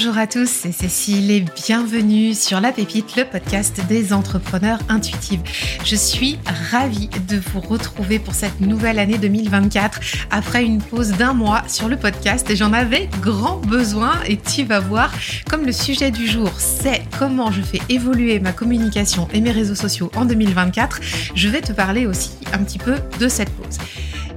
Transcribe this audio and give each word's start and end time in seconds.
Bonjour 0.00 0.16
à 0.16 0.28
tous, 0.28 0.48
c'est 0.48 0.70
Cécile 0.70 1.28
et 1.32 1.40
bienvenue 1.40 2.32
sur 2.32 2.60
La 2.60 2.70
Pépite, 2.70 3.16
le 3.16 3.24
podcast 3.24 3.80
des 3.88 4.12
entrepreneurs 4.12 4.78
intuitifs. 4.88 5.80
Je 5.84 5.96
suis 5.96 6.38
ravie 6.70 7.10
de 7.28 7.36
vous 7.36 7.58
retrouver 7.58 8.20
pour 8.20 8.32
cette 8.32 8.60
nouvelle 8.60 9.00
année 9.00 9.18
2024 9.18 9.98
après 10.30 10.62
une 10.62 10.80
pause 10.80 11.10
d'un 11.14 11.32
mois 11.32 11.64
sur 11.66 11.88
le 11.88 11.96
podcast 11.96 12.48
et 12.48 12.54
j'en 12.54 12.72
avais 12.72 13.08
grand 13.20 13.56
besoin 13.56 14.12
et 14.28 14.36
tu 14.36 14.62
vas 14.62 14.78
voir 14.78 15.12
comme 15.50 15.66
le 15.66 15.72
sujet 15.72 16.12
du 16.12 16.28
jour 16.28 16.48
c'est 16.58 17.02
comment 17.18 17.50
je 17.50 17.60
fais 17.60 17.80
évoluer 17.88 18.38
ma 18.38 18.52
communication 18.52 19.26
et 19.32 19.40
mes 19.40 19.50
réseaux 19.50 19.74
sociaux 19.74 20.12
en 20.14 20.26
2024, 20.26 21.00
je 21.34 21.48
vais 21.48 21.60
te 21.60 21.72
parler 21.72 22.06
aussi 22.06 22.30
un 22.52 22.58
petit 22.58 22.78
peu 22.78 22.94
de 23.18 23.26
cette 23.26 23.50
pause. 23.50 23.78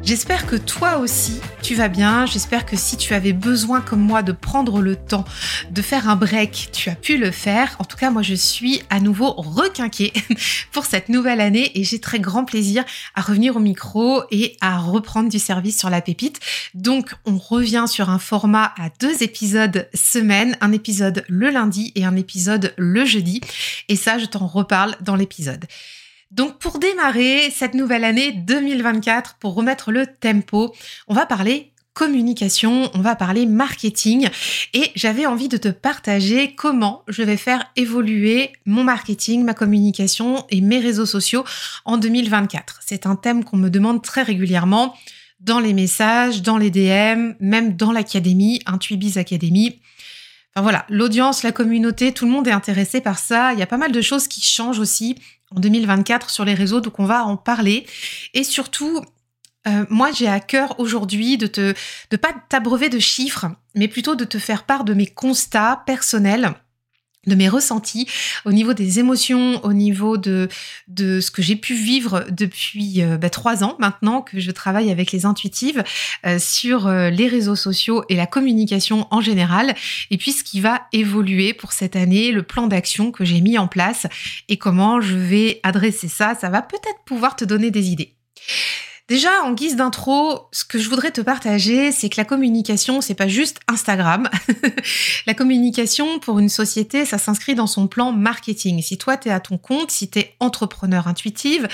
J'espère 0.04 0.48
que 0.48 0.56
toi 0.56 0.98
aussi, 0.98 1.40
tu 1.62 1.76
vas 1.76 1.88
bien. 1.88 2.26
J'espère 2.26 2.66
que 2.66 2.76
si 2.76 2.98
tu 2.98 3.14
avais 3.14 3.34
besoin 3.34 3.82
comme 3.82 4.02
moi 4.02 4.24
de 4.24 4.32
prendre 4.32 4.82
le 4.82 4.96
temps 4.96 5.26
de 5.70 5.82
faire 5.84 6.10
un 6.10 6.16
break, 6.16 6.70
tu 6.74 6.90
as 6.90 6.96
pu 6.96 7.18
le 7.18 7.30
faire. 7.30 7.76
En 7.78 7.84
tout 7.84 7.98
cas, 7.98 8.10
moi, 8.10 8.24
je 8.24 8.34
suis 8.34 8.82
à 8.90 9.00
nouveau 9.00 9.32
requinquée 9.32 10.12
pour 10.72 10.86
cette 10.86 11.08
nouvelle 11.08 11.40
année 11.40 11.72
et 11.76 11.84
j'ai 11.84 12.00
très 12.00 12.20
grand 12.20 12.46
plaisir 12.46 12.84
à 13.14 13.22
revenir 13.22 13.56
au 13.56 13.60
micro 13.60 14.24
et 14.32 14.58
à 14.60 14.80
reprendre 14.80 15.30
du 15.30 15.40
service 15.40 15.78
sur 15.78 15.92
la 15.92 16.02
pépite. 16.02 16.40
Donc, 16.74 17.14
on 17.26 17.38
revient 17.38 17.86
sur 17.88 18.10
un 18.10 18.20
format 18.20 18.74
à 18.80 18.90
deux 19.00 19.22
épisodes 19.22 19.88
semaine, 19.94 20.58
un 20.62 20.72
épisode 20.72 21.24
le 21.30 21.52
lundi 21.52 21.92
et 21.94 22.06
un 22.06 22.16
épisode 22.16 22.74
le 22.76 23.06
jeudi. 23.06 23.40
Et 23.88 23.96
ça, 23.96 24.18
je 24.18 24.26
t'en 24.26 24.48
reparle 24.48 24.96
dans 25.02 25.16
l'épisode. 25.16 25.66
Donc 26.32 26.60
pour 26.60 26.80
démarrer 26.80 27.52
cette 27.52 27.74
nouvelle 27.74 28.06
année 28.06 28.32
2024, 28.32 29.36
pour 29.36 29.54
remettre 29.54 29.92
le 29.92 30.08
tempo, 30.08 30.74
on 31.08 31.14
va 31.14 31.26
parler 31.26 31.72
communication, 31.94 32.90
on 32.94 33.02
va 33.02 33.18
parler 33.18 33.46
marketing 33.46 34.30
et 34.74 34.92
j'avais 34.96 35.26
envie 35.26 35.50
de 35.50 35.58
te 35.58 35.68
partager 35.68 36.56
comment 36.56 37.04
je 37.10 37.22
vais 37.22 37.36
faire 37.36 37.66
évoluer 37.76 38.54
mon 38.66 38.86
marketing, 38.86 39.44
ma 39.44 39.54
communication 39.54 40.46
et 40.50 40.62
mes 40.62 40.80
réseaux 40.80 41.06
sociaux 41.06 41.44
en 41.84 41.98
2024. 41.98 42.80
C'est 42.86 43.06
un 43.06 43.18
thème 43.18 43.44
qu'on 43.44 43.58
me 43.58 43.70
demande 43.70 44.02
très 44.02 44.24
régulièrement 44.24 44.96
dans 45.42 45.60
les 45.60 45.74
messages, 45.74 46.42
dans 46.42 46.58
les 46.58 46.72
DM, 46.72 47.34
même 47.42 47.76
dans 47.76 47.92
l'académie, 47.92 48.62
Intuibiz 48.66 49.18
Academy. 49.18 49.82
Enfin 50.54 50.64
voilà, 50.64 50.86
l'audience, 50.88 51.44
la 51.44 51.52
communauté, 51.52 52.14
tout 52.14 52.26
le 52.26 52.32
monde 52.32 52.48
est 52.48 52.52
intéressé 52.52 53.02
par 53.02 53.20
ça. 53.20 53.52
Il 53.54 53.60
y 53.60 53.64
a 53.64 53.68
pas 53.68 53.78
mal 53.78 53.92
de 53.92 54.02
choses 54.02 54.28
qui 54.28 54.42
changent 54.42 54.80
aussi 54.80 55.16
en 55.56 55.60
2024 55.60 56.30
sur 56.30 56.46
les 56.46 56.54
réseaux, 56.54 56.82
donc 56.82 57.00
on 57.00 57.06
va 57.06 57.26
en 57.26 57.38
parler. 57.38 57.86
Et 58.34 58.44
surtout, 58.44 59.02
euh, 59.68 59.86
moi, 59.90 60.12
j'ai 60.12 60.28
à 60.28 60.40
cœur 60.40 60.80
aujourd'hui 60.80 61.38
de 61.38 61.48
te, 61.48 61.74
de 62.10 62.18
pas 62.18 62.34
t'abreuver 62.50 62.90
de 62.90 63.00
chiffres, 63.00 63.48
mais 63.76 63.88
plutôt 63.88 64.16
de 64.16 64.26
te 64.26 64.40
faire 64.40 64.64
part 64.64 64.84
de 64.84 64.94
mes 64.94 65.08
constats 65.08 65.84
personnels 65.86 66.54
de 67.28 67.36
mes 67.36 67.48
ressentis 67.48 68.08
au 68.46 68.52
niveau 68.52 68.74
des 68.74 69.00
émotions, 69.00 69.64
au 69.64 69.74
niveau 69.74 70.18
de, 70.18 70.50
ce 70.98 71.32
que 71.32 71.42
j'ai 71.42 71.56
pu 71.56 71.76
vivre 71.76 72.26
depuis 72.32 73.02
euh, 73.02 73.18
bah, 73.18 73.30
trois 73.30 73.64
ans 73.64 73.76
maintenant 73.80 74.22
que 74.22 74.40
je 74.40 74.52
travaille 74.52 74.92
avec 74.92 75.12
les 75.12 75.26
intuitives 75.26 75.84
euh, 76.26 76.40
sur 76.40 76.88
euh, 76.88 77.10
les 77.10 77.28
réseaux 77.28 77.56
sociaux 77.56 78.04
et 78.10 78.16
la 78.16 78.26
communication 78.26 79.08
en 79.12 79.22
général, 79.22 79.76
et 80.10 80.18
puis 80.18 80.32
ce 80.32 80.44
qui 80.44 80.62
va 80.62 80.88
évoluer 80.94 81.54
pour 81.54 81.74
cette 81.74 81.96
année, 81.96 82.32
le 82.32 82.44
plan 82.44 82.68
d'action 82.68 83.12
que 83.12 83.24
j'ai 83.24 83.42
mis 83.42 83.58
en 83.58 83.68
place 83.68 84.08
et 84.50 84.58
comment 84.58 85.00
je 85.00 85.16
vais 85.16 85.60
adresser 85.64 86.08
ça, 86.08 86.36
ça 86.40 86.50
va 86.50 86.62
peut-être 86.62 87.04
pouvoir 87.06 87.36
te 87.36 87.46
donner 87.46 87.72
des 87.72 87.90
idées. 87.90 88.16
Déjà, 89.12 89.44
en 89.44 89.52
guise 89.52 89.76
d'intro, 89.76 90.48
ce 90.54 90.64
que 90.64 90.80
je 90.80 90.88
voudrais 90.88 91.12
te 91.12 91.20
partager, 91.20 91.92
c'est 91.92 92.08
que 92.08 92.16
la 92.16 92.24
communication, 92.24 93.02
c'est 93.02 93.14
pas 93.14 93.28
juste 93.28 93.60
Instagram. 93.68 94.30
la 95.28 95.34
communication 95.34 96.20
pour 96.20 96.40
une 96.40 96.48
société, 96.48 97.04
ça 97.04 97.18
s'inscrit 97.18 97.54
dans 97.54 97.68
son 97.68 97.90
plan 97.90 98.14
marketing. 98.14 98.82
Si 98.82 98.98
toi, 98.98 99.18
tu 99.18 99.28
es 99.28 99.32
à 99.34 99.42
ton 99.42 99.58
compte, 99.58 99.92
si 99.92 100.10
tu 100.10 100.20
es 100.20 100.34
entrepreneur 100.40 101.10
intuitive, 101.10 101.68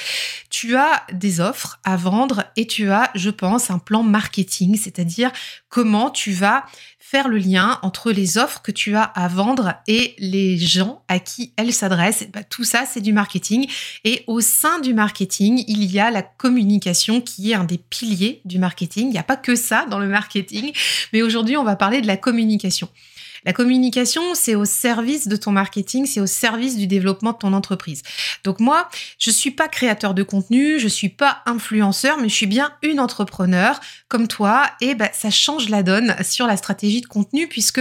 tu 0.49 0.77
as 0.77 1.03
des 1.13 1.39
offres 1.39 1.79
à 1.83 1.95
vendre 1.95 2.45
et 2.55 2.65
tu 2.65 2.89
as, 2.89 3.11
je 3.13 3.29
pense, 3.29 3.69
un 3.69 3.77
plan 3.77 4.01
marketing, 4.01 4.75
c'est-à-dire 4.75 5.31
comment 5.69 6.09
tu 6.09 6.31
vas 6.31 6.65
faire 7.09 7.29
le 7.29 7.37
lien 7.37 7.79
entre 7.83 8.11
les 8.11 8.37
offres 8.37 8.61
que 8.61 8.71
tu 8.71 8.97
as 8.97 9.03
à 9.03 9.29
vendre 9.29 9.75
et 9.87 10.13
les 10.19 10.57
gens 10.57 11.03
à 11.07 11.19
qui 11.19 11.53
elles 11.55 11.71
s'adressent. 11.71 12.27
Bah, 12.33 12.43
tout 12.43 12.65
ça, 12.65 12.83
c'est 12.85 12.99
du 12.99 13.13
marketing. 13.13 13.65
Et 14.03 14.25
au 14.27 14.41
sein 14.41 14.81
du 14.81 14.93
marketing, 14.93 15.63
il 15.69 15.85
y 15.85 16.01
a 16.01 16.11
la 16.11 16.21
communication 16.21 17.21
qui 17.21 17.51
est 17.51 17.53
un 17.53 17.63
des 17.63 17.77
piliers 17.77 18.41
du 18.43 18.59
marketing. 18.59 19.07
Il 19.07 19.11
n'y 19.11 19.17
a 19.17 19.23
pas 19.23 19.37
que 19.37 19.55
ça 19.55 19.85
dans 19.89 19.99
le 19.99 20.09
marketing, 20.09 20.73
mais 21.13 21.21
aujourd'hui, 21.21 21.55
on 21.55 21.63
va 21.63 21.77
parler 21.77 22.01
de 22.01 22.07
la 22.07 22.17
communication. 22.17 22.89
La 23.47 23.53
communication, 23.53 24.35
c'est 24.35 24.55
au 24.55 24.65
service 24.65 25.29
de 25.29 25.37
ton 25.37 25.51
marketing, 25.51 26.05
c'est 26.05 26.19
au 26.19 26.27
service 26.27 26.75
du 26.75 26.85
développement 26.85 27.31
de 27.31 27.37
ton 27.37 27.53
entreprise. 27.53 28.03
Donc 28.43 28.59
moi, 28.59 28.89
je 29.19 29.31
suis 29.31 29.51
pas 29.51 29.69
créateur 29.69 30.13
de 30.13 30.21
contenu, 30.21 30.79
je 30.79 30.89
suis 30.89 31.07
pas 31.07 31.43
influenceur, 31.45 32.17
mais 32.17 32.27
je 32.27 32.35
suis 32.35 32.45
bien 32.45 32.73
une 32.83 32.99
entrepreneur 32.99 33.79
comme 34.09 34.27
toi 34.27 34.65
et 34.81 34.95
ben, 34.95 35.07
ça 35.13 35.29
change 35.29 35.69
la 35.69 35.81
donne 35.81 36.13
sur 36.25 36.45
la 36.45 36.57
stratégie 36.57 36.99
de 36.99 37.07
contenu 37.07 37.47
puisque 37.47 37.79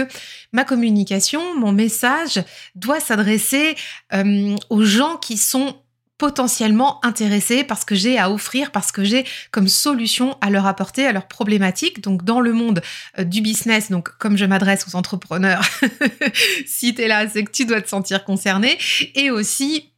ma 0.53 0.63
communication, 0.63 1.59
mon 1.59 1.73
message 1.73 2.41
doit 2.75 3.01
s'adresser 3.01 3.75
euh, 4.13 4.55
aux 4.69 4.85
gens 4.85 5.17
qui 5.17 5.35
sont 5.35 5.75
potentiellement 6.17 7.03
intéressés 7.05 7.63
parce 7.63 7.85
que 7.85 7.95
j'ai 7.95 8.17
à 8.17 8.31
offrir, 8.31 8.71
parce 8.71 8.91
que 8.91 9.03
j'ai 9.03 9.25
comme 9.51 9.67
solution 9.67 10.37
à 10.41 10.49
leur 10.49 10.65
apporter 10.65 11.05
à 11.05 11.11
leurs 11.11 11.27
problématiques. 11.27 12.01
Donc 12.01 12.23
dans 12.23 12.39
le 12.39 12.53
monde 12.53 12.81
euh, 13.19 13.23
du 13.23 13.41
business, 13.41 13.91
donc 13.91 14.09
comme 14.17 14.37
je 14.37 14.45
m'adresse 14.45 14.85
aux 14.87 14.95
entrepreneurs, 14.95 15.63
si 16.65 16.95
tu 16.95 17.01
es 17.01 17.07
là, 17.07 17.27
c'est 17.29 17.43
que 17.43 17.51
tu 17.51 17.65
dois 17.65 17.81
te 17.81 17.89
sentir 17.89 18.23
concerné. 18.23 18.77
Et 19.15 19.29
aussi 19.29 19.91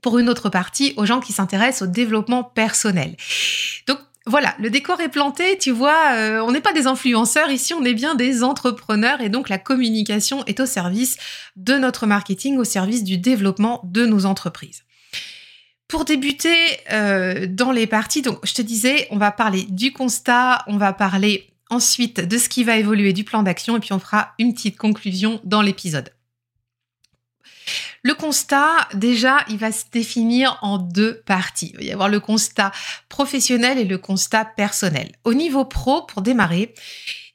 pour 0.00 0.18
une 0.18 0.28
autre 0.28 0.50
partie, 0.50 0.92
aux 0.98 1.06
gens 1.06 1.20
qui 1.20 1.32
s'intéressent 1.32 1.88
au 1.88 1.90
développement 1.90 2.44
personnel. 2.44 3.16
Donc 3.86 3.98
voilà, 4.26 4.54
le 4.58 4.68
décor 4.70 5.00
est 5.00 5.08
planté, 5.08 5.58
tu 5.58 5.70
vois, 5.70 6.12
euh, 6.12 6.40
on 6.40 6.52
n'est 6.52 6.60
pas 6.60 6.72
des 6.72 6.86
influenceurs 6.86 7.50
ici, 7.50 7.74
on 7.74 7.84
est 7.84 7.94
bien 7.94 8.14
des 8.14 8.42
entrepreneurs 8.42 9.20
et 9.20 9.30
donc 9.30 9.48
la 9.48 9.58
communication 9.58 10.44
est 10.44 10.60
au 10.60 10.66
service 10.66 11.16
de 11.56 11.74
notre 11.74 12.06
marketing, 12.06 12.58
au 12.58 12.64
service 12.64 13.02
du 13.02 13.18
développement 13.18 13.80
de 13.84 14.04
nos 14.06 14.26
entreprises. 14.26 14.83
Pour 15.88 16.04
débuter 16.04 16.56
euh, 16.92 17.46
dans 17.46 17.70
les 17.70 17.86
parties, 17.86 18.22
donc 18.22 18.38
je 18.44 18.54
te 18.54 18.62
disais, 18.62 19.06
on 19.10 19.18
va 19.18 19.30
parler 19.30 19.64
du 19.68 19.92
constat, 19.92 20.64
on 20.66 20.76
va 20.76 20.92
parler 20.92 21.50
ensuite 21.70 22.20
de 22.20 22.38
ce 22.38 22.48
qui 22.48 22.64
va 22.64 22.76
évoluer 22.76 23.12
du 23.12 23.24
plan 23.24 23.42
d'action 23.42 23.76
et 23.76 23.80
puis 23.80 23.92
on 23.92 23.98
fera 23.98 24.34
une 24.38 24.54
petite 24.54 24.76
conclusion 24.76 25.40
dans 25.44 25.62
l'épisode. 25.62 26.10
Le 28.02 28.14
constat, 28.14 28.88
déjà, 28.92 29.38
il 29.48 29.56
va 29.56 29.72
se 29.72 29.84
définir 29.90 30.58
en 30.60 30.76
deux 30.76 31.22
parties. 31.24 31.70
Il 31.72 31.78
va 31.78 31.82
y 31.84 31.92
avoir 31.92 32.10
le 32.10 32.20
constat 32.20 32.70
professionnel 33.08 33.78
et 33.78 33.84
le 33.84 33.96
constat 33.96 34.44
personnel. 34.44 35.12
Au 35.24 35.32
niveau 35.32 35.64
pro, 35.64 36.02
pour 36.02 36.20
démarrer, 36.20 36.74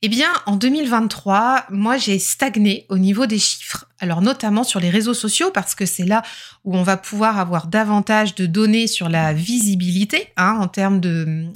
eh 0.02 0.08
bien, 0.08 0.30
en 0.46 0.56
2023, 0.56 1.66
moi, 1.72 1.98
j'ai 1.98 2.20
stagné 2.20 2.86
au 2.88 2.98
niveau 2.98 3.26
des 3.26 3.38
chiffres. 3.38 3.86
Alors, 4.00 4.22
notamment 4.22 4.64
sur 4.64 4.80
les 4.80 4.90
réseaux 4.90 5.14
sociaux, 5.14 5.52
parce 5.52 5.76
que 5.76 5.86
c'est 5.86 6.06
là 6.06 6.22
où 6.64 6.78
on 6.78 6.84
va 6.84 6.96
pouvoir 6.96 7.38
avoir 7.38 7.68
davantage 7.68 8.34
de 8.36 8.46
données 8.46 8.88
sur 8.88 9.10
la 9.10 9.34
visibilité, 9.34 10.30
hein, 10.38 10.58
en 10.62 10.70
termes 10.70 11.02
de, 11.02 11.52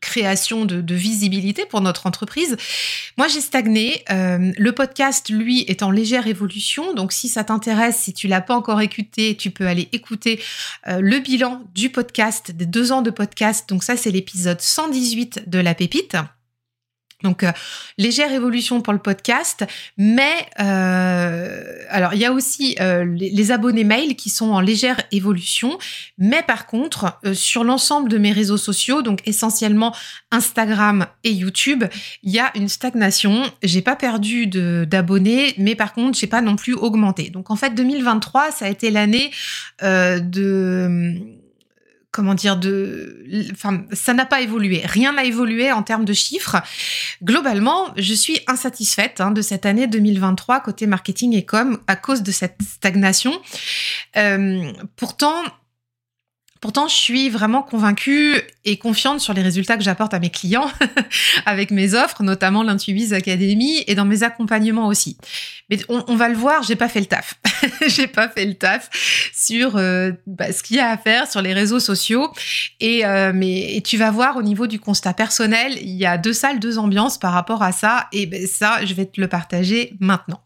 création 0.00 0.64
de, 0.64 0.94
visibilité 0.94 1.66
pour 1.66 1.80
notre 1.80 2.06
entreprise. 2.06 2.56
Moi, 3.18 3.26
j'ai 3.26 3.40
stagné. 3.40 4.04
Euh, 4.10 4.52
le 4.56 4.70
podcast, 4.70 5.28
lui, 5.28 5.62
est 5.62 5.82
en 5.82 5.90
légère 5.90 6.28
évolution. 6.28 6.94
Donc, 6.94 7.12
si 7.12 7.28
ça 7.28 7.42
t'intéresse, 7.42 7.96
si 7.96 8.12
tu 8.12 8.28
l'as 8.28 8.40
pas 8.40 8.54
encore 8.54 8.80
écouté, 8.80 9.36
tu 9.36 9.50
peux 9.50 9.66
aller 9.66 9.88
écouter 9.90 10.40
euh, 10.86 11.00
le 11.00 11.18
bilan 11.18 11.62
du 11.74 11.90
podcast, 11.90 12.52
des 12.52 12.66
deux 12.66 12.92
ans 12.92 13.02
de 13.02 13.10
podcast. 13.10 13.68
Donc, 13.68 13.82
ça, 13.82 13.96
c'est 13.96 14.12
l'épisode 14.12 14.60
118 14.60 15.48
de 15.48 15.58
La 15.58 15.74
Pépite. 15.74 16.16
Donc 17.22 17.44
euh, 17.44 17.52
légère 17.96 18.30
évolution 18.30 18.82
pour 18.82 18.92
le 18.92 18.98
podcast, 18.98 19.64
mais 19.96 20.34
euh, 20.60 21.62
alors 21.88 22.12
il 22.12 22.20
y 22.20 22.26
a 22.26 22.32
aussi 22.32 22.76
euh, 22.78 23.06
les, 23.06 23.52
abonnés 23.52 23.84
mail 23.84 24.16
qui 24.16 24.28
sont 24.28 24.50
en 24.50 24.60
légère 24.60 25.00
évolution, 25.12 25.78
mais 26.18 26.42
par 26.42 26.66
contre 26.66 27.18
sur 27.32 27.64
l'ensemble 27.64 28.10
de 28.10 28.18
mes 28.18 28.32
réseaux 28.32 28.58
sociaux, 28.58 29.00
donc 29.00 29.26
essentiellement 29.26 29.94
Instagram 30.30 31.06
et 31.24 31.32
YouTube, 31.32 31.84
il 32.22 32.32
y 32.32 32.38
a 32.38 32.50
une 32.54 32.68
stagnation. 32.68 33.44
J'ai 33.62 33.82
pas 33.82 33.96
perdu 33.96 34.46
d'abonnés, 34.46 35.54
mais 35.56 35.74
par 35.74 35.94
contre 35.94 36.18
j'ai 36.18 36.26
pas 36.26 36.42
non 36.42 36.56
plus 36.56 36.74
augmenté. 36.74 37.30
Donc 37.30 37.50
en 37.50 37.56
fait 37.56 37.74
2023 37.74 38.50
ça 38.50 38.66
a 38.66 38.68
été 38.68 38.90
l'année 38.90 39.30
de 39.80 41.14
comment 42.16 42.34
dire, 42.34 42.56
de, 42.56 43.26
enfin, 43.52 43.84
ça 43.92 44.14
n'a 44.14 44.24
pas 44.24 44.40
évolué. 44.40 44.80
Rien 44.86 45.12
n'a 45.12 45.24
évolué 45.24 45.70
en 45.70 45.82
termes 45.82 46.06
de 46.06 46.14
chiffres. 46.14 46.56
Globalement, 47.22 47.92
je 47.98 48.14
suis 48.14 48.40
insatisfaite 48.46 49.20
hein, 49.20 49.32
de 49.32 49.42
cette 49.42 49.66
année 49.66 49.86
2023 49.86 50.60
côté 50.60 50.86
marketing 50.86 51.34
et 51.36 51.44
com 51.44 51.78
à 51.86 51.94
cause 51.94 52.22
de 52.22 52.32
cette 52.32 52.56
stagnation. 52.62 53.38
Euh, 54.16 54.72
pourtant, 54.96 55.42
Pourtant, 56.60 56.88
je 56.88 56.94
suis 56.94 57.28
vraiment 57.28 57.62
convaincue 57.62 58.36
et 58.64 58.78
confiante 58.78 59.20
sur 59.20 59.34
les 59.34 59.42
résultats 59.42 59.76
que 59.76 59.82
j'apporte 59.82 60.14
à 60.14 60.18
mes 60.18 60.30
clients 60.30 60.70
avec 61.46 61.70
mes 61.70 61.94
offres, 61.94 62.22
notamment 62.22 62.62
l'Intuibiz 62.62 63.12
Academy 63.12 63.84
et 63.86 63.94
dans 63.94 64.04
mes 64.04 64.22
accompagnements 64.22 64.86
aussi. 64.86 65.16
Mais 65.68 65.78
on, 65.88 66.16
va 66.16 66.28
le 66.28 66.36
voir, 66.36 66.62
j'ai 66.62 66.76
pas 66.76 66.88
fait 66.88 67.00
le 67.00 67.06
taf. 67.06 67.34
j'ai 67.88 68.06
pas 68.06 68.28
fait 68.28 68.44
le 68.44 68.54
taf 68.54 68.88
sur 69.34 69.76
euh, 69.76 70.12
bah, 70.26 70.52
ce 70.52 70.62
qu'il 70.62 70.76
y 70.76 70.80
a 70.80 70.90
à 70.90 70.96
faire 70.96 71.30
sur 71.30 71.42
les 71.42 71.52
réseaux 71.52 71.80
sociaux. 71.80 72.32
Et, 72.80 73.04
euh, 73.04 73.32
mais, 73.34 73.82
tu 73.84 73.96
vas 73.96 74.10
voir 74.10 74.36
au 74.36 74.42
niveau 74.42 74.66
du 74.66 74.78
constat 74.78 75.14
personnel, 75.14 75.76
il 75.80 75.96
y 75.96 76.06
a 76.06 76.18
deux 76.18 76.32
salles, 76.32 76.60
deux 76.60 76.78
ambiances 76.78 77.18
par 77.18 77.32
rapport 77.32 77.62
à 77.62 77.72
ça. 77.72 78.06
Et 78.12 78.26
ben, 78.26 78.46
ça, 78.46 78.84
je 78.84 78.94
vais 78.94 79.06
te 79.06 79.20
le 79.20 79.28
partager 79.28 79.94
maintenant. 80.00 80.40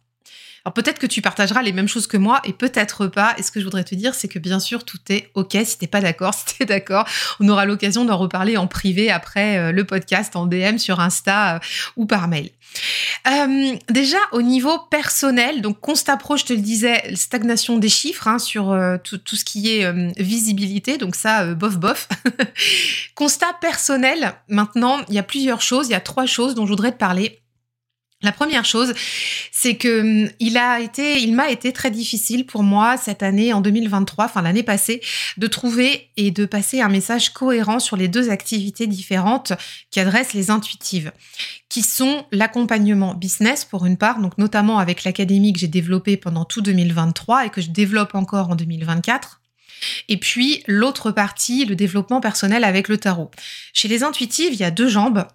Alors 0.64 0.74
peut-être 0.74 0.98
que 0.98 1.06
tu 1.06 1.22
partageras 1.22 1.62
les 1.62 1.72
mêmes 1.72 1.88
choses 1.88 2.06
que 2.06 2.16
moi 2.16 2.40
et 2.44 2.52
peut-être 2.52 3.06
pas. 3.06 3.34
Et 3.38 3.42
ce 3.42 3.50
que 3.50 3.60
je 3.60 3.64
voudrais 3.64 3.84
te 3.84 3.94
dire, 3.94 4.14
c'est 4.14 4.28
que 4.28 4.38
bien 4.38 4.60
sûr, 4.60 4.84
tout 4.84 4.98
est 5.08 5.30
OK. 5.34 5.56
Si 5.64 5.78
t'es 5.78 5.86
pas 5.86 6.00
d'accord, 6.00 6.34
si 6.46 6.58
t'es 6.58 6.64
d'accord, 6.64 7.06
on 7.40 7.48
aura 7.48 7.64
l'occasion 7.64 8.04
d'en 8.04 8.18
reparler 8.18 8.56
en 8.56 8.66
privé 8.66 9.10
après 9.10 9.58
euh, 9.58 9.72
le 9.72 9.84
podcast, 9.84 10.36
en 10.36 10.46
DM 10.46 10.78
sur 10.78 11.00
Insta 11.00 11.56
euh, 11.56 11.58
ou 11.96 12.06
par 12.06 12.28
mail. 12.28 12.50
Euh, 13.26 13.76
déjà 13.88 14.18
au 14.32 14.42
niveau 14.42 14.78
personnel, 14.90 15.60
donc 15.60 15.80
constat 15.80 16.16
pro, 16.16 16.36
je 16.36 16.44
te 16.44 16.52
le 16.52 16.60
disais, 16.60 17.14
stagnation 17.16 17.78
des 17.78 17.88
chiffres 17.88 18.28
hein, 18.28 18.38
sur 18.38 18.78
tout, 19.02 19.18
tout, 19.18 19.34
ce 19.34 19.44
qui 19.44 19.70
est 19.70 19.92
visibilité, 20.22 20.96
donc 20.96 21.16
ça, 21.16 21.52
bof 21.54 21.78
bof. 21.78 22.08
constat 23.16 23.54
personnel, 23.60 24.34
maintenant, 24.48 25.00
il 25.08 25.14
y 25.14 25.18
a 25.18 25.24
plusieurs 25.24 25.62
choses, 25.62 25.88
il 25.88 25.92
y 25.92 25.96
a 25.96 26.00
trois 26.00 26.26
choses 26.26 26.54
dont 26.54 26.64
je 26.64 26.70
voudrais 26.70 26.92
te 26.92 26.98
parler. 26.98 27.40
La 28.22 28.32
première 28.32 28.66
chose, 28.66 28.92
c'est 29.50 29.76
que 29.76 30.00
hum, 30.24 30.30
il 30.40 30.58
a 30.58 30.80
été, 30.80 31.22
il 31.22 31.34
m'a 31.34 31.50
été 31.50 31.72
très 31.72 31.90
difficile 31.90 32.44
pour 32.44 32.62
moi 32.62 32.98
cette 32.98 33.22
année, 33.22 33.54
en 33.54 33.62
2023, 33.62 34.26
enfin 34.26 34.42
l'année 34.42 34.62
passée, 34.62 35.00
de 35.38 35.46
trouver 35.46 36.10
et 36.18 36.30
de 36.30 36.44
passer 36.44 36.82
un 36.82 36.90
message 36.90 37.32
cohérent 37.32 37.78
sur 37.78 37.96
les 37.96 38.08
deux 38.08 38.28
activités 38.28 38.86
différentes 38.86 39.54
qui 39.90 40.00
adressent 40.00 40.34
les 40.34 40.50
intuitives, 40.50 41.12
qui 41.70 41.80
sont 41.80 42.26
l'accompagnement 42.30 43.14
business 43.14 43.64
pour 43.64 43.86
une 43.86 43.96
part, 43.96 44.20
donc 44.20 44.36
notamment 44.36 44.78
avec 44.78 45.04
l'académie 45.04 45.54
que 45.54 45.58
j'ai 45.58 45.68
développée 45.68 46.18
pendant 46.18 46.44
tout 46.44 46.60
2023 46.60 47.46
et 47.46 47.50
que 47.50 47.62
je 47.62 47.70
développe 47.70 48.14
encore 48.14 48.50
en 48.50 48.54
2024 48.54 49.39
et 50.08 50.16
puis 50.16 50.62
l'autre 50.66 51.10
partie, 51.10 51.64
le 51.64 51.76
développement 51.76 52.20
personnel 52.20 52.64
avec 52.64 52.88
le 52.88 52.98
tarot. 52.98 53.30
Chez 53.72 53.88
les 53.88 54.02
intuitives, 54.02 54.52
il 54.52 54.60
y 54.60 54.64
a 54.64 54.70
deux 54.70 54.88
jambes 54.88 55.26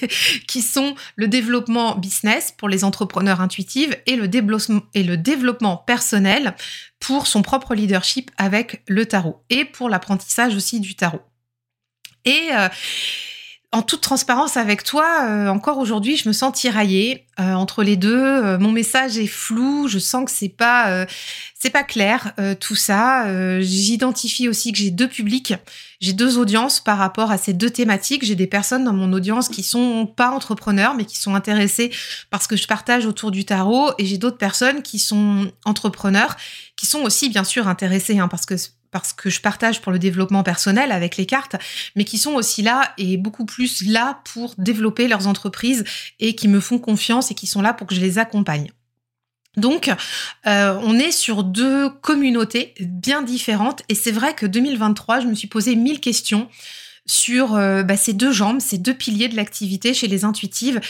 qui 0.46 0.62
sont 0.62 0.94
le 1.16 1.28
développement 1.28 1.96
business 1.96 2.52
pour 2.56 2.68
les 2.68 2.84
entrepreneurs 2.84 3.40
intuitives 3.40 3.96
et 4.06 4.16
le, 4.16 4.28
développement 4.28 5.76
personnel 5.76 6.54
pour 7.00 7.26
son 7.26 7.42
propre 7.42 7.74
leadership 7.74 8.30
avec 8.36 8.82
le 8.88 9.06
tarot 9.06 9.44
et 9.50 9.64
pour 9.64 9.88
l'apprentissage 9.88 10.54
aussi 10.54 10.80
du 10.80 10.94
tarot. 10.94 11.22
Et 12.24 12.48
euh, 12.52 12.68
en 13.74 13.82
toute 13.82 14.02
transparence 14.02 14.56
avec 14.56 14.84
toi, 14.84 15.24
euh, 15.24 15.48
encore 15.48 15.78
aujourd'hui, 15.78 16.16
je 16.16 16.28
me 16.28 16.32
sens 16.32 16.52
tiraillée 16.52 17.26
euh, 17.40 17.54
entre 17.54 17.82
les 17.82 17.96
deux. 17.96 18.22
Euh, 18.22 18.56
mon 18.56 18.70
message 18.70 19.18
est 19.18 19.26
flou. 19.26 19.88
Je 19.88 19.98
sens 19.98 20.26
que 20.26 20.30
c'est 20.30 20.48
pas 20.48 21.06
c'est 21.58 21.70
pas 21.70 21.82
clair 21.82 22.34
tout 22.60 22.76
ça. 22.76 23.26
J'identifie 23.60 24.48
aussi 24.48 24.70
que 24.70 24.78
j'ai 24.78 24.90
deux 24.90 25.08
publics, 25.08 25.54
j'ai 26.00 26.12
deux 26.12 26.38
audiences 26.38 26.78
par 26.78 26.98
rapport 26.98 27.32
à 27.32 27.38
ces 27.38 27.52
deux 27.52 27.70
thématiques. 27.70 28.24
J'ai 28.24 28.36
des 28.36 28.46
personnes 28.46 28.84
dans 28.84 28.92
mon 28.92 29.12
audience 29.12 29.48
qui 29.48 29.64
sont 29.64 30.06
pas 30.06 30.30
entrepreneurs 30.30 30.94
mais 30.94 31.04
qui 31.04 31.18
sont 31.18 31.34
intéressées 31.34 31.90
parce 32.30 32.46
que 32.46 32.56
je 32.56 32.68
partage 32.68 33.06
autour 33.06 33.32
du 33.32 33.44
tarot, 33.44 33.90
et 33.98 34.06
j'ai 34.06 34.18
d'autres 34.18 34.38
personnes 34.38 34.82
qui 34.82 35.00
sont 35.00 35.50
entrepreneurs 35.64 36.36
qui 36.76 36.86
sont 36.86 37.00
aussi 37.00 37.28
bien 37.28 37.44
sûr 37.44 37.66
intéressées 37.66 38.18
hein, 38.18 38.28
parce 38.28 38.46
que 38.46 38.54
parce 38.94 39.12
que 39.12 39.28
je 39.28 39.40
partage 39.40 39.80
pour 39.80 39.90
le 39.90 39.98
développement 39.98 40.44
personnel 40.44 40.92
avec 40.92 41.16
les 41.16 41.26
cartes, 41.26 41.56
mais 41.96 42.04
qui 42.04 42.16
sont 42.16 42.34
aussi 42.34 42.62
là 42.62 42.94
et 42.96 43.16
beaucoup 43.16 43.44
plus 43.44 43.84
là 43.84 44.20
pour 44.32 44.54
développer 44.56 45.08
leurs 45.08 45.26
entreprises 45.26 45.82
et 46.20 46.36
qui 46.36 46.46
me 46.46 46.60
font 46.60 46.78
confiance 46.78 47.32
et 47.32 47.34
qui 47.34 47.48
sont 47.48 47.60
là 47.60 47.74
pour 47.74 47.88
que 47.88 47.94
je 47.96 48.00
les 48.00 48.18
accompagne. 48.18 48.70
Donc, 49.56 49.90
euh, 50.46 50.78
on 50.80 50.96
est 50.96 51.10
sur 51.10 51.42
deux 51.42 51.90
communautés 51.90 52.72
bien 52.78 53.22
différentes 53.22 53.82
et 53.88 53.96
c'est 53.96 54.12
vrai 54.12 54.32
que 54.32 54.46
2023, 54.46 55.18
je 55.18 55.26
me 55.26 55.34
suis 55.34 55.48
posé 55.48 55.74
mille 55.74 55.98
questions 55.98 56.48
sur 57.06 57.54
euh, 57.54 57.82
bah, 57.82 57.96
ces 57.96 58.14
deux 58.14 58.32
jambes, 58.32 58.60
ces 58.60 58.78
deux 58.78 58.94
piliers 58.94 59.28
de 59.28 59.36
l'activité 59.36 59.92
chez 59.92 60.08
les 60.08 60.24
intuitives. 60.24 60.80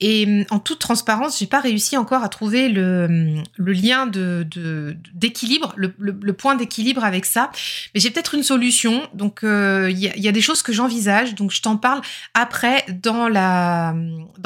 Et 0.00 0.24
hum, 0.26 0.44
en 0.50 0.58
toute 0.58 0.78
transparence, 0.78 1.38
j'ai 1.38 1.46
pas 1.46 1.60
réussi 1.60 1.96
encore 1.96 2.22
à 2.22 2.28
trouver 2.28 2.68
le, 2.68 3.42
le 3.56 3.72
lien 3.72 4.06
de 4.06 4.46
d'équilibre, 5.14 5.72
le, 5.76 5.94
le, 5.98 6.32
point 6.32 6.56
d'équilibre 6.56 7.04
avec 7.04 7.24
ça. 7.24 7.50
Mais 7.94 8.00
j'ai 8.00 8.10
peut-être 8.10 8.34
une 8.34 8.42
solution. 8.42 9.08
Donc 9.14 9.40
il 9.42 9.48
euh, 9.48 9.90
y, 9.90 10.28
a, 10.28 10.32
des 10.32 10.40
choses 10.40 10.62
que 10.62 10.72
j'envisage. 10.72 11.34
Donc 11.34 11.52
je 11.52 11.62
t'en 11.62 11.76
parle 11.76 12.02
après 12.34 12.84
dans 13.02 13.28
la 13.28 13.94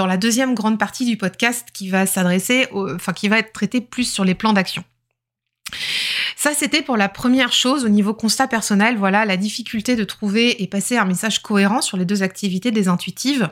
la 0.07 0.17
deuxième 0.17 0.55
grande 0.55 0.79
partie 0.79 1.05
du 1.05 1.17
podcast 1.17 1.69
qui 1.73 1.89
va 1.89 2.07
s'adresser, 2.07 2.69
enfin 2.73 3.13
qui 3.13 3.29
va 3.29 3.39
être 3.39 3.53
traité 3.53 3.81
plus 3.81 4.05
sur 4.05 4.25
les 4.25 4.35
plans 4.35 4.53
d'action. 4.53 4.85
Ça, 6.47 6.55
c'était 6.55 6.83
pour 6.83 6.97
la 6.97 7.09
première 7.09 7.53
chose 7.53 7.85
au 7.85 7.89
niveau 7.89 8.15
constat 8.15 8.47
personnel. 8.47 8.97
Voilà, 8.97 9.25
la 9.25 9.37
difficulté 9.37 9.97
de 9.97 10.05
trouver 10.05 10.63
et 10.63 10.69
passer 10.69 10.97
un 10.97 11.05
message 11.05 11.43
cohérent 11.43 11.83
sur 11.83 11.97
les 11.97 12.05
deux 12.05 12.23
activités 12.23 12.71
des 12.71 12.87
intuitives 12.87 13.51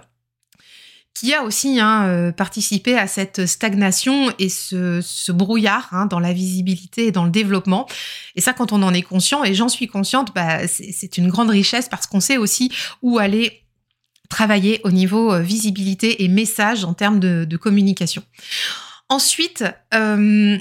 qui 1.13 1.35
a 1.35 1.43
aussi 1.43 1.81
hein, 1.81 2.07
euh, 2.07 2.31
participé 2.31 2.97
à 2.97 3.09
cette 3.09 3.47
stagnation 3.47 4.33
et 4.39 4.49
ce, 4.49 5.33
brouillard 5.33 5.89
hein, 5.91 6.07
dans 6.07 6.21
la 6.21 6.33
visibilité 6.33 7.09
et 7.09 7.11
dans 7.11 7.25
le 7.25 7.33
développement. 7.33 7.89
Et 8.37 8.41
ça, 8.41 8.53
quand 8.53 8.71
on 8.71 8.81
en 8.85 8.95
est 8.95 9.03
conscient, 9.03 9.43
et 9.43 9.55
j'en 9.55 9.69
suis 9.69 9.89
consciente, 9.89 10.33
bah, 10.33 10.69
c'est 10.69 11.19
une 11.19 11.31
grande 11.31 11.51
richesse 11.51 11.89
parce 11.89 12.07
qu'on 12.07 12.21
sait 12.21 12.37
aussi 12.37 12.71
où 13.03 13.19
aller 13.19 13.65
travailler 14.31 14.81
au 14.85 14.93
niveau 14.93 15.33
euh, 15.33 15.41
visibilité 15.41 16.23
et 16.23 16.29
message 16.29 16.85
en 16.85 16.95
termes 16.95 17.19
de, 17.19 17.57
communication. 17.57 18.23
Ensuite, 19.09 19.65
euh, 19.95 20.59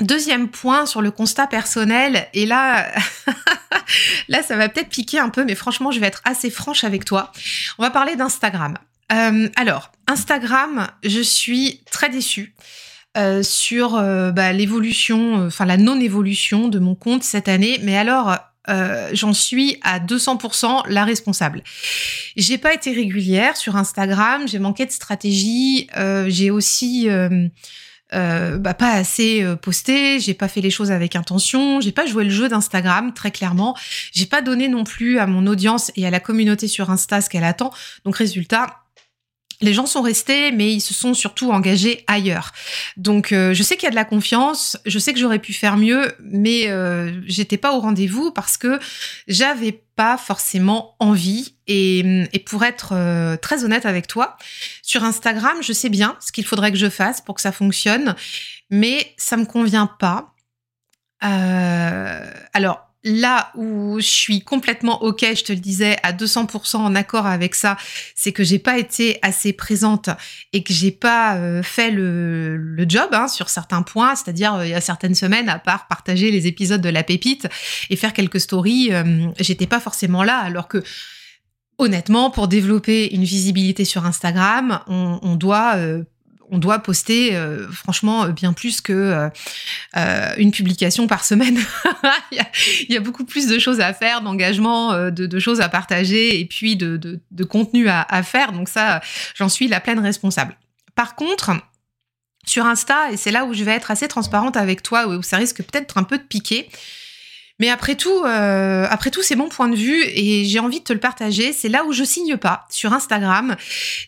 Deuxième 0.00 0.48
point 0.48 0.86
sur 0.86 1.02
le 1.02 1.10
constat 1.10 1.46
personnel, 1.46 2.28
et 2.34 2.46
là, 2.46 2.92
ça 4.28 4.56
va 4.56 4.68
peut-être 4.68 4.88
piquer 4.88 5.18
un 5.18 5.28
peu, 5.28 5.44
mais 5.44 5.54
franchement, 5.54 5.90
je 5.90 6.00
vais 6.00 6.06
être 6.06 6.22
assez 6.24 6.50
franche 6.50 6.84
avec 6.84 7.04
toi. 7.04 7.32
On 7.78 7.82
va 7.82 7.90
parler 7.90 8.16
d'Instagram. 8.16 8.78
Euh, 9.12 9.48
alors, 9.56 9.92
Instagram, 10.06 10.88
je 11.04 11.20
suis 11.20 11.80
très 11.90 12.08
déçue. 12.08 12.54
Euh, 13.18 13.42
sur 13.42 13.96
euh, 13.96 14.30
bah, 14.30 14.54
l'évolution, 14.54 15.46
enfin 15.46 15.66
la 15.66 15.76
non-évolution 15.76 16.68
de 16.68 16.78
mon 16.78 16.94
compte 16.94 17.22
cette 17.22 17.46
année. 17.46 17.78
Mais 17.82 17.96
alors, 17.96 18.38
j'en 19.12 19.34
suis 19.34 19.76
à 19.82 19.98
200% 19.98 20.84
la 20.88 21.04
responsable. 21.04 21.62
J'ai 22.36 22.56
pas 22.56 22.72
été 22.72 22.92
régulière 22.92 23.58
sur 23.58 23.76
Instagram, 23.76 24.48
j'ai 24.48 24.60
manqué 24.60 24.86
de 24.86 24.92
stratégie, 24.92 25.88
j'ai 26.28 26.50
aussi 26.50 27.08
bah, 28.12 28.74
pas 28.74 28.90
assez 28.90 29.42
euh, 29.42 29.56
posté, 29.56 30.20
j'ai 30.20 30.34
pas 30.34 30.48
fait 30.48 30.60
les 30.60 30.70
choses 30.70 30.90
avec 30.90 31.16
intention, 31.16 31.80
j'ai 31.80 31.92
pas 31.92 32.06
joué 32.06 32.24
le 32.24 32.30
jeu 32.30 32.48
d'Instagram 32.48 33.12
très 33.14 33.30
clairement, 33.30 33.76
j'ai 34.12 34.26
pas 34.26 34.42
donné 34.42 34.68
non 34.68 34.84
plus 34.84 35.18
à 35.18 35.26
mon 35.26 35.46
audience 35.46 35.90
et 35.96 36.06
à 36.06 36.10
la 36.10 36.20
communauté 36.20 36.68
sur 36.68 36.90
Insta 36.90 37.20
ce 37.20 37.30
qu'elle 37.30 37.44
attend. 37.44 37.72
Donc 38.04 38.16
résultat, 38.16 38.81
les 39.62 39.72
gens 39.72 39.86
sont 39.86 40.02
restés, 40.02 40.52
mais 40.52 40.72
ils 40.72 40.80
se 40.80 40.92
sont 40.92 41.14
surtout 41.14 41.50
engagés 41.50 42.04
ailleurs. 42.06 42.52
Donc, 42.96 43.32
euh, 43.32 43.54
je 43.54 43.62
sais 43.62 43.76
qu'il 43.76 43.84
y 43.84 43.86
a 43.86 43.90
de 43.90 43.96
la 43.96 44.04
confiance, 44.04 44.76
je 44.84 44.98
sais 44.98 45.12
que 45.12 45.18
j'aurais 45.18 45.38
pu 45.38 45.52
faire 45.52 45.76
mieux, 45.76 46.12
mais 46.20 46.68
euh, 46.68 47.12
j'étais 47.26 47.56
pas 47.56 47.72
au 47.72 47.80
rendez-vous 47.80 48.32
parce 48.32 48.56
que 48.56 48.78
j'avais 49.28 49.72
pas 49.96 50.18
forcément 50.18 50.96
envie. 50.98 51.54
Et, 51.68 52.28
pour 52.44 52.64
être 52.64 52.92
euh, 52.92 53.36
très 53.36 53.64
honnête 53.64 53.86
avec 53.86 54.08
toi, 54.08 54.36
sur 54.82 55.04
Instagram, 55.04 55.56
je 55.62 55.72
sais 55.72 55.88
bien 55.88 56.16
ce 56.20 56.32
qu'il 56.32 56.44
faudrait 56.44 56.72
que 56.72 56.78
je 56.78 56.90
fasse 56.90 57.20
pour 57.20 57.36
que 57.36 57.40
ça 57.40 57.52
fonctionne, 57.52 58.14
mais 58.68 59.14
ça 59.16 59.36
me 59.36 59.46
convient 59.46 59.86
pas. 59.86 60.34
alors, 61.20 62.91
Là 63.04 63.50
où 63.56 63.98
je 63.98 64.06
suis 64.06 64.42
complètement 64.42 65.02
ok, 65.02 65.26
je 65.34 65.42
te 65.42 65.52
le 65.52 65.58
disais, 65.58 65.96
à 66.04 66.12
200% 66.12 66.76
en 66.76 66.94
accord 66.94 67.26
avec 67.26 67.56
ça, 67.56 67.76
c'est 68.14 68.30
que 68.30 68.44
j'ai 68.44 68.60
pas 68.60 68.78
été 68.78 69.18
assez 69.22 69.52
présente 69.52 70.08
et 70.52 70.62
que 70.62 70.72
j'ai 70.72 70.92
pas 70.92 71.34
euh, 71.36 71.64
fait 71.64 71.90
le, 71.90 72.84
job 72.88 73.08
hein, 73.12 73.26
sur 73.26 73.48
certains 73.48 73.82
points. 73.82 74.14
C'est-à-dire, 74.14 74.54
euh, 74.54 74.66
il 74.66 74.70
y 74.70 74.74
a 74.74 74.80
certaines 74.80 75.16
semaines, 75.16 75.48
à 75.48 75.58
part 75.58 75.88
partager 75.88 76.30
les 76.30 76.46
épisodes 76.46 76.80
de 76.80 76.88
la 76.88 77.02
pépite 77.02 77.48
et 77.90 77.96
faire 77.96 78.12
quelques 78.12 78.40
stories, 78.40 78.90
euh, 78.92 79.26
j'étais 79.40 79.66
pas 79.66 79.80
forcément 79.80 80.22
là. 80.22 80.38
Alors 80.38 80.68
que 80.68 80.84
honnêtement, 81.78 82.30
pour 82.30 82.46
développer 82.46 83.12
une 83.12 83.24
visibilité 83.24 83.84
sur 83.84 84.06
Instagram, 84.06 84.78
on 84.86 85.34
doit 85.34 85.76
on 86.52 86.58
doit 86.58 86.78
poster 86.78 87.34
euh, 87.34 87.66
franchement 87.72 88.28
bien 88.28 88.52
plus 88.52 88.82
que 88.82 88.92
euh, 88.92 89.28
euh, 89.96 90.34
une 90.36 90.52
publication 90.52 91.06
par 91.06 91.24
semaine. 91.24 91.58
il, 92.30 92.92
y 92.92 92.96
a, 92.96 93.00
beaucoup 93.00 93.24
plus 93.24 93.46
de 93.46 93.58
choses 93.58 93.80
à 93.80 93.94
faire, 93.94 94.20
d'engagement, 94.20 95.10
de, 95.10 95.38
choses 95.38 95.62
à 95.62 95.70
partager 95.70 96.38
et 96.38 96.44
puis 96.44 96.76
de, 96.76 97.20
contenu 97.48 97.88
à, 97.88 98.22
faire. 98.22 98.52
Donc 98.52 98.68
ça, 98.68 99.00
j'en 99.34 99.48
suis 99.48 99.66
la 99.66 99.80
pleine 99.80 99.98
responsable. 99.98 100.56
Par 100.94 101.16
contre, 101.16 101.52
sur 102.44 102.66
Insta, 102.66 103.10
et 103.10 103.16
c'est 103.16 103.30
là 103.30 103.46
où 103.46 103.54
je 103.54 103.64
vais 103.64 103.72
être 103.72 103.90
assez 103.90 104.06
transparente 104.06 104.56
avec 104.58 104.82
toi, 104.82 105.08
où 105.08 105.22
ça 105.22 105.38
risque 105.38 105.62
peut-être 105.62 105.96
un 105.96 106.02
peu 106.02 106.18
de 106.18 106.22
piquer, 106.22 106.68
Mais 107.62 107.70
après 107.70 107.94
tout, 107.94 108.24
euh, 108.24 108.88
après 108.90 109.12
tout, 109.12 109.22
c'est 109.22 109.36
mon 109.36 109.48
point 109.48 109.68
de 109.68 109.76
vue 109.76 110.02
et 110.04 110.44
j'ai 110.46 110.58
envie 110.58 110.80
de 110.80 110.84
te 110.84 110.92
le 110.92 110.98
partager. 110.98 111.52
C'est 111.52 111.68
là 111.68 111.84
où 111.84 111.92
je 111.92 112.02
signe 112.02 112.36
pas 112.36 112.66
sur 112.70 112.92
Instagram, 112.92 113.54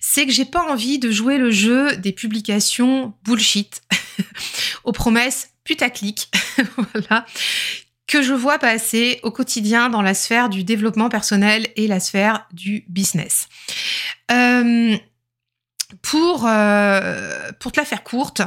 c'est 0.01 0.27
que 0.27 0.33
j'ai 0.33 0.45
pas 0.45 0.65
envie 0.69 0.99
de 0.99 1.13
jouer 1.13 1.39
le 1.39 1.53
jeu 1.53 1.95
des 1.95 2.11
publications 2.11 3.15
bullshit 3.23 3.81
aux 4.83 4.91
promesses 4.91 5.51
putaclic, 5.63 6.33
que 8.09 8.23
je 8.23 8.35
vois 8.35 8.59
passer 8.59 9.21
au 9.23 9.31
quotidien 9.31 9.89
dans 9.89 10.03
la 10.03 10.15
sphère 10.15 10.49
du 10.49 10.65
développement 10.65 11.09
personnel 11.09 11.69
et 11.77 11.87
la 11.87 12.01
sphère 12.01 12.49
du 12.53 12.85
business. 12.89 13.47
Euh, 14.33 14.97
pour, 16.03 16.45
euh, 16.49 17.53
pour 17.61 17.71
te 17.71 17.79
la 17.79 17.87
faire 17.87 18.03
courte, 18.03 18.43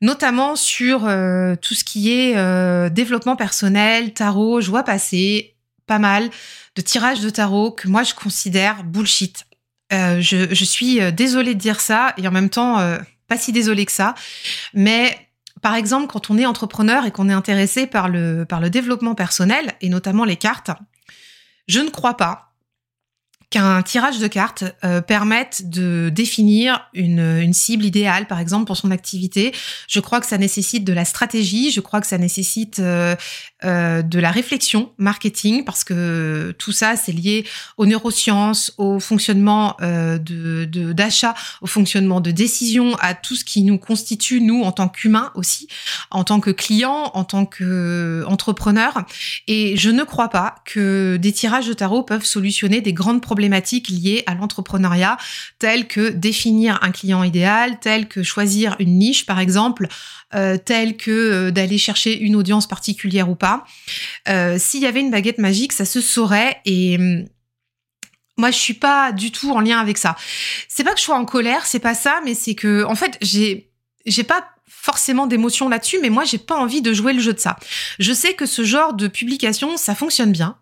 notamment 0.00 0.56
sur 0.56 1.06
euh, 1.06 1.56
tout 1.56 1.74
ce 1.74 1.84
qui 1.84 2.12
est 2.12 2.36
euh, 2.36 2.88
développement 2.88 3.36
personnel, 3.36 4.12
tarot, 4.12 4.60
je 4.60 4.70
vois 4.70 4.82
passer 4.82 5.56
pas 5.86 5.98
mal 5.98 6.30
de 6.76 6.82
tirages 6.82 7.20
de 7.20 7.30
tarot 7.30 7.72
que 7.72 7.88
moi 7.88 8.02
je 8.02 8.14
considère 8.14 8.84
bullshit. 8.84 9.46
Euh, 9.92 10.20
je, 10.20 10.54
je, 10.54 10.64
suis 10.64 11.00
désolée 11.12 11.54
de 11.54 11.58
dire 11.58 11.80
ça 11.80 12.12
et 12.18 12.28
en 12.28 12.30
même 12.30 12.50
temps 12.50 12.76
pas 13.26 13.38
si 13.38 13.52
désolée 13.52 13.86
que 13.86 13.92
ça, 13.92 14.14
mais 14.74 15.18
par 15.62 15.74
exemple 15.74 16.06
quand 16.08 16.30
on 16.30 16.36
est 16.36 16.44
entrepreneur 16.44 17.06
et 17.06 17.10
qu'on 17.10 17.30
est 17.30 17.34
intéressé 17.34 17.86
par 17.86 18.08
le, 18.08 18.44
par 18.44 18.60
le 18.60 18.68
développement 18.68 19.14
personnel 19.14 19.72
et 19.80 19.88
notamment 19.88 20.24
les 20.24 20.36
cartes, 20.36 20.70
je 21.68 21.80
ne 21.80 21.88
crois 21.88 22.18
pas 22.18 22.47
qu'un 23.50 23.82
tirage 23.82 24.18
de 24.18 24.26
cartes 24.26 24.64
euh, 24.84 25.00
permette 25.00 25.70
de 25.70 26.10
définir 26.10 26.86
une, 26.92 27.52
cible 27.54 27.84
idéale, 27.84 28.26
par 28.26 28.40
exemple, 28.40 28.66
pour 28.66 28.76
son 28.76 28.90
activité. 28.90 29.54
Je 29.88 30.00
crois 30.00 30.20
que 30.20 30.26
ça 30.26 30.36
nécessite 30.36 30.84
de 30.84 30.92
la 30.92 31.06
stratégie, 31.06 31.70
je 31.70 31.80
crois 31.80 32.00
que 32.00 32.06
ça 32.06 32.18
nécessite 32.18 32.78
euh, 32.78 33.16
euh, 33.64 34.02
de 34.02 34.20
la 34.20 34.30
réflexion 34.30 34.92
marketing, 34.98 35.64
parce 35.64 35.82
que 35.82 36.54
tout 36.58 36.70
ça, 36.70 36.94
c'est 36.94 37.10
lié 37.10 37.44
aux 37.76 37.86
neurosciences, 37.86 38.72
au 38.78 39.00
fonctionnement 39.00 39.76
euh, 39.80 40.16
de 40.18 40.64
d'achat, 40.92 41.34
au 41.60 41.66
fonctionnement 41.66 42.20
de 42.20 42.30
décision, 42.30 42.96
à 43.00 43.14
tout 43.14 43.34
ce 43.34 43.44
qui 43.44 43.62
nous 43.62 43.78
constitue, 43.78 44.40
nous, 44.40 44.62
en 44.62 44.70
tant 44.70 44.88
qu'humains 44.88 45.32
aussi, 45.34 45.66
en 46.10 46.22
tant 46.22 46.38
que 46.38 46.50
clients, 46.50 47.10
en 47.14 47.24
tant 47.24 47.46
qu'entrepreneurs. 47.46 49.04
Et 49.48 49.76
je 49.76 49.90
ne 49.90 50.04
crois 50.04 50.28
pas 50.28 50.56
que 50.64 51.16
des 51.16 51.32
tirages 51.32 51.66
de 51.66 51.72
tarot 51.72 52.04
peuvent 52.04 52.24
solutionner 52.24 52.80
des 52.80 52.92
grandes 52.92 53.22
problématiques 53.22 53.88
liées 53.88 54.22
à 54.26 54.34
l'entrepreneuriat, 54.34 55.16
telles 55.58 55.88
que 55.88 56.10
définir 56.10 56.78
un 56.82 56.92
client 56.92 57.24
idéal, 57.24 57.80
telles 57.80 58.06
que 58.06 58.22
choisir 58.22 58.76
une 58.78 58.98
niche, 58.98 59.26
par 59.26 59.40
exemple, 59.40 59.86
euh, 59.86 59.88
telles 60.32 60.96
que 60.96 61.10
euh, 61.10 61.50
d'aller 61.50 61.78
chercher 61.78 62.18
une 62.18 62.36
audience 62.36 62.66
particulière 62.66 63.30
ou 63.30 63.34
pas. 63.34 63.64
Euh, 64.28 64.56
S'il 64.58 64.82
y 64.82 64.86
avait 64.86 65.00
une 65.00 65.10
baguette 65.10 65.38
magique, 65.38 65.72
ça 65.72 65.84
se 65.84 66.00
saurait 66.00 66.58
et 66.64 66.96
hum, 66.98 67.24
moi, 68.36 68.52
je 68.52 68.56
suis 68.56 68.74
pas 68.74 69.10
du 69.10 69.32
tout 69.32 69.50
en 69.50 69.60
lien 69.60 69.80
avec 69.80 69.98
ça. 69.98 70.16
C'est 70.68 70.84
pas 70.84 70.92
que 70.92 71.00
je 71.00 71.04
sois 71.04 71.16
en 71.16 71.24
colère, 71.24 71.66
c'est 71.66 71.80
pas 71.80 71.94
ça, 71.94 72.20
mais 72.24 72.34
c'est 72.34 72.54
que, 72.54 72.84
en 72.84 72.94
fait, 72.94 73.18
j'ai, 73.20 73.68
pas 74.22 74.48
forcément 74.68 75.26
d'émotion 75.26 75.68
là-dessus, 75.68 75.98
mais 76.00 76.08
moi, 76.08 76.22
j'ai 76.22 76.38
pas 76.38 76.54
envie 76.54 76.80
de 76.80 76.92
jouer 76.92 77.12
le 77.12 77.20
jeu 77.20 77.32
de 77.32 77.40
ça. 77.40 77.56
Je 77.98 78.12
sais 78.12 78.34
que 78.34 78.46
ce 78.46 78.62
genre 78.62 78.94
de 78.94 79.08
publication, 79.08 79.76
ça 79.76 79.96
fonctionne 79.96 80.30
bien, 80.30 80.56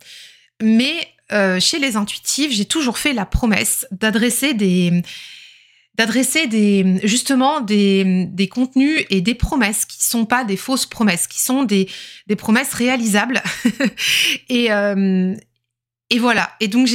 mais 0.63 1.07
euh, 1.33 1.61
chez 1.61 1.79
les 1.79 1.97
intuitifs, 1.97 2.51
j'ai 2.51 2.65
toujours 2.65 2.97
fait 2.97 3.13
la 3.13 3.27
promesse 3.27 3.87
d'adresser 3.91 4.55
des 4.55 5.03
d'adresser 5.97 6.49
justement 7.05 7.61
des, 7.61 8.49
contenus 8.51 9.05
et 9.11 9.21
des 9.21 9.35
promesses 9.35 9.85
qui 9.85 10.05
sont 10.05 10.27
pas 10.27 10.45
des 10.45 10.57
fausses 10.57 10.87
promesses, 10.87 11.27
qui 11.27 11.41
sont 11.41 11.65
des, 11.65 11.89
promesses 12.37 12.75
réalisables. 12.75 13.43
et, 14.49 14.73
euh, 14.73 15.35
et 16.11 16.19
voilà. 16.19 16.53
Et 16.61 16.69
donc, 16.69 16.89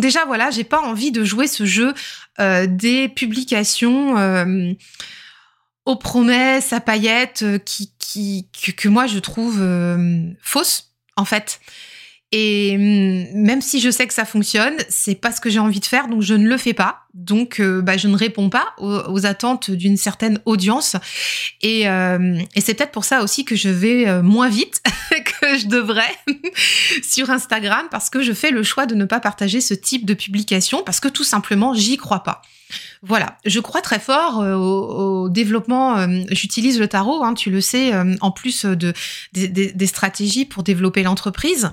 déjà, 0.00 0.24
voilà, 0.24 0.50
j'ai 0.50 0.64
pas 0.64 0.80
envie 0.80 1.10
de 1.10 1.24
jouer 1.24 1.48
ce 1.48 1.64
jeu 1.66 1.94
euh, 2.38 2.66
des 2.68 3.08
publications 3.08 4.16
euh, 4.18 4.72
aux 5.84 5.96
promesses 5.96 6.72
à 6.72 6.80
paillettes 6.80 7.44
qui, 7.64 7.92
que, 8.76 8.88
moi 8.88 9.06
je 9.06 9.18
trouve 9.18 9.60
fausses, 10.40 10.92
en 11.16 11.24
fait. 11.24 11.60
Et 12.30 12.74
hum, 12.76 13.42
même 13.42 13.62
si 13.62 13.80
je 13.80 13.90
sais 13.90 14.06
que 14.06 14.12
ça 14.12 14.26
fonctionne, 14.26 14.74
c'est 14.88 15.14
pas 15.14 15.32
ce 15.32 15.40
que 15.40 15.48
j'ai 15.48 15.58
envie 15.58 15.80
de 15.80 15.86
faire, 15.86 16.08
donc 16.08 16.22
je 16.22 16.34
ne 16.34 16.46
le 16.46 16.58
fais 16.58 16.74
pas. 16.74 17.06
Donc, 17.14 17.58
euh, 17.58 17.80
bah, 17.80 17.96
je 17.96 18.06
ne 18.06 18.16
réponds 18.16 18.50
pas 18.50 18.74
aux, 18.78 19.26
attentes 19.26 19.70
d'une 19.70 19.96
certaine 19.96 20.40
audience. 20.44 20.94
Et, 21.62 21.88
euh, 21.88 22.38
et 22.54 22.60
c'est 22.60 22.74
peut-être 22.74 22.92
pour 22.92 23.04
ça 23.04 23.22
aussi 23.22 23.44
que 23.44 23.56
je 23.56 23.70
vais 23.70 24.06
euh, 24.06 24.22
moins 24.22 24.48
vite 24.48 24.82
que 25.10 25.58
je 25.58 25.66
devrais 25.66 26.14
sur 27.02 27.30
Instagram, 27.30 27.86
parce 27.90 28.10
que 28.10 28.22
je 28.22 28.32
fais 28.32 28.50
le 28.50 28.62
choix 28.62 28.84
de 28.86 28.94
ne 28.94 29.06
pas 29.06 29.20
partager 29.20 29.60
ce 29.60 29.74
type 29.74 30.04
de 30.04 30.14
publication, 30.14 30.82
parce 30.84 31.00
que 31.00 31.08
tout 31.08 31.24
simplement, 31.24 31.72
j'y 31.72 31.96
crois 31.96 32.22
pas. 32.22 32.42
Voilà, 33.02 33.38
je 33.46 33.60
crois 33.60 33.80
très 33.80 33.98
fort 33.98 34.40
au, 34.40 35.30
développement. 35.30 36.06
J'utilise 36.30 36.78
le 36.78 36.88
tarot, 36.88 37.24
hein, 37.24 37.32
tu 37.32 37.50
le 37.50 37.62
sais, 37.62 37.92
en 38.20 38.30
plus 38.30 38.66
de, 38.66 38.92
des 39.32 39.86
stratégies 39.86 40.44
pour 40.44 40.64
développer 40.64 41.02
l'entreprise. 41.02 41.70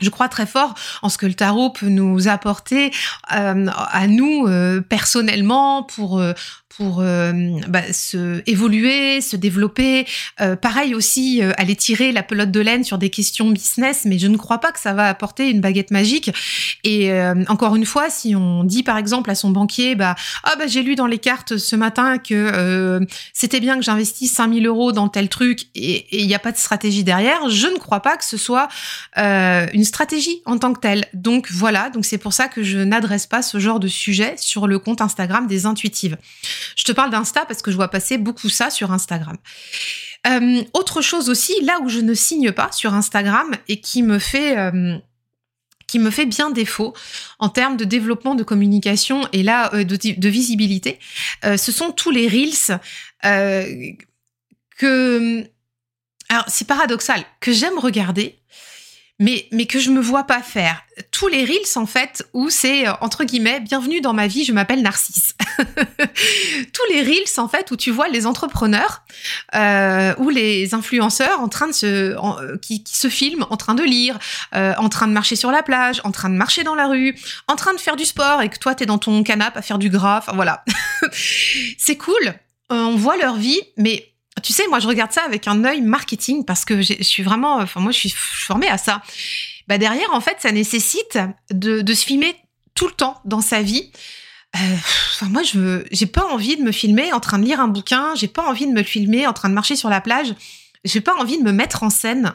Je 0.00 0.10
crois 0.10 0.28
très 0.28 0.46
fort 0.46 0.74
en 1.00 1.08
ce 1.08 1.16
que 1.16 1.24
le 1.24 1.34
tarot 1.34 1.70
peut 1.70 1.88
nous 1.88 2.28
apporter 2.28 2.92
euh, 3.32 3.66
à 3.68 4.06
nous 4.06 4.46
euh, 4.46 4.82
personnellement 4.82 5.82
pour 5.82 6.18
euh, 6.18 6.34
pour 6.76 7.00
euh, 7.00 7.32
bah, 7.68 7.92
se 7.92 8.42
évoluer, 8.46 9.20
se 9.20 9.36
développer. 9.36 10.06
Euh, 10.40 10.56
pareil 10.56 10.94
aussi, 10.94 11.42
euh, 11.42 11.52
aller 11.56 11.76
tirer 11.76 12.12
la 12.12 12.22
pelote 12.22 12.50
de 12.50 12.60
laine 12.60 12.84
sur 12.84 12.98
des 12.98 13.10
questions 13.10 13.50
business, 13.50 14.02
mais 14.04 14.18
je 14.18 14.26
ne 14.26 14.36
crois 14.36 14.58
pas 14.58 14.72
que 14.72 14.80
ça 14.80 14.92
va 14.92 15.08
apporter 15.08 15.50
une 15.50 15.60
baguette 15.60 15.90
magique. 15.90 16.30
Et 16.84 17.10
encore 17.48 17.76
une 17.76 17.86
fois, 17.86 18.10
si 18.10 18.34
on 18.36 18.64
dit 18.64 18.82
par 18.82 18.98
exemple 18.98 19.30
à 19.30 19.34
son 19.34 19.50
banquier, 19.50 19.94
bah 19.94 20.14
ah 20.44 20.54
bah 20.58 20.66
j'ai 20.66 20.82
lu 20.82 20.94
dans 20.94 21.06
les 21.06 21.18
cartes 21.18 21.56
ce 21.56 21.76
matin 21.76 22.18
que 22.18 23.00
c'était 23.32 23.60
bien 23.60 23.76
que 23.76 23.82
j'investisse 23.82 24.32
5000 24.32 24.66
euros 24.66 24.92
dans 24.92 25.08
tel 25.08 25.28
truc 25.28 25.66
et 25.74 26.06
il 26.20 26.26
n'y 26.26 26.34
a 26.34 26.38
pas 26.38 26.52
de 26.52 26.56
stratégie 26.56 27.04
derrière, 27.04 27.48
je 27.48 27.66
ne 27.66 27.76
crois 27.78 28.00
pas 28.00 28.16
que 28.16 28.24
ce 28.24 28.36
soit 28.36 28.68
une 29.16 29.84
stratégie 29.84 30.42
en 30.44 30.58
tant 30.58 30.72
que 30.72 30.80
telle. 30.80 31.06
Donc 31.14 31.48
voilà, 31.50 31.90
donc 31.90 32.04
c'est 32.04 32.18
pour 32.18 32.32
ça 32.32 32.48
que 32.48 32.62
je 32.62 32.78
n'adresse 32.78 33.26
pas 33.26 33.42
ce 33.42 33.58
genre 33.58 33.80
de 33.80 33.88
sujet 33.88 34.34
sur 34.36 34.66
le 34.66 34.78
compte 34.78 35.00
Instagram 35.00 35.46
des 35.46 35.66
intuitives. 35.66 36.16
Je 36.74 36.84
te 36.84 36.92
parle 36.92 37.10
d'Insta 37.10 37.44
parce 37.46 37.62
que 37.62 37.70
je 37.70 37.76
vois 37.76 37.88
passer 37.88 38.18
beaucoup 38.18 38.48
ça 38.48 38.70
sur 38.70 38.92
Instagram. 38.92 39.36
Euh, 40.26 40.62
autre 40.74 41.02
chose 41.02 41.30
aussi, 41.30 41.54
là 41.62 41.78
où 41.82 41.88
je 41.88 42.00
ne 42.00 42.14
signe 42.14 42.52
pas 42.52 42.72
sur 42.72 42.94
Instagram 42.94 43.54
et 43.68 43.80
qui 43.80 44.02
me 44.02 44.18
fait 44.18 44.58
euh, 44.58 44.96
qui 45.86 46.00
me 46.00 46.10
fait 46.10 46.26
bien 46.26 46.50
défaut 46.50 46.94
en 47.38 47.48
termes 47.48 47.76
de 47.76 47.84
développement 47.84 48.34
de 48.34 48.42
communication 48.42 49.28
et 49.32 49.44
là 49.44 49.72
euh, 49.74 49.84
de, 49.84 50.28
visibilité, 50.28 50.98
ce 51.44 51.70
sont 51.70 51.92
tous 51.92 52.10
les 52.10 52.26
reels 52.26 52.80
que 54.76 55.44
alors 56.28 56.44
c'est 56.48 56.66
paradoxal 56.66 57.24
que 57.40 57.52
j'aime 57.52 57.78
regarder 57.78 58.40
mais, 59.18 59.48
mais 59.50 59.66
que 59.66 59.78
je 59.78 59.90
me 59.90 60.00
vois 60.00 60.24
pas 60.24 60.42
faire. 60.42 60.82
Tous 61.10 61.28
les 61.28 61.44
reels, 61.44 61.76
en 61.76 61.86
fait, 61.86 62.26
où 62.34 62.50
c'est, 62.50 62.86
euh, 62.86 62.92
entre 63.00 63.24
guillemets, 63.24 63.60
bienvenue 63.60 64.00
dans 64.00 64.12
ma 64.12 64.26
vie, 64.26 64.44
je 64.44 64.52
m'appelle 64.52 64.82
Narcisse. 64.82 65.34
Tous 65.58 66.92
les 66.92 67.02
reels, 67.02 67.38
en 67.38 67.48
fait, 67.48 67.70
où 67.70 67.76
tu 67.76 67.90
vois 67.90 68.08
les 68.08 68.26
entrepreneurs 68.26 69.02
euh, 69.54 70.14
ou 70.18 70.28
les 70.28 70.74
influenceurs 70.74 71.40
en 71.40 71.48
train 71.48 71.66
de 71.68 71.72
se, 71.72 71.86
euh, 71.86 72.58
qui, 72.58 72.84
se 72.86 73.08
filment, 73.08 73.46
en 73.48 73.56
train 73.56 73.74
de 73.74 73.82
lire, 73.82 74.18
euh, 74.54 74.74
en 74.76 74.90
train 74.90 75.06
de 75.06 75.12
marcher 75.12 75.36
sur 75.36 75.50
la 75.50 75.62
plage, 75.62 76.00
en 76.04 76.10
train 76.10 76.28
de 76.28 76.34
marcher 76.34 76.62
dans 76.62 76.74
la 76.74 76.86
rue, 76.86 77.16
en 77.48 77.56
train 77.56 77.72
de 77.72 77.80
faire 77.80 77.96
du 77.96 78.04
sport 78.04 78.42
et 78.42 78.50
que 78.50 78.58
toi, 78.58 78.74
t'es 78.74 78.86
dans 78.86 78.98
ton 78.98 79.22
canapé 79.22 79.58
à 79.58 79.62
faire 79.62 79.78
du 79.78 79.88
gras. 79.88 80.18
Enfin, 80.18 80.32
voilà. 80.34 80.62
c'est 81.78 81.96
cool. 81.96 82.34
on 82.68 82.96
voit 82.96 83.16
leur 83.16 83.36
vie, 83.36 83.60
mais 83.78 84.12
tu 84.42 84.52
sais, 84.52 84.66
moi, 84.68 84.80
je 84.80 84.86
regarde 84.86 85.12
ça 85.12 85.22
avec 85.22 85.48
un 85.48 85.64
œil 85.64 85.80
marketing 85.80 86.44
parce 86.44 86.64
que 86.64 86.82
je 86.82 87.02
suis 87.02 87.22
vraiment, 87.22 87.56
enfin, 87.56 87.80
moi, 87.80 87.92
je 87.92 87.98
suis 87.98 88.12
formée 88.14 88.68
à 88.68 88.78
ça. 88.78 89.02
Bah, 89.68 89.78
derrière, 89.78 90.12
en 90.12 90.20
fait, 90.20 90.36
ça 90.40 90.52
nécessite 90.52 91.18
de, 91.50 91.80
de 91.80 91.94
se 91.94 92.04
filmer 92.04 92.36
tout 92.74 92.86
le 92.86 92.92
temps 92.92 93.20
dans 93.24 93.40
sa 93.40 93.62
vie. 93.62 93.90
Euh, 94.54 94.76
enfin, 95.12 95.26
moi, 95.28 95.42
je 95.42 95.58
veux, 95.58 95.84
j'ai 95.90 96.06
pas 96.06 96.24
envie 96.26 96.56
de 96.56 96.62
me 96.62 96.72
filmer 96.72 97.12
en 97.12 97.20
train 97.20 97.38
de 97.38 97.44
lire 97.44 97.60
un 97.60 97.68
bouquin. 97.68 98.14
J'ai 98.14 98.28
pas 98.28 98.42
envie 98.42 98.66
de 98.66 98.72
me 98.72 98.82
filmer 98.82 99.26
en 99.26 99.32
train 99.32 99.48
de 99.48 99.54
marcher 99.54 99.76
sur 99.76 99.88
la 99.88 100.00
plage. 100.00 100.34
J'ai 100.84 101.00
pas 101.00 101.14
envie 101.16 101.38
de 101.38 101.42
me 101.42 101.52
mettre 101.52 101.82
en 101.82 101.90
scène. 101.90 102.34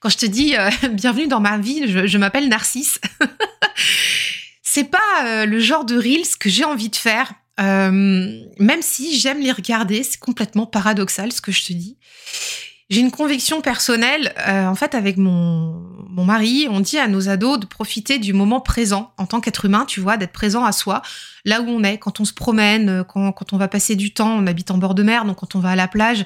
Quand 0.00 0.08
je 0.08 0.18
te 0.18 0.26
dis 0.26 0.56
euh, 0.56 0.70
bienvenue 0.90 1.26
dans 1.26 1.40
ma 1.40 1.58
vie, 1.58 1.88
je, 1.88 2.06
je 2.06 2.18
m'appelle 2.18 2.48
Narcisse. 2.48 3.00
c'est 4.62 4.90
pas 4.90 5.24
euh, 5.24 5.46
le 5.46 5.58
genre 5.58 5.84
de 5.84 5.96
reels 5.96 6.36
que 6.38 6.48
j'ai 6.48 6.64
envie 6.64 6.88
de 6.88 6.96
faire. 6.96 7.32
Euh, 7.60 8.40
même 8.58 8.82
si 8.82 9.18
j'aime 9.18 9.40
les 9.40 9.52
regarder, 9.52 10.02
c'est 10.02 10.18
complètement 10.18 10.66
paradoxal 10.66 11.32
ce 11.32 11.40
que 11.40 11.52
je 11.52 11.64
te 11.66 11.72
dis. 11.72 11.96
j'ai 12.90 13.00
une 13.00 13.10
conviction 13.10 13.60
personnelle. 13.60 14.34
en 14.46 14.74
fait, 14.74 14.94
avec 14.94 15.16
mon, 15.16 15.96
mon 16.16 16.24
mari, 16.24 16.66
on 16.70 16.80
dit 16.80 16.98
à 16.98 17.08
nos 17.08 17.28
ados 17.28 17.60
de 17.60 17.66
profiter 17.66 18.18
du 18.18 18.32
moment 18.32 18.60
présent 18.60 19.12
en 19.18 19.26
tant 19.26 19.40
qu'être 19.40 19.66
humain, 19.66 19.84
tu 19.86 20.00
vois, 20.00 20.16
d'être 20.16 20.32
présent 20.32 20.64
à 20.64 20.72
soi, 20.72 21.02
là 21.44 21.60
où 21.60 21.68
on 21.68 21.82
est, 21.84 21.98
quand 21.98 22.20
on 22.20 22.24
se 22.24 22.32
promène, 22.32 23.04
quand, 23.04 23.32
quand 23.32 23.52
on 23.52 23.58
va 23.58 23.68
passer 23.68 23.96
du 23.96 24.14
temps, 24.14 24.30
on 24.30 24.46
habite 24.46 24.70
en 24.70 24.78
bord 24.78 24.94
de 24.94 25.02
mer, 25.02 25.26
donc 25.26 25.36
quand 25.36 25.54
on 25.54 25.60
va 25.60 25.70
à 25.70 25.76
la 25.76 25.88
plage, 25.88 26.24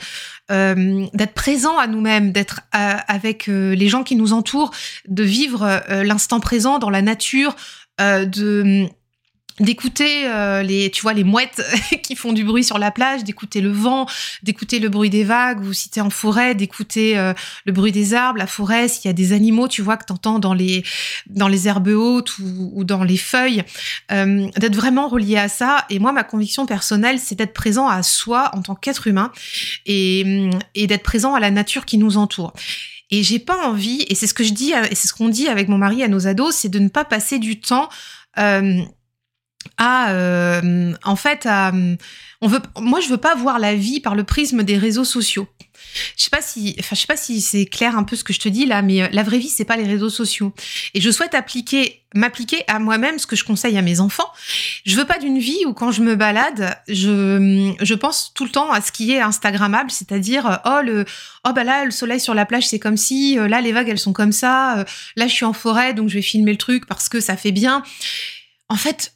euh, 0.50 1.06
d'être 1.12 1.34
présent 1.34 1.76
à 1.76 1.88
nous-mêmes, 1.88 2.30
d'être 2.30 2.60
euh, 2.75 2.94
avec 3.08 3.49
euh, 3.49 3.75
les 3.75 3.88
gens 3.88 4.04
qui 4.04 4.14
nous 4.14 4.32
entourent, 4.32 4.70
de 5.08 5.25
vivre 5.25 5.82
l'instant 5.88 6.38
présent 6.38 6.78
dans 6.78 6.90
la 6.90 7.02
nature, 7.02 7.56
de 7.99 8.87
d'écouter 9.61 10.26
euh, 10.26 10.62
les 10.62 10.90
tu 10.90 11.02
vois 11.02 11.12
les 11.12 11.25
mouettes 11.25 11.62
qui 12.02 12.17
font 12.17 12.33
du 12.33 12.45
bruit 12.45 12.64
sur 12.64 12.79
la 12.79 12.90
plage 12.90 13.25
d'écouter 13.25 13.61
le 13.61 13.71
vent 13.71 14.07
d'écouter 14.43 14.79
le 14.79 14.88
bruit 14.88 15.11
des 15.11 15.23
vagues 15.23 15.61
ou 15.61 15.73
si 15.73 15.90
t'es 15.90 16.00
en 16.00 16.11
forêt 16.11 16.55
d'écouter 16.55 17.19
euh, 17.19 17.35
le 17.67 17.73
bruit 17.73 17.93
des 17.93 18.14
arbres 18.14 18.38
la 18.38 18.47
forêt 18.47 18.88
s'il 18.88 19.07
y 19.07 19.09
a 19.09 19.12
des 19.12 19.33
animaux 19.33 19.69
tu 19.69 19.83
vois 19.83 19.97
que 19.97 20.07
t'entends 20.07 20.38
dans 20.38 20.55
les 20.55 20.83
dans 21.26 21.49
les 21.49 21.69
herbes 21.69 21.88
hautes 21.88 22.38
ou, 22.38 22.85
dans 22.85 23.05
les 23.05 23.17
feuilles 23.17 23.62
euh, 24.11 24.49
d'être 24.57 24.75
vraiment 24.75 25.09
relié 25.09 25.37
à 25.37 25.49
ça. 25.49 25.85
Et 25.90 25.99
moi 25.99 26.12
ma 26.12 26.25
conviction 26.25 26.67
personnelle 26.67 27.19
c'est 27.19 27.35
d'être 27.35 27.52
présent 27.52 27.88
à 27.88 28.02
soi 28.02 28.50
en 28.55 28.62
tant 28.62 28.75
qu'être 28.75 29.07
humain 29.07 29.31
et, 29.87 30.49
et 30.75 30.87
d'être 30.87 31.02
présent 31.02 31.35
à 31.35 31.40
la 31.40 31.50
nature 31.50 31.85
qui 31.85 31.99
nous 31.99 32.17
entoure. 32.17 32.52
Et 33.11 33.23
j'ai 33.23 33.38
pas 33.38 33.67
envie 33.67 34.05
et 34.09 34.14
c'est 34.14 34.26
ce 34.26 34.35
que 34.35 34.45
je 34.45 34.52
dis 34.52 34.73
et 34.73 34.95
c'est 34.95 35.09
ce 35.09 35.12
qu'on 35.12 35.29
dit 35.29 35.49
avec 35.49 35.69
mon 35.69 35.79
mari 35.79 36.02
à 36.02 36.09
nos 36.09 36.26
ados 36.26 36.55
c'est 36.55 36.69
de 36.69 36.79
ne 36.79 36.88
pas 36.88 37.05
passer 37.05 37.38
du 37.38 37.61
temps 37.61 37.88
euh, 38.38 38.81
à 39.76 40.11
euh, 40.12 40.93
en 41.05 41.17
fait 41.17 41.47
à, 41.47 41.73
on 42.40 42.49
veut 42.49 42.61
moi 42.79 43.00
je 43.00 43.09
veux 43.09 43.17
pas 43.17 43.35
voir 43.35 43.59
la 43.59 43.75
vie 43.75 44.00
par 44.00 44.14
le 44.14 44.25
prisme 44.25 44.62
des 44.62 44.76
réseaux 44.76 45.05
sociaux. 45.05 45.49
Je 46.17 46.23
sais 46.25 46.31
pas 46.31 46.43
si 46.43 46.76
enfin 46.79 46.95
je 46.95 47.00
sais 47.00 47.07
pas 47.07 47.17
si 47.17 47.40
c'est 47.40 47.64
clair 47.64 47.97
un 47.97 48.05
peu 48.05 48.14
ce 48.14 48.23
que 48.23 48.33
je 48.33 48.38
te 48.38 48.49
dis 48.49 48.67
là 48.67 48.81
mais 48.83 49.02
euh, 49.02 49.09
la 49.12 49.23
vraie 49.23 49.38
vie 49.38 49.49
c'est 49.49 49.64
pas 49.64 49.76
les 49.76 49.87
réseaux 49.87 50.11
sociaux 50.11 50.52
et 50.95 51.00
je 51.00 51.11
souhaite 51.11 51.35
appliquer 51.35 52.02
m'appliquer 52.14 52.62
à 52.69 52.79
moi-même 52.79 53.19
ce 53.19 53.26
que 53.26 53.37
je 53.37 53.45
conseille 53.45 53.79
à 53.79 53.83
mes 53.83 54.00
enfants. 54.00 54.29
Je 54.85 54.97
veux 54.97 55.05
pas 55.05 55.19
d'une 55.19 55.38
vie 55.38 55.64
où 55.67 55.73
quand 55.73 55.90
je 55.93 56.02
me 56.02 56.14
balade, 56.14 56.76
je 56.87 57.75
je 57.81 57.95
pense 57.95 58.33
tout 58.35 58.45
le 58.45 58.50
temps 58.50 58.71
à 58.71 58.81
ce 58.81 58.93
qui 58.93 59.12
est 59.12 59.21
instagrammable, 59.21 59.90
c'est-à-dire 59.90 60.47
euh, 60.47 60.57
oh 60.67 60.83
le 60.85 61.05
oh 61.49 61.52
bah 61.55 61.64
là 61.64 61.85
le 61.85 61.90
soleil 61.90 62.21
sur 62.21 62.35
la 62.35 62.47
plage 62.47 62.69
c'est 62.69 62.79
comme 62.79 62.97
si 62.97 63.37
là 63.37 63.61
les 63.61 63.73
vagues 63.73 63.88
elles 63.88 63.99
sont 63.99 64.12
comme 64.12 64.33
ça, 64.33 64.85
là 65.17 65.26
je 65.26 65.33
suis 65.33 65.47
en 65.47 65.55
forêt 65.55 65.95
donc 65.95 66.09
je 66.09 66.14
vais 66.14 66.23
filmer 66.23 66.52
le 66.52 66.59
truc 66.59 66.87
parce 66.87 67.09
que 67.09 67.21
ça 67.21 67.37
fait 67.37 67.52
bien. 67.52 67.83
En 68.71 68.76
fait, 68.76 69.14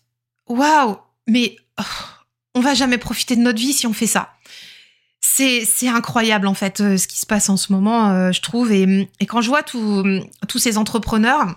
waouh, 0.49 0.99
mais 1.27 1.57
oh, 1.79 1.83
on 2.55 2.61
va 2.61 2.75
jamais 2.75 2.99
profiter 2.99 3.37
de 3.37 3.41
notre 3.41 3.59
vie 3.59 3.73
si 3.73 3.87
on 3.87 3.93
fait 3.93 4.07
ça. 4.07 4.31
C'est, 5.21 5.89
incroyable 5.89 6.47
en 6.47 6.55
fait 6.55 6.81
euh, 6.81 6.97
ce 6.97 7.09
qui 7.09 7.19
se 7.19 7.27
passe 7.27 7.49
en 7.49 7.57
ce 7.57 7.73
moment, 7.73 8.11
euh, 8.11 8.31
je 8.31 8.41
trouve. 8.41 8.71
Et, 8.71 9.09
et, 9.19 9.27
quand 9.27 9.41
je 9.41 9.49
vois 9.49 9.65
tous 9.65 10.59
ces 10.59 10.79
entrepreneurs 10.79 11.57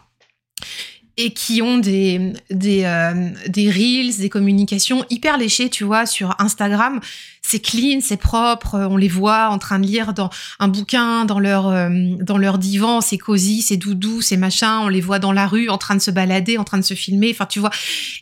et 1.17 1.33
qui 1.33 1.61
ont 1.63 1.79
des 1.79 2.33
des 2.51 2.83
euh, 2.85 3.29
des 3.47 3.69
reels, 3.71 4.15
des 4.17 4.29
communications 4.29 5.03
hyper 5.09 5.37
léchées, 5.37 5.69
tu 5.69 5.83
vois, 5.83 6.05
sur 6.05 6.35
Instagram. 6.39 7.01
C'est 7.41 7.59
clean, 7.59 7.99
c'est 8.01 8.17
propre. 8.17 8.75
On 8.75 8.97
les 8.97 9.07
voit 9.07 9.49
en 9.49 9.57
train 9.57 9.79
de 9.79 9.87
lire 9.87 10.13
dans 10.13 10.29
un 10.59 10.67
bouquin, 10.67 11.25
dans 11.25 11.39
leur 11.39 11.67
euh, 11.67 11.89
dans 12.21 12.37
leur 12.37 12.59
divan, 12.59 13.01
c'est 13.01 13.17
cosy, 13.17 13.63
c'est 13.63 13.77
doudou, 13.77 14.21
c'est 14.21 14.37
machin. 14.37 14.79
On 14.81 14.89
les 14.89 15.01
voit 15.01 15.19
dans 15.19 15.31
la 15.31 15.47
rue, 15.47 15.69
en 15.69 15.79
train 15.79 15.95
de 15.95 16.01
se 16.01 16.11
balader, 16.11 16.57
en 16.59 16.63
train 16.63 16.77
de 16.77 16.83
se 16.83 16.93
filmer. 16.93 17.31
Enfin, 17.31 17.47
tu 17.47 17.59
vois. 17.59 17.71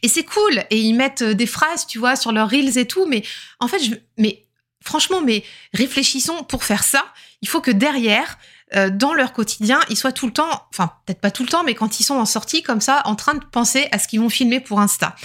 Et 0.02 0.08
c'est 0.08 0.24
cool. 0.24 0.64
Et 0.70 0.80
ils 0.80 0.94
mettent 0.94 1.22
euh, 1.22 1.34
des 1.34 1.48
phrases, 1.48 1.86
tu 1.86 2.00
vois, 2.00 2.16
sur 2.16 2.32
leurs 2.32 2.50
reels 2.50 2.78
et 2.78 2.86
tout. 2.86 3.06
Mais 3.08 3.24
en 3.60 3.68
fait, 3.68 3.80
je, 3.84 3.96
mais 4.18 4.46
franchement, 4.82 5.22
mais 5.22 5.44
réfléchissons 5.74 6.44
pour 6.48 6.64
faire 6.64 6.84
ça. 6.84 7.04
Il 7.42 7.50
faut 7.50 7.62
que 7.62 7.72
derrière 7.72 8.38
euh, 8.74 8.90
dans 8.90 9.14
leur 9.14 9.34
quotidien, 9.34 9.80
ils 9.90 9.98
soient 9.98 10.12
tout 10.12 10.26
le 10.26 10.34
temps, 10.34 10.64
enfin 10.72 10.92
peut-être 11.06 11.22
pas 11.22 11.32
tout 11.32 11.44
le 11.44 11.50
temps, 11.50 11.64
mais 11.64 11.76
quand 11.76 12.00
ils 12.00 12.04
sont 12.04 12.16
en 12.16 12.26
sortie 12.26 12.64
comme 12.64 12.82
ça, 12.82 13.02
en 13.06 13.16
train 13.16 13.36
de 13.36 13.46
penser 13.46 13.88
à 13.92 14.00
ce 14.00 14.08
qu'ils 14.08 14.20
vont 14.20 14.30
filmer 14.30 14.60
pour 14.60 14.80
Insta. 14.80 15.16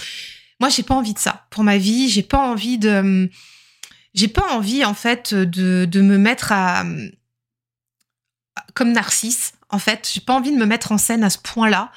Moi, 0.59 0.69
j'ai 0.69 0.83
pas 0.83 0.93
envie 0.93 1.13
de 1.13 1.19
ça 1.19 1.47
pour 1.49 1.63
ma 1.63 1.77
vie. 1.77 2.07
J'ai 2.07 2.21
pas 2.21 2.37
envie 2.37 2.77
de, 2.77 3.31
j'ai 4.13 4.27
pas 4.27 4.47
envie 4.51 4.85
en 4.85 4.93
fait 4.93 5.33
de, 5.33 5.85
de 5.85 6.01
me 6.01 6.19
mettre 6.19 6.51
à 6.51 6.83
comme 8.73 8.91
Narcisse. 8.91 9.53
En 9.69 9.79
fait, 9.79 10.09
j'ai 10.13 10.21
pas 10.21 10.33
envie 10.33 10.51
de 10.51 10.57
me 10.57 10.65
mettre 10.65 10.91
en 10.91 10.97
scène 10.97 11.23
à 11.23 11.29
ce 11.29 11.39
point-là. 11.39 11.91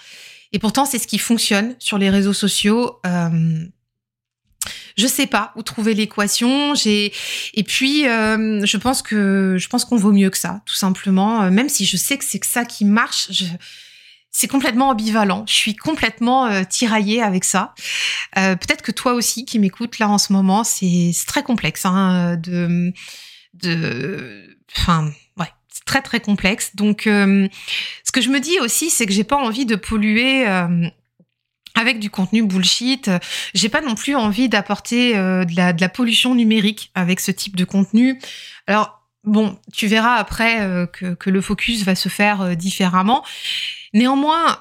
Et 0.53 0.59
pourtant, 0.59 0.85
c'est 0.85 0.99
ce 0.99 1.07
qui 1.07 1.19
fonctionne 1.19 1.75
sur 1.79 1.99
les 1.99 2.11
réseaux 2.11 2.33
sociaux. 2.33 3.01
Euh, 3.05 3.67
je 4.97 5.07
sais 5.07 5.27
pas 5.27 5.53
où 5.57 5.63
trouver 5.63 5.95
l'équation. 5.95 6.75
J'ai 6.75 7.13
et 7.55 7.63
puis 7.63 8.07
euh, 8.07 8.65
je 8.65 8.77
pense 8.77 9.03
que 9.03 9.57
je 9.59 9.69
pense 9.69 9.85
qu'on 9.85 9.97
vaut 9.97 10.13
mieux 10.13 10.31
que 10.31 10.39
ça, 10.39 10.63
tout 10.67 10.75
simplement. 10.75 11.43
Euh, 11.43 11.51
même 11.51 11.69
si 11.69 11.85
je 11.85 11.97
sais 11.97 12.19
que 12.19 12.25
c'est 12.25 12.39
que 12.39 12.47
ça 12.47 12.65
qui 12.65 12.85
marche, 12.85 13.29
je... 13.31 13.45
c'est 14.31 14.49
complètement 14.49 14.91
ambivalent. 14.91 15.45
Je 15.49 15.55
suis 15.55 15.75
complètement 15.75 16.47
euh, 16.47 16.63
tiraillée 16.65 17.23
avec 17.23 17.45
ça. 17.45 17.75
Euh, 18.39 18.57
Peut-être 18.57 18.83
que 18.83 18.93
toi 18.93 19.15
aussi 19.15 19.45
qui 19.45 19.59
m'écoutes 19.59 19.99
là 19.99 20.09
en 20.09 20.19
ce 20.19 20.33
moment, 20.33 20.65
c'est 20.65 21.13
très 21.27 21.43
complexe 21.43 21.85
hein, 21.87 22.37
de 22.37 22.93
de 23.55 24.57
enfin 24.77 25.13
ouais 25.39 25.49
c'est 25.69 25.85
très 25.85 26.03
très 26.03 26.21
complexe. 26.21 26.77
Donc, 26.77 27.03
ce 27.05 28.13
que 28.13 28.21
je 28.21 28.29
me 28.29 28.39
dis 28.39 28.59
aussi, 28.61 28.91
c'est 28.91 29.07
que 29.07 29.13
j'ai 29.13 29.25
pas 29.25 29.37
envie 29.37 29.67
de 29.67 29.77
polluer 29.77 30.47
avec 31.75 31.99
du 31.99 32.11
contenu 32.11 32.43
bullshit. 32.43 33.11
J'ai 33.55 33.69
pas 33.69 33.81
non 33.81 33.95
plus 33.95 34.15
envie 34.15 34.49
d'apporter 34.49 35.17
euh, 35.17 35.45
de, 35.45 35.55
la, 35.57 35.89
pollution 35.89 36.35
numérique 36.35 36.91
avec 36.95 37.21
ce 37.21 37.31
type 37.31 37.57
de 37.57 37.65
contenu. 37.65 38.19
Alors, 38.67 39.03
bon, 39.25 39.59
tu 39.73 39.87
verras 39.87 40.15
après 40.15 40.63
euh, 40.63 40.87
que, 40.87 41.15
que, 41.15 41.31
le 41.31 41.41
focus 41.41 41.83
va 41.85 41.95
se 41.95 42.09
faire 42.09 42.43
euh, 42.43 42.55
différemment. 42.55 43.25
Néanmoins, 43.93 44.59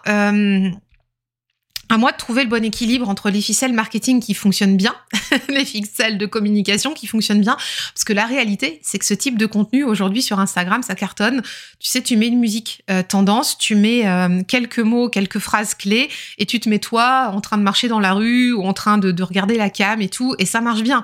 à 1.89 1.97
moi 1.97 2.11
de 2.11 2.17
trouver 2.17 2.43
le 2.43 2.49
bon 2.49 2.63
équilibre 2.63 3.09
entre 3.09 3.29
les 3.29 3.41
ficelles 3.41 3.73
marketing 3.73 4.21
qui 4.21 4.33
fonctionnent 4.33 4.77
bien, 4.77 4.95
les 5.49 5.65
ficelles 5.65 6.17
de 6.17 6.25
communication 6.25 6.93
qui 6.93 7.07
fonctionnent 7.07 7.41
bien, 7.41 7.55
parce 7.93 8.03
que 8.05 8.13
la 8.13 8.25
réalité, 8.25 8.79
c'est 8.83 8.99
que 8.99 9.05
ce 9.05 9.13
type 9.13 9.37
de 9.37 9.45
contenu 9.45 9.83
aujourd'hui 9.83 10.21
sur 10.21 10.39
Instagram, 10.39 10.81
ça 10.81 10.95
cartonne. 10.95 11.41
Tu 11.79 11.89
sais, 11.89 12.01
tu 12.01 12.17
mets 12.17 12.27
une 12.27 12.39
musique 12.39 12.83
euh, 12.89 13.03
tendance, 13.03 13.57
tu 13.57 13.75
mets 13.75 14.07
euh, 14.07 14.41
quelques 14.47 14.79
mots, 14.79 15.09
quelques 15.09 15.39
phrases 15.39 15.75
clés, 15.75 16.09
et 16.37 16.45
tu 16.45 16.59
te 16.59 16.69
mets 16.69 16.79
toi 16.79 17.31
en 17.33 17.41
train 17.41 17.57
de 17.57 17.63
marcher 17.63 17.87
dans 17.87 17.99
la 17.99 18.13
rue 18.13 18.53
ou 18.53 18.63
en 18.63 18.73
train 18.73 18.97
de, 18.97 19.11
de 19.11 19.23
regarder 19.23 19.57
la 19.57 19.69
cam 19.69 20.01
et 20.01 20.09
tout, 20.09 20.35
et 20.39 20.45
ça 20.45 20.61
marche 20.61 20.81
bien. 20.81 21.03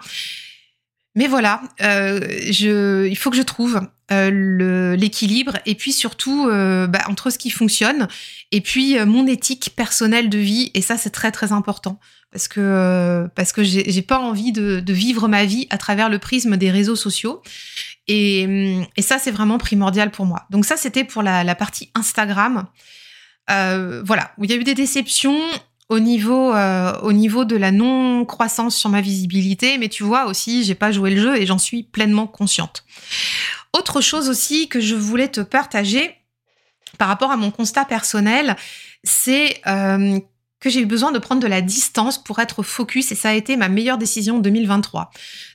Mais 1.19 1.27
voilà, 1.27 1.61
euh, 1.81 2.21
il 2.47 3.17
faut 3.17 3.29
que 3.29 3.35
je 3.35 3.41
trouve 3.41 3.81
euh, 4.09 4.95
l'équilibre 4.95 5.57
et 5.65 5.75
puis 5.75 5.91
surtout 5.91 6.47
euh, 6.47 6.87
bah, 6.87 7.01
entre 7.09 7.29
ce 7.29 7.37
qui 7.37 7.49
fonctionne 7.49 8.07
et 8.53 8.61
puis 8.61 8.97
mon 9.03 9.27
éthique 9.27 9.73
personnelle 9.75 10.29
de 10.29 10.37
vie. 10.37 10.71
Et 10.75 10.81
ça 10.81 10.95
c'est 10.95 11.09
très 11.09 11.33
très 11.33 11.51
important 11.51 11.99
parce 12.31 12.47
que 12.47 13.27
parce 13.35 13.51
que 13.51 13.63
j'ai 13.63 14.01
pas 14.01 14.19
envie 14.19 14.53
de, 14.53 14.81
vivre 14.87 15.27
ma 15.27 15.43
vie 15.43 15.67
à 15.71 15.77
travers 15.77 16.07
le 16.07 16.19
prisme 16.19 16.55
des 16.55 16.71
réseaux 16.71 16.95
sociaux. 16.95 17.41
Et, 18.07 18.79
et 18.95 19.01
ça 19.01 19.19
c'est 19.19 19.31
vraiment 19.31 19.57
primordial 19.57 20.11
pour 20.11 20.25
moi. 20.25 20.45
Donc 20.51 20.63
ça 20.63 20.77
c'était 20.77 21.03
pour 21.03 21.21
la, 21.21 21.43
la, 21.43 21.55
partie 21.55 21.91
Instagram. 21.95 22.65
Voilà 23.49 24.31
il 24.41 24.49
y 24.49 24.53
a 24.53 24.55
eu 24.55 24.63
des 24.63 24.73
déceptions 24.73 25.41
au 25.89 25.99
niveau, 25.99 26.53
euh, 26.53 26.97
au 27.01 27.11
niveau 27.11 27.45
de 27.45 27.55
la 27.55 27.71
non-croissance 27.71 28.75
sur 28.75 28.89
ma 28.89 29.01
visibilité, 29.01 29.77
mais 29.79 29.89
tu 29.89 30.03
vois 30.03 30.25
aussi, 30.25 30.63
j'ai 30.63 30.75
pas 30.75 30.91
joué 30.91 31.09
le 31.09 31.21
jeu 31.21 31.35
et 31.35 31.45
j'en 31.45 31.57
suis 31.57 31.83
pleinement 31.83 32.27
consciente. 32.27 32.85
Autre 33.73 33.99
chose 33.99 34.29
aussi 34.29 34.67
que 34.67 34.79
je 34.79 34.95
voulais 34.95 35.29
te 35.29 35.41
partager 35.41 36.15
par 36.97 37.07
rapport 37.07 37.31
à 37.31 37.37
mon 37.37 37.51
constat 37.51 37.85
personnel, 37.85 38.55
c'est 39.03 39.61
euh, 39.67 40.19
que 40.59 40.69
j'ai 40.69 40.81
eu 40.81 40.85
besoin 40.85 41.11
de 41.11 41.19
prendre 41.19 41.41
de 41.41 41.47
la 41.47 41.61
distance 41.61 42.21
pour 42.21 42.39
être 42.39 42.63
focus 42.63 43.11
et 43.11 43.15
ça 43.15 43.29
a 43.29 43.33
été 43.33 43.55
ma 43.55 43.69
meilleure 43.69 43.97
décision 43.97 44.37
en 44.37 44.39
2023. 44.39 45.11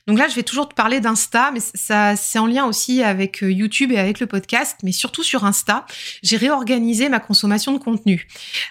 Donc 0.07 0.19
là, 0.19 0.27
je 0.27 0.35
vais 0.35 0.43
toujours 0.43 0.69
te 0.69 0.75
parler 0.75 0.99
d'Insta, 0.99 1.51
mais 1.51 1.59
ça 1.59 2.15
c'est 2.15 2.37
en 2.37 2.45
lien 2.45 2.65
aussi 2.65 3.01
avec 3.01 3.43
euh, 3.43 3.51
YouTube 3.51 3.91
et 3.91 3.97
avec 3.97 4.19
le 4.19 4.27
podcast, 4.27 4.77
mais 4.83 4.91
surtout 4.91 5.23
sur 5.23 5.45
Insta, 5.45 5.85
j'ai 6.21 6.37
réorganisé 6.37 7.09
ma 7.09 7.19
consommation 7.19 7.73
de 7.73 7.79
contenu. 7.79 8.27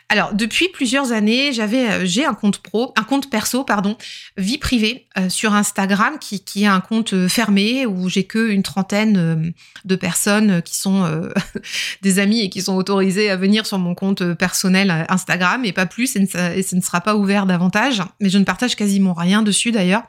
Alors 0.08 0.32
depuis 0.32 0.68
plusieurs 0.68 1.12
années, 1.12 1.52
j'avais 1.52 1.90
euh, 1.90 2.04
j'ai 2.04 2.24
un 2.24 2.34
compte 2.34 2.58
pro, 2.58 2.92
un 2.96 3.02
compte 3.02 3.30
perso 3.30 3.64
pardon, 3.64 3.96
vie 4.36 4.58
privée 4.58 5.06
euh, 5.18 5.28
sur 5.28 5.54
Instagram 5.54 6.18
qui 6.20 6.44
qui 6.44 6.64
est 6.64 6.68
un 6.68 6.80
compte 6.80 7.28
fermé 7.28 7.86
où 7.86 8.08
j'ai 8.08 8.24
que 8.24 8.50
une 8.50 8.62
trentaine 8.62 9.52
de 9.84 9.96
personnes 9.96 10.62
qui 10.62 10.76
sont 10.76 11.30
des 12.02 12.18
amis 12.18 12.40
et 12.40 12.50
qui 12.50 12.62
sont 12.62 12.76
autorisés 12.76 13.30
à 13.30 13.36
venir 13.36 13.66
sur 13.66 13.78
mon 13.78 13.94
compte 13.94 14.34
personnel 14.34 15.06
Instagram 15.08 15.64
et 15.64 15.72
pas 15.72 15.86
plus 15.86 16.16
et 16.24 16.62
ce 16.62 16.76
ne 16.76 16.80
sera 16.80 17.00
pas 17.00 17.16
ouvert 17.16 17.46
davantage, 17.46 18.02
mais 18.20 18.28
je 18.28 18.38
ne 18.38 18.44
partage 18.44 18.76
quasiment 18.76 19.14
rien 19.14 19.42
dessus 19.42 19.72
d'ailleurs. 19.72 20.02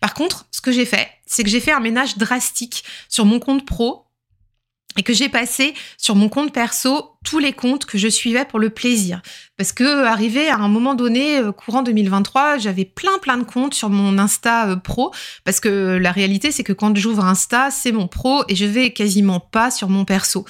Par 0.00 0.14
contre, 0.14 0.46
ce 0.50 0.60
que 0.60 0.72
j'ai 0.72 0.86
fait, 0.86 1.08
c'est 1.26 1.44
que 1.44 1.50
j'ai 1.50 1.60
fait 1.60 1.72
un 1.72 1.80
ménage 1.80 2.16
drastique 2.18 2.84
sur 3.08 3.24
mon 3.24 3.40
compte 3.40 3.66
pro 3.66 4.06
et 4.96 5.02
que 5.02 5.12
j'ai 5.12 5.28
passé 5.28 5.74
sur 5.96 6.16
mon 6.16 6.28
compte 6.28 6.52
perso 6.52 7.16
tous 7.22 7.38
les 7.38 7.52
comptes 7.52 7.84
que 7.84 7.98
je 7.98 8.08
suivais 8.08 8.46
pour 8.46 8.58
le 8.58 8.70
plaisir. 8.70 9.20
Parce 9.58 9.72
que 9.72 10.04
arrivé 10.04 10.48
à 10.48 10.56
un 10.56 10.68
moment 10.68 10.94
donné, 10.94 11.36
euh, 11.36 11.52
courant 11.52 11.82
2023, 11.82 12.56
j'avais 12.56 12.86
plein 12.86 13.18
plein 13.20 13.36
de 13.36 13.44
comptes 13.44 13.74
sur 13.74 13.90
mon 13.90 14.18
Insta 14.18 14.70
euh, 14.70 14.76
pro. 14.76 15.12
Parce 15.44 15.60
que 15.60 15.98
la 16.00 16.12
réalité, 16.12 16.50
c'est 16.50 16.64
que 16.64 16.72
quand 16.72 16.96
j'ouvre 16.96 17.24
Insta, 17.24 17.70
c'est 17.70 17.92
mon 17.92 18.08
pro 18.08 18.42
et 18.48 18.56
je 18.56 18.64
vais 18.64 18.92
quasiment 18.92 19.38
pas 19.38 19.70
sur 19.70 19.90
mon 19.90 20.06
perso. 20.06 20.46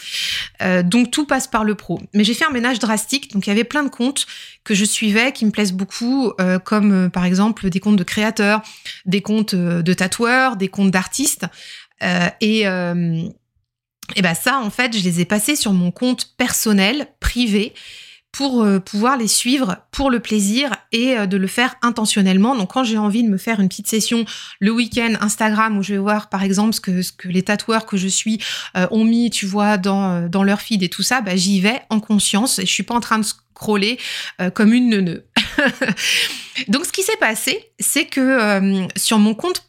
Euh, 0.63 0.85
donc 0.85 1.11
tout 1.11 1.27
passe 1.27 1.49
par 1.49 1.65
le 1.65 1.75
pro. 1.75 2.01
Mais 2.15 2.23
j'ai 2.23 2.35
fait 2.35 2.45
un 2.45 2.53
ménage 2.53 2.79
drastique. 2.79 3.33
Donc 3.33 3.47
il 3.47 3.51
y 3.51 3.53
avait 3.53 3.65
plein 3.65 3.83
de 3.83 3.91
comptes 3.91 4.27
que 4.63 4.75
je 4.75 4.85
suivais 4.85 5.33
qui 5.33 5.45
me 5.47 5.51
plaisent 5.51 5.73
beaucoup, 5.73 6.33
comme 6.65 7.11
par 7.11 7.25
exemple 7.25 7.71
des 7.71 7.81
comptes 7.81 7.97
de 7.97 8.05
créateurs, 8.05 8.61
des 9.07 9.23
comptes 9.23 9.55
de 9.55 9.93
tatoueurs, 9.95 10.57
des 10.57 10.69
comptes 10.69 10.91
d'artistes. 10.91 11.47
et 12.41 12.67
et 14.17 14.23
ben 14.23 14.35
ça, 14.35 14.59
en 14.59 14.71
fait, 14.71 14.97
je 14.97 15.03
les 15.03 15.21
ai 15.21 15.25
passés 15.25 15.57
sur 15.57 15.73
mon 15.73 15.91
compte 15.91 16.35
personnel, 16.37 17.09
privé, 17.21 17.75
pour 18.33 18.63
euh, 18.63 18.79
pouvoir 18.79 19.17
les 19.17 19.27
suivre 19.27 19.79
pour 19.91 20.11
le 20.11 20.21
plaisir 20.21 20.77
et 20.93 21.17
euh, 21.17 21.27
de 21.27 21.37
le 21.37 21.47
faire 21.47 21.75
intentionnellement. 21.83 22.55
Donc 22.55 22.73
quand 22.73 22.85
j'ai 22.85 22.99
envie 22.99 23.25
de 23.25 23.29
me 23.29 23.37
faire 23.37 23.61
une 23.61 23.69
petite 23.69 23.89
session 23.89 24.25
le 24.61 24.71
week-end 24.71 25.15
Instagram 25.21 25.77
où 25.77 25.83
je 25.83 25.95
vais 25.95 25.99
voir 25.99 26.29
par 26.29 26.43
exemple 26.43 26.73
ce 26.73 26.81
que, 26.81 27.29
les 27.29 27.43
tatoueurs 27.43 27.87
que 27.87 27.97
je 27.97 28.09
suis 28.09 28.41
euh, 28.77 28.87
ont 28.91 29.05
mis, 29.05 29.31
tu 29.31 29.47
vois, 29.47 29.79
dans, 29.79 30.29
dans 30.29 30.45
leur 30.45 30.61
feed 30.61 30.83
et 30.83 30.89
tout 30.89 31.03
ça, 31.03 31.21
bah, 31.21 31.35
j'y 31.35 31.61
vais 31.61 31.81
en 31.91 32.01
conscience 32.01 32.59
et 32.59 32.67
je 32.67 32.71
suis 32.71 32.83
pas 32.83 32.95
en 32.95 33.01
train 33.01 33.19
de 33.19 33.25
scroller 33.25 33.99
comme 34.55 34.73
une 34.73 34.89
neuneu. 34.89 35.27
Donc 36.69 36.87
ce 36.87 36.93
qui 36.93 37.03
s'est 37.03 37.17
passé, 37.21 37.73
c'est 37.79 38.07
que 38.07 38.89
sur 38.97 39.19
mon 39.19 39.35
compte 39.35 39.65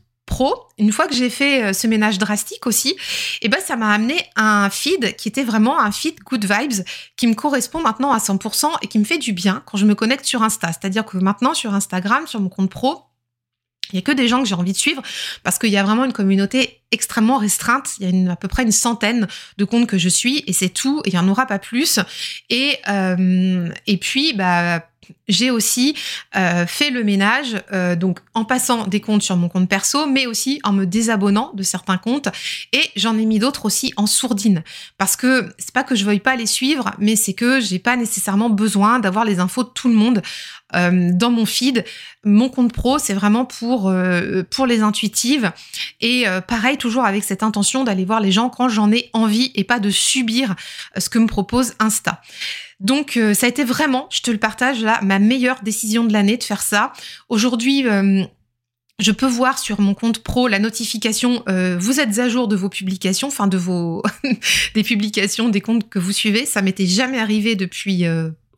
une 0.77 0.91
fois 0.91 1.07
que 1.07 1.13
j'ai 1.13 1.29
fait 1.29 1.63
euh, 1.63 1.73
ce 1.73 1.87
ménage 1.87 2.17
drastique 2.17 2.65
aussi, 2.65 2.95
eh 3.41 3.49
ben 3.49 3.59
ça 3.59 3.75
m'a 3.75 3.91
amené 3.91 4.15
un 4.35 4.69
feed 4.69 5.15
qui 5.15 5.27
était 5.27 5.43
vraiment 5.43 5.79
un 5.79 5.91
feed 5.91 6.19
good 6.23 6.43
vibes 6.43 6.83
qui 7.17 7.27
me 7.27 7.33
correspond 7.33 7.81
maintenant 7.81 8.11
à 8.11 8.17
100% 8.17 8.67
et 8.81 8.87
qui 8.87 8.99
me 8.99 9.03
fait 9.03 9.17
du 9.17 9.33
bien 9.33 9.63
quand 9.65 9.77
je 9.77 9.85
me 9.85 9.95
connecte 9.95 10.25
sur 10.25 10.43
Insta. 10.43 10.69
C'est-à-dire 10.69 11.05
que 11.05 11.17
maintenant 11.17 11.53
sur 11.53 11.73
Instagram, 11.73 12.27
sur 12.27 12.39
mon 12.39 12.49
compte 12.49 12.69
pro, 12.69 13.03
il 13.91 13.95
y 13.95 13.99
a 13.99 14.01
que 14.01 14.11
des 14.11 14.27
gens 14.27 14.41
que 14.41 14.47
j'ai 14.47 14.55
envie 14.55 14.73
de 14.73 14.77
suivre 14.77 15.01
parce 15.43 15.59
qu'il 15.59 15.69
y 15.69 15.77
a 15.77 15.83
vraiment 15.83 16.05
une 16.05 16.13
communauté 16.13 16.81
extrêmement 16.91 17.37
restreinte. 17.37 17.91
Il 17.99 18.25
y 18.25 18.27
a 18.27 18.31
à 18.33 18.35
peu 18.35 18.47
près 18.47 18.63
une 18.63 18.71
centaine 18.71 19.27
de 19.57 19.65
comptes 19.65 19.87
que 19.87 19.97
je 19.97 20.09
suis 20.09 20.43
et 20.47 20.53
c'est 20.53 20.69
tout. 20.69 21.01
Il 21.05 21.13
y 21.13 21.17
en 21.17 21.27
aura 21.27 21.45
pas 21.45 21.59
plus. 21.59 21.99
Et 22.49 22.77
euh, 22.87 23.69
puis 23.99 24.33
bah 24.33 24.83
j'ai 25.27 25.51
aussi 25.51 25.95
euh, 26.35 26.65
fait 26.65 26.89
le 26.89 27.03
ménage, 27.03 27.61
euh, 27.71 27.95
donc 27.95 28.19
en 28.33 28.45
passant 28.45 28.87
des 28.87 29.01
comptes 29.01 29.21
sur 29.21 29.35
mon 29.35 29.49
compte 29.49 29.69
perso, 29.69 30.05
mais 30.05 30.25
aussi 30.25 30.59
en 30.63 30.73
me 30.73 30.85
désabonnant 30.85 31.51
de 31.53 31.63
certains 31.63 31.97
comptes. 31.97 32.29
Et 32.73 32.83
j'en 32.95 33.17
ai 33.17 33.25
mis 33.25 33.39
d'autres 33.39 33.65
aussi 33.65 33.93
en 33.97 34.05
sourdine, 34.05 34.63
parce 34.97 35.15
que 35.15 35.53
c'est 35.57 35.73
pas 35.73 35.83
que 35.83 35.95
je 35.95 36.05
veuille 36.05 36.19
pas 36.19 36.35
les 36.35 36.45
suivre, 36.45 36.91
mais 36.99 37.15
c'est 37.15 37.33
que 37.33 37.59
j'ai 37.59 37.79
pas 37.79 37.95
nécessairement 37.95 38.49
besoin 38.49 38.99
d'avoir 38.99 39.25
les 39.25 39.39
infos 39.39 39.63
de 39.63 39.69
tout 39.69 39.87
le 39.87 39.95
monde 39.95 40.21
euh, 40.75 41.11
dans 41.13 41.31
mon 41.31 41.45
feed. 41.45 41.83
Mon 42.23 42.49
compte 42.49 42.73
pro, 42.73 42.99
c'est 42.99 43.13
vraiment 43.13 43.45
pour 43.45 43.91
pour 44.51 44.65
les 44.67 44.81
intuitives. 44.81 45.51
Et 46.01 46.25
pareil, 46.47 46.77
toujours 46.77 47.03
avec 47.03 47.23
cette 47.23 47.41
intention 47.41 47.83
d'aller 47.83 48.05
voir 48.05 48.19
les 48.19 48.31
gens 48.31 48.49
quand 48.49 48.69
j'en 48.69 48.91
ai 48.91 49.09
envie 49.13 49.51
et 49.55 49.63
pas 49.63 49.79
de 49.79 49.89
subir 49.89 50.55
ce 50.95 51.09
que 51.09 51.17
me 51.17 51.25
propose 51.25 51.73
Insta. 51.79 52.21
Donc 52.81 53.15
euh, 53.15 53.33
ça 53.33 53.45
a 53.45 53.49
été 53.49 53.63
vraiment, 53.63 54.07
je 54.11 54.21
te 54.21 54.31
le 54.31 54.39
partage 54.39 54.81
là, 54.81 54.99
ma 55.03 55.19
meilleure 55.19 55.61
décision 55.61 56.03
de 56.03 56.11
l'année 56.11 56.35
de 56.35 56.43
faire 56.43 56.63
ça. 56.63 56.91
Aujourd'hui, 57.29 57.87
euh, 57.87 58.23
je 58.99 59.11
peux 59.11 59.27
voir 59.27 59.59
sur 59.59 59.79
mon 59.79 59.93
compte 59.93 60.23
pro 60.23 60.47
la 60.47 60.57
notification 60.57 61.43
euh, 61.47 61.77
vous 61.79 61.99
êtes 61.99 62.17
à 62.17 62.27
jour 62.27 62.47
de 62.47 62.55
vos 62.55 62.69
publications, 62.69 63.27
enfin 63.27 63.47
de 63.47 63.57
vos 63.57 64.01
des 64.73 64.83
publications 64.83 65.49
des 65.49 65.61
comptes 65.61 65.89
que 65.89 65.99
vous 65.99 66.11
suivez. 66.11 66.47
Ça 66.47 66.63
m'était 66.63 66.87
jamais 66.87 67.19
arrivé 67.19 67.55
depuis 67.55 68.03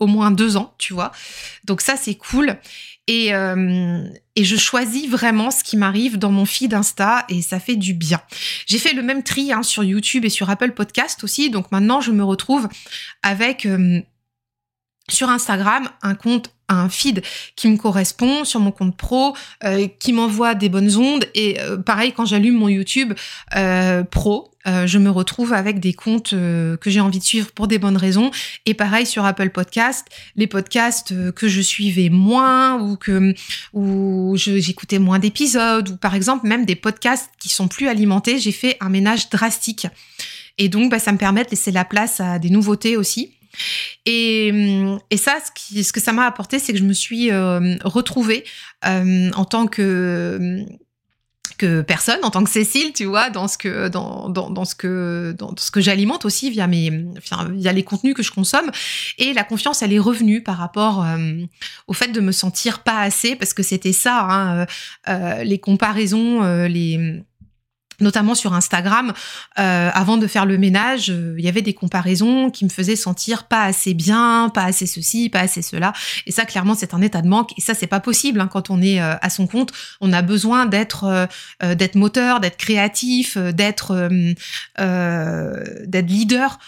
au 0.03 0.07
moins 0.07 0.31
deux 0.31 0.57
ans, 0.57 0.75
tu 0.77 0.93
vois. 0.93 1.11
Donc 1.65 1.81
ça 1.81 1.95
c'est 1.95 2.15
cool. 2.15 2.57
Et, 3.07 3.31
et 4.35 4.43
je 4.45 4.55
choisis 4.55 5.09
vraiment 5.09 5.51
ce 5.51 5.61
qui 5.61 5.75
m'arrive 5.75 6.17
dans 6.17 6.31
mon 6.31 6.45
feed 6.45 6.73
Insta 6.73 7.25
et 7.27 7.41
ça 7.41 7.59
fait 7.59 7.75
du 7.75 7.93
bien. 7.93 8.21
J'ai 8.65 8.77
fait 8.77 8.93
le 8.93 9.01
même 9.01 9.23
tri 9.23 9.51
hein, 9.51 9.61
sur 9.61 9.83
YouTube 9.83 10.23
et 10.23 10.29
sur 10.29 10.49
Apple 10.49 10.71
Podcast 10.71 11.21
aussi. 11.25 11.49
Donc 11.49 11.69
maintenant 11.73 11.99
je 11.99 12.11
me 12.11 12.23
retrouve 12.23 12.69
avec 13.21 13.67
sur 15.09 15.29
Instagram 15.29 15.89
un 16.01 16.15
compte 16.15 16.53
un 16.73 16.89
feed 16.89 17.21
qui 17.55 17.67
me 17.67 17.77
correspond 17.77 18.45
sur 18.45 18.59
mon 18.59 18.71
compte 18.71 18.97
pro, 18.97 19.35
euh, 19.63 19.87
qui 19.99 20.13
m'envoie 20.13 20.55
des 20.55 20.69
bonnes 20.69 20.95
ondes. 20.95 21.25
Et 21.35 21.59
euh, 21.59 21.77
pareil, 21.77 22.11
quand 22.13 22.25
j'allume 22.25 22.55
mon 22.55 22.69
YouTube 22.69 23.13
euh, 23.55 24.03
pro, 24.03 24.49
je 24.65 24.97
me 24.97 25.09
retrouve 25.09 25.51
avec 25.51 25.81
des 25.81 25.91
comptes 25.91 26.29
que 26.29 26.77
j'ai 26.85 27.01
envie 27.01 27.19
de 27.19 27.23
suivre 27.25 27.51
pour 27.51 27.67
des 27.67 27.79
bonnes 27.79 27.97
raisons. 27.97 28.31
Et 28.65 28.73
pareil 28.73 29.05
sur 29.05 29.25
Apple 29.25 29.49
Podcast, 29.49 30.07
les 30.37 30.47
podcasts 30.47 31.13
que 31.33 31.49
je 31.49 31.59
suivais 31.59 32.07
moins 32.07 32.79
ou 32.79 32.95
que 32.95 33.33
j'écoutais 34.35 34.99
moins 34.99 35.19
d'épisodes 35.19 35.89
ou 35.89 35.97
par 35.97 36.15
exemple 36.15 36.47
même 36.47 36.63
des 36.63 36.77
podcasts 36.77 37.29
qui 37.41 37.49
sont 37.49 37.67
plus 37.67 37.89
alimentés, 37.89 38.39
j'ai 38.39 38.53
fait 38.53 38.77
un 38.79 38.87
ménage 38.87 39.29
drastique. 39.29 39.85
Et 40.57 40.69
donc, 40.69 40.91
bah, 40.91 40.99
ça 40.99 41.11
me 41.11 41.17
permet 41.17 41.43
de 41.43 41.49
laisser 41.49 41.71
la 41.71 41.85
place 41.85 42.19
à 42.19 42.39
des 42.39 42.49
nouveautés 42.49 42.97
aussi. 42.97 43.33
Et, 44.05 44.47
et 45.09 45.17
ça, 45.17 45.37
ce, 45.39 45.91
que 45.91 45.99
ça 45.99 46.13
m'a 46.13 46.25
apporté, 46.25 46.59
c'est 46.59 46.73
que 46.73 46.79
je 46.79 46.83
me 46.83 46.93
suis 46.93 47.31
euh, 47.31 47.75
retrouvée 47.83 48.43
euh, 48.85 49.31
en 49.35 49.45
tant 49.45 49.67
que 49.67 50.65
que 51.59 51.81
personne 51.81 52.17
en 52.23 52.31
tant 52.31 52.43
que 52.43 52.49
Cécile, 52.49 52.93
tu 52.93 53.05
vois, 53.05 53.29
dans 53.29 53.47
ce 53.47 53.59
que 53.59 53.87
dans, 53.87 54.65
ce 54.65 54.73
que 54.73 55.35
dans 55.37 55.53
ce 55.55 55.69
que 55.69 55.81
j'alimente 55.81 56.25
aussi 56.25 56.49
via 56.49 56.65
mes 56.65 57.05
via 57.51 57.71
les 57.71 57.83
contenus 57.83 58.15
que 58.15 58.23
je 58.23 58.31
consomme. 58.31 58.71
Et 59.19 59.33
la 59.33 59.43
confiance 59.43 59.83
elle 59.83 59.93
est 59.93 59.99
revenue 59.99 60.41
par 60.41 60.57
rapport 60.57 61.05
euh, 61.05 61.43
au 61.87 61.93
fait 61.93 62.07
de 62.07 62.19
me 62.21 62.31
sentir 62.31 62.79
pas 62.79 62.99
assez 63.01 63.35
parce 63.35 63.53
que 63.53 63.61
c'était 63.61 63.93
ça 63.93 64.27
hein, 64.29 64.65
euh 65.07 65.43
les 65.43 65.59
comparaisons 65.59 66.41
les 66.65 67.23
notamment 68.03 68.35
sur 68.35 68.53
Instagram, 68.53 69.13
euh, 69.59 69.89
avant 69.93 70.17
de 70.17 70.27
faire 70.27 70.45
le 70.45 70.57
ménage, 70.57 71.09
euh, 71.09 71.35
il 71.37 71.43
y 71.43 71.47
avait 71.47 71.61
des 71.61 71.73
comparaisons 71.73 72.51
qui 72.51 72.65
me 72.65 72.69
faisaient 72.69 72.95
sentir 72.95 73.45
pas 73.45 73.63
assez 73.63 73.93
bien, 73.93 74.51
pas 74.53 74.65
assez 74.65 74.85
ceci, 74.85 75.29
pas 75.29 75.39
assez 75.39 75.61
cela. 75.61 75.93
Et 76.27 76.31
ça, 76.31 76.45
clairement, 76.45 76.75
c'est 76.75 76.93
un 76.93 77.01
état 77.01 77.21
de 77.21 77.27
manque. 77.27 77.57
Et 77.57 77.61
ça, 77.61 77.73
c'est 77.73 77.87
pas 77.87 77.99
possible 77.99 78.39
hein, 78.39 78.47
quand 78.51 78.69
on 78.69 78.81
est 78.81 79.01
euh, 79.01 79.15
à 79.21 79.29
son 79.29 79.47
compte. 79.47 79.71
On 80.01 80.13
a 80.13 80.21
besoin 80.21 80.65
d'être 80.65 81.27
moteur, 81.95 82.39
d'être 82.39 82.57
créatif, 82.57 83.37
d'être 83.37 84.09
d'être 84.77 86.07
leader 86.07 86.59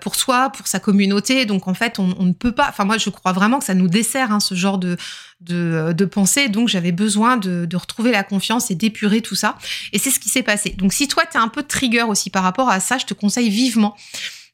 pour 0.00 0.14
soi, 0.14 0.50
pour 0.50 0.66
sa 0.66 0.78
communauté. 0.78 1.46
Donc 1.46 1.66
en 1.68 1.74
fait, 1.74 1.98
on, 1.98 2.24
ne 2.24 2.32
peut 2.32 2.52
pas. 2.52 2.66
Enfin 2.68 2.84
moi, 2.84 2.98
je 2.98 3.10
crois 3.10 3.32
vraiment 3.32 3.58
que 3.58 3.64
ça 3.64 3.74
nous 3.74 3.88
dessert 3.88 4.32
hein, 4.32 4.40
ce 4.40 4.54
genre 4.54 4.78
de 4.78 4.96
de, 5.40 5.92
de 5.92 6.04
pensée. 6.04 6.48
Donc 6.48 6.68
j'avais 6.68 6.92
besoin 6.92 7.36
de, 7.36 7.64
de, 7.66 7.76
retrouver 7.76 8.10
la 8.10 8.22
confiance 8.22 8.70
et 8.70 8.74
d'épurer 8.74 9.20
tout 9.20 9.34
ça. 9.34 9.56
Et 9.92 9.98
c'est 9.98 10.10
ce 10.10 10.20
qui 10.20 10.28
s'est 10.28 10.42
passé. 10.42 10.70
Donc 10.70 10.92
si 10.92 11.08
toi, 11.08 11.24
tu 11.30 11.36
es 11.36 11.40
un 11.40 11.48
peu 11.48 11.62
trigger 11.62 12.02
aussi 12.02 12.30
par 12.30 12.42
rapport 12.42 12.68
à 12.68 12.80
ça, 12.80 12.98
je 12.98 13.06
te 13.06 13.14
conseille 13.14 13.50
vivement 13.50 13.96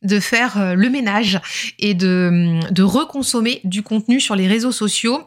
de 0.02 0.18
faire 0.20 0.58
euh, 0.58 0.74
le 0.74 0.90
ménage 0.90 1.40
et 1.78 1.94
de, 1.94 2.60
de 2.70 2.82
reconsommer 2.82 3.60
du 3.64 3.82
contenu 3.82 4.20
sur 4.20 4.34
les 4.34 4.48
réseaux 4.48 4.72
sociaux 4.72 5.20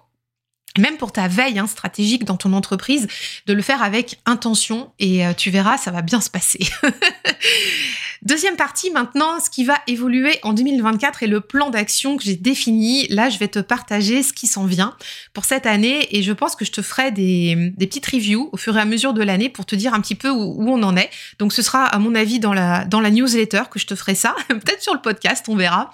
même 0.78 0.98
pour 0.98 1.12
ta 1.12 1.28
veille 1.28 1.60
hein, 1.60 1.68
stratégique 1.68 2.26
dans 2.26 2.38
ton 2.38 2.54
entreprise, 2.54 3.08
de 3.46 3.54
le 3.54 3.62
faire 3.62 3.82
avec 3.82 4.20
intention 4.26 4.92
et 5.00 5.26
euh, 5.26 5.34
tu 5.34 5.50
verras, 5.50 5.78
ça 5.78 5.92
va 5.92 6.02
bien 6.02 6.22
se 6.22 6.30
passer. 6.30 6.60
Deuxième 8.22 8.56
partie 8.56 8.90
maintenant, 8.90 9.40
ce 9.40 9.50
qui 9.52 9.66
va 9.66 9.76
évoluer 9.86 10.40
en 10.42 10.54
2024 10.54 11.22
et 11.22 11.28
le 11.28 11.42
plan 11.42 11.70
d'action 11.70 12.18
que 12.18 12.24
j'ai 12.24 12.36
défini. 12.36 13.08
Là, 13.10 13.30
je 13.30 13.38
vais 13.38 13.48
te 13.48 13.60
partager 13.60 14.24
ce 14.24 14.34
qui 14.34 14.48
s'en 14.48 14.66
vient 14.66 14.96
pour 15.34 15.46
cette 15.46 15.68
année 15.68 16.08
et 16.10 16.24
je 16.24 16.32
pense 16.32 16.56
que 16.56 16.66
je 16.66 16.72
te 16.72 16.82
ferai 16.82 17.12
des, 17.12 17.72
petites 17.78 18.06
reviews 18.08 18.50
au 18.52 18.58
fur 18.58 18.76
et 18.78 18.82
à 18.82 18.86
mesure 18.86 19.14
de 19.14 19.22
l'année 19.22 19.50
pour 19.50 19.66
te 19.66 19.76
dire 19.76 19.94
un 19.94 20.02
petit 20.02 20.16
peu 20.16 20.30
où, 20.30 20.68
on 20.68 20.82
en 20.82 20.98
est. 20.98 21.10
Donc 21.38 21.54
ce 21.54 21.62
sera 21.62 21.86
à 21.86 22.00
mon 22.00 22.16
avis 22.16 22.40
dans 22.40 22.54
la 22.54 23.12
newsletter 23.12 23.64
que 23.70 23.78
je 23.80 23.86
te 23.86 23.94
ferai 23.94 24.16
ça, 24.16 24.36
peut-être 24.48 24.82
sur 24.82 24.94
le 24.94 25.02
podcast, 25.02 25.46
on 25.48 25.56
verra. 25.56 25.92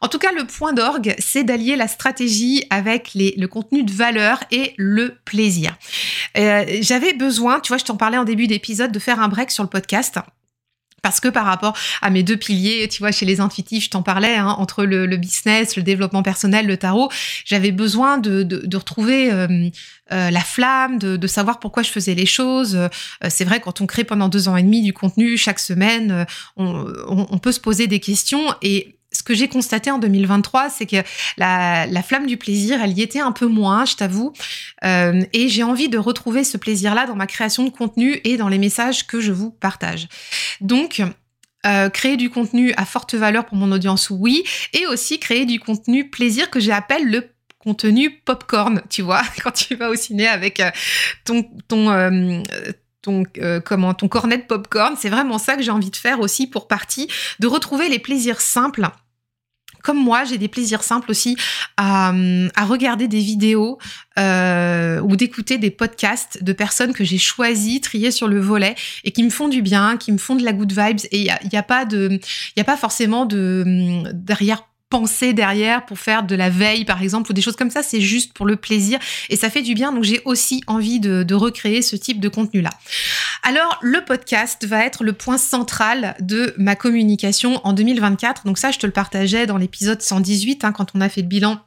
En 0.00 0.08
tout 0.08 0.18
cas, 0.18 0.32
le 0.32 0.44
point 0.44 0.72
d'orgue, 0.72 1.14
c'est 1.18 1.44
d'allier 1.44 1.76
la 1.76 1.88
stratégie 1.88 2.64
avec 2.70 3.12
le 3.14 3.46
contenu 3.46 3.82
de 3.82 3.92
valeur 3.92 4.42
et 4.50 4.74
le 4.76 5.16
plaisir. 5.24 5.76
Euh, 6.36 6.64
J'avais 6.80 7.14
besoin, 7.14 7.60
tu 7.60 7.68
vois, 7.68 7.78
je 7.78 7.84
t'en 7.84 7.96
parlais 7.96 8.18
en 8.18 8.24
début 8.24 8.46
d'épisode, 8.46 8.92
de 8.92 8.98
faire 8.98 9.20
un 9.20 9.28
break 9.28 9.50
sur 9.50 9.64
le 9.64 9.68
podcast. 9.68 10.18
Parce 11.00 11.20
que 11.20 11.28
par 11.28 11.46
rapport 11.46 11.76
à 12.02 12.10
mes 12.10 12.24
deux 12.24 12.36
piliers, 12.36 12.88
tu 12.88 12.98
vois, 12.98 13.12
chez 13.12 13.24
les 13.24 13.40
intuitifs, 13.40 13.84
je 13.84 13.90
t'en 13.90 14.02
parlais, 14.02 14.34
hein, 14.34 14.48
entre 14.58 14.84
le, 14.84 15.06
business, 15.16 15.76
le 15.76 15.84
développement 15.84 16.24
personnel, 16.24 16.66
le 16.66 16.76
tarot, 16.76 17.08
j'avais 17.44 17.70
besoin 17.70 18.18
de, 18.18 18.76
retrouver 18.76 19.32
euh, 19.32 19.46
euh, 20.10 20.30
la 20.30 20.40
flamme, 20.40 20.98
de, 20.98 21.26
savoir 21.28 21.60
pourquoi 21.60 21.84
je 21.84 21.90
faisais 21.90 22.14
les 22.14 22.26
choses. 22.26 22.88
C'est 23.28 23.44
vrai, 23.44 23.60
quand 23.60 23.80
on 23.80 23.86
crée 23.86 24.02
pendant 24.02 24.28
deux 24.28 24.48
ans 24.48 24.56
et 24.56 24.62
demi 24.62 24.82
du 24.82 24.92
contenu 24.92 25.36
chaque 25.36 25.60
semaine, 25.60 26.26
on, 26.56 26.84
on, 27.08 27.26
on 27.30 27.38
peut 27.38 27.52
se 27.52 27.60
poser 27.60 27.86
des 27.86 28.00
questions 28.00 28.52
et 28.60 28.97
ce 29.18 29.24
que 29.24 29.34
j'ai 29.34 29.48
constaté 29.48 29.90
en 29.90 29.98
2023, 29.98 30.70
c'est 30.70 30.86
que 30.86 31.02
la, 31.38 31.86
la, 31.86 32.02
flamme 32.04 32.26
du 32.26 32.36
plaisir, 32.36 32.80
elle 32.80 32.96
y 32.96 33.02
était 33.02 33.18
un 33.18 33.32
peu 33.32 33.46
moins, 33.46 33.84
je 33.84 33.96
t'avoue. 33.96 34.32
Euh, 34.84 35.20
et 35.32 35.48
j'ai 35.48 35.64
envie 35.64 35.88
de 35.88 35.98
retrouver 35.98 36.44
ce 36.44 36.56
plaisir-là 36.56 37.06
dans 37.06 37.16
ma 37.16 37.26
création 37.26 37.64
de 37.64 37.70
contenu 37.70 38.20
et 38.22 38.36
dans 38.36 38.48
les 38.48 38.58
messages 38.58 39.08
que 39.08 39.20
je 39.20 39.32
vous 39.32 39.50
partage. 39.50 40.08
Donc, 40.60 41.02
Euh, 41.66 41.90
créer 41.90 42.16
du 42.16 42.30
contenu 42.30 42.72
à 42.76 42.84
forte 42.84 43.14
valeur 43.14 43.44
pour 43.44 43.56
mon 43.56 43.72
audience, 43.72 44.10
oui. 44.10 44.44
Et 44.74 44.86
aussi 44.86 45.18
créer 45.18 45.44
du 45.44 45.58
contenu 45.58 46.08
plaisir 46.08 46.50
que 46.50 46.60
j'appelle 46.60 47.10
le 47.10 47.28
contenu 47.58 48.10
popcorn, 48.24 48.80
tu 48.88 49.02
vois, 49.02 49.22
quand 49.42 49.50
tu 49.50 49.74
vas 49.74 49.90
au 49.90 49.96
ciné 49.96 50.28
avec 50.28 50.60
euh, 50.60 50.70
ton 51.24 51.42
ton 53.02 53.24
comment 53.64 53.92
ton 53.92 54.08
cornet 54.08 54.38
de 54.38 54.42
popcorn, 54.42 54.94
c'est 54.96 55.08
vraiment 55.08 55.38
ça 55.38 55.56
que 55.56 55.62
j'ai 55.62 55.72
envie 55.72 55.90
de 55.90 55.96
faire 55.96 56.20
aussi 56.20 56.46
pour 56.46 56.68
partie 56.68 57.08
de 57.40 57.48
retrouver 57.48 57.88
les 57.88 57.98
plaisirs 57.98 58.40
simples 58.40 58.88
comme 59.88 60.04
moi, 60.04 60.24
j'ai 60.24 60.36
des 60.36 60.48
plaisirs 60.48 60.82
simples 60.82 61.10
aussi 61.10 61.34
à, 61.78 62.12
regarder 62.66 63.08
des 63.08 63.20
vidéos 63.20 63.78
euh, 64.18 65.00
ou 65.00 65.16
d'écouter 65.16 65.56
des 65.56 65.70
podcasts 65.70 66.44
de 66.44 66.52
personnes 66.52 66.92
que 66.92 67.04
j'ai 67.04 67.16
choisies, 67.16 67.80
triées 67.80 68.10
sur 68.10 68.28
le 68.28 68.38
volet 68.38 68.74
et 69.04 69.12
qui 69.12 69.22
me 69.22 69.30
font 69.30 69.48
du 69.48 69.62
bien, 69.62 69.96
qui 69.96 70.12
me 70.12 70.18
font 70.18 70.36
de 70.36 70.44
la 70.44 70.52
good 70.52 70.70
vibes. 70.70 71.00
Et 71.10 71.20
il 71.20 71.22
n'y 71.22 71.30
a, 71.30 71.40
y 71.50 71.56
a, 71.56 71.62
pas 71.62 71.86
de, 71.86 72.20
il 72.54 72.60
a 72.60 72.64
pas 72.64 72.76
forcément 72.76 73.24
de 73.24 74.02
derrière 74.12 74.67
penser 74.90 75.32
derrière 75.32 75.84
pour 75.84 75.98
faire 75.98 76.22
de 76.22 76.34
la 76.34 76.50
veille, 76.50 76.84
par 76.84 77.02
exemple, 77.02 77.30
ou 77.30 77.34
des 77.34 77.42
choses 77.42 77.56
comme 77.56 77.70
ça. 77.70 77.82
C'est 77.82 78.00
juste 78.00 78.32
pour 78.32 78.46
le 78.46 78.56
plaisir 78.56 78.98
et 79.28 79.36
ça 79.36 79.50
fait 79.50 79.62
du 79.62 79.74
bien. 79.74 79.92
Donc, 79.92 80.04
j'ai 80.04 80.22
aussi 80.24 80.62
envie 80.66 81.00
de, 81.00 81.22
de 81.22 81.34
recréer 81.34 81.82
ce 81.82 81.96
type 81.96 82.20
de 82.20 82.28
contenu-là. 82.28 82.70
Alors, 83.42 83.78
le 83.82 84.04
podcast 84.04 84.64
va 84.66 84.84
être 84.84 85.04
le 85.04 85.12
point 85.12 85.38
central 85.38 86.16
de 86.20 86.54
ma 86.58 86.76
communication 86.76 87.60
en 87.64 87.72
2024. 87.72 88.44
Donc, 88.44 88.58
ça, 88.58 88.70
je 88.70 88.78
te 88.78 88.86
le 88.86 88.92
partageais 88.92 89.46
dans 89.46 89.58
l'épisode 89.58 90.00
118, 90.00 90.64
hein, 90.64 90.72
quand 90.72 90.94
on 90.94 91.00
a 91.00 91.08
fait 91.08 91.22
le 91.22 91.28
bilan 91.28 91.60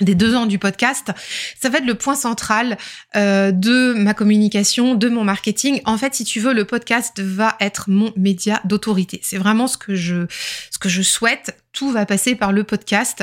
des 0.00 0.14
deux 0.14 0.34
ans 0.34 0.46
du 0.46 0.58
podcast, 0.58 1.12
ça 1.60 1.68
va 1.68 1.78
être 1.78 1.86
le 1.86 1.94
point 1.94 2.14
central 2.14 2.78
euh, 3.16 3.52
de 3.52 3.92
ma 3.94 4.14
communication, 4.14 4.94
de 4.94 5.08
mon 5.08 5.24
marketing. 5.24 5.80
En 5.84 5.98
fait, 5.98 6.14
si 6.14 6.24
tu 6.24 6.40
veux, 6.40 6.52
le 6.52 6.64
podcast 6.64 7.20
va 7.20 7.56
être 7.60 7.90
mon 7.90 8.12
média 8.16 8.60
d'autorité. 8.64 9.20
C'est 9.22 9.38
vraiment 9.38 9.66
ce 9.66 9.76
que 9.76 9.94
je 9.94 10.26
ce 10.70 10.78
que 10.78 10.88
je 10.88 11.02
souhaite. 11.02 11.56
Tout 11.72 11.90
va 11.92 12.04
passer 12.04 12.34
par 12.34 12.52
le 12.52 12.64
podcast. 12.64 13.22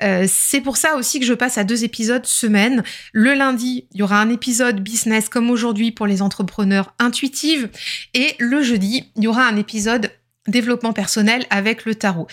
Euh, 0.00 0.26
c'est 0.28 0.60
pour 0.60 0.76
ça 0.76 0.96
aussi 0.96 1.20
que 1.20 1.26
je 1.26 1.34
passe 1.34 1.58
à 1.58 1.64
deux 1.64 1.84
épisodes 1.84 2.24
semaine. 2.24 2.82
Le 3.12 3.34
lundi, 3.34 3.86
il 3.92 3.98
y 3.98 4.02
aura 4.02 4.20
un 4.20 4.30
épisode 4.30 4.80
business 4.80 5.28
comme 5.28 5.50
aujourd'hui 5.50 5.92
pour 5.92 6.06
les 6.06 6.22
entrepreneurs 6.22 6.94
intuitives, 6.98 7.68
et 8.14 8.34
le 8.38 8.62
jeudi, 8.62 9.10
il 9.16 9.24
y 9.24 9.26
aura 9.26 9.44
un 9.44 9.56
épisode 9.56 10.10
développement 10.48 10.92
personnel 10.92 11.44
avec 11.50 11.84
le 11.84 11.94
tarot. 11.94 12.26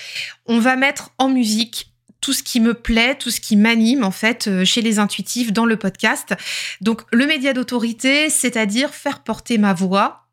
On 0.46 0.60
va 0.60 0.76
mettre 0.76 1.12
en 1.18 1.30
musique 1.30 1.89
tout 2.22 2.34
ce 2.34 2.44
qui 2.44 2.60
me 2.60 2.74
plaît, 2.74 3.16
tout 3.16 3.32
ce 3.32 3.42
qui 3.42 3.56
m'anime 3.56 4.04
en 4.04 4.12
fait 4.12 4.48
euh, 4.48 4.66
chez 4.66 4.82
les 4.82 5.00
intuitifs 5.00 5.54
dans 5.54 5.66
le 5.66 5.78
podcast. 5.78 6.36
Donc 6.82 7.02
le 7.12 7.26
média 7.26 7.54
d'autorité, 7.54 8.30
c'est-à-dire 8.30 8.94
faire 8.94 9.24
porter 9.24 9.58
ma 9.58 9.74
voix 9.74 10.26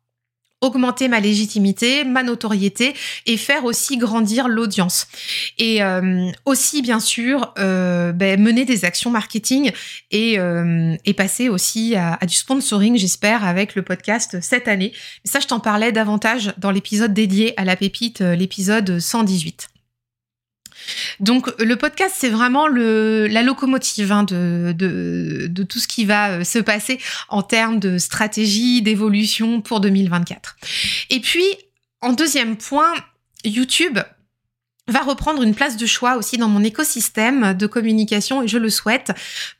augmenter 0.59 1.07
ma 1.07 1.19
légitimité, 1.19 2.03
ma 2.03 2.23
notoriété 2.23 2.95
et 3.27 3.37
faire 3.37 3.63
aussi 3.63 3.95
grandir 3.95 4.47
l'audience. 4.47 5.05
Et 5.59 5.83
euh, 5.83 6.31
aussi, 6.45 6.81
bien 6.81 6.99
sûr, 6.99 7.53
euh, 7.59 8.11
ben, 8.11 8.41
mener 8.41 8.65
des 8.65 8.83
actions 8.83 9.11
marketing 9.11 9.71
et, 10.09 10.39
et 11.05 11.13
passer 11.13 11.47
aussi 11.47 11.95
à, 11.95 12.17
du 12.25 12.33
sponsoring, 12.33 12.97
j'espère, 12.97 13.45
avec 13.45 13.75
le 13.75 13.83
podcast 13.83 14.39
cette 14.41 14.67
année. 14.67 14.93
ça, 15.25 15.39
je 15.39 15.45
t'en 15.45 15.59
parlais 15.59 15.91
davantage 15.91 16.51
dans 16.57 16.71
l'épisode 16.71 17.13
dédié 17.13 17.53
à 17.57 17.63
la 17.63 17.75
pépite, 17.75 18.21
l'épisode 18.21 18.99
118. 18.99 19.76
Donc 21.19 21.51
le 21.59 21.75
podcast, 21.75 22.15
c'est 22.17 22.29
vraiment 22.29 22.67
la 22.67 23.41
locomotive 23.41 24.11
hein, 24.11 24.23
de, 24.23 24.73
de, 24.75 25.47
de, 25.49 25.63
tout 25.63 25.79
ce 25.79 25.87
qui 25.87 26.05
va 26.05 26.29
euh, 26.29 26.43
se 26.43 26.59
passer 26.59 26.99
en 27.29 27.41
termes 27.41 27.79
de 27.79 27.97
stratégie, 27.97 28.81
d'évolution 28.81 29.61
pour 29.61 29.79
2024. 29.79 30.57
Et 31.09 31.19
puis, 31.19 31.45
en 32.01 32.13
deuxième 32.13 32.57
point, 32.57 32.93
YouTube 33.43 33.99
va 34.87 35.01
reprendre 35.01 35.43
une 35.43 35.53
place 35.53 35.77
de 35.77 35.85
choix 35.85 36.15
aussi 36.15 36.37
dans 36.37 36.47
mon 36.47 36.63
écosystème 36.63 37.53
de 37.53 37.67
communication 37.67 38.43
et 38.43 38.47
je 38.47 38.57
le 38.57 38.69
souhaite 38.69 39.11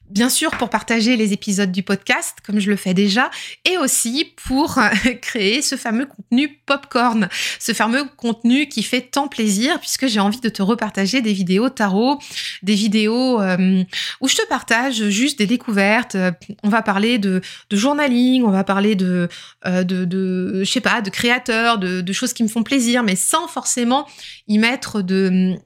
bien 0.09 0.29
sûr 0.29 0.51
pour 0.51 0.69
partager 0.69 1.17
les 1.17 1.33
épisodes 1.33 1.71
du 1.71 1.83
podcast, 1.83 2.37
comme 2.45 2.59
je 2.59 2.69
le 2.69 2.75
fais 2.75 2.93
déjà, 2.93 3.29
et 3.65 3.77
aussi 3.77 4.33
pour 4.45 4.79
créer 5.21 5.61
ce 5.61 5.75
fameux 5.75 6.05
contenu 6.05 6.59
popcorn, 6.65 7.29
ce 7.59 7.73
fameux 7.73 8.03
contenu 8.15 8.67
qui 8.67 8.83
fait 8.83 9.01
tant 9.01 9.27
plaisir, 9.27 9.79
puisque 9.79 10.07
j'ai 10.07 10.19
envie 10.19 10.39
de 10.39 10.49
te 10.49 10.61
repartager 10.61 11.21
des 11.21 11.33
vidéos 11.33 11.69
tarot, 11.69 12.19
des 12.63 12.75
vidéos 12.75 13.41
euh, 13.41 13.83
où 14.21 14.27
je 14.27 14.35
te 14.35 14.47
partage 14.47 15.09
juste 15.09 15.37
des 15.39 15.47
découvertes. 15.47 16.17
On 16.63 16.69
va 16.69 16.81
parler 16.81 17.17
de, 17.17 17.41
journaling, 17.71 18.43
on 18.43 18.51
va 18.51 18.63
parler 18.63 18.95
de, 18.95 19.27
euh, 19.65 19.83
de, 19.83 20.63
je 20.63 20.71
sais 20.71 20.81
pas, 20.81 21.01
de 21.01 21.09
créateurs, 21.09 21.77
de 21.77 22.13
choses 22.13 22.33
qui 22.33 22.43
me 22.43 22.47
font 22.47 22.63
plaisir, 22.63 23.03
mais 23.03 23.15
sans 23.15 23.47
forcément 23.47 24.07
y 24.47 24.57
mettre 24.57 25.01
de 25.01 25.57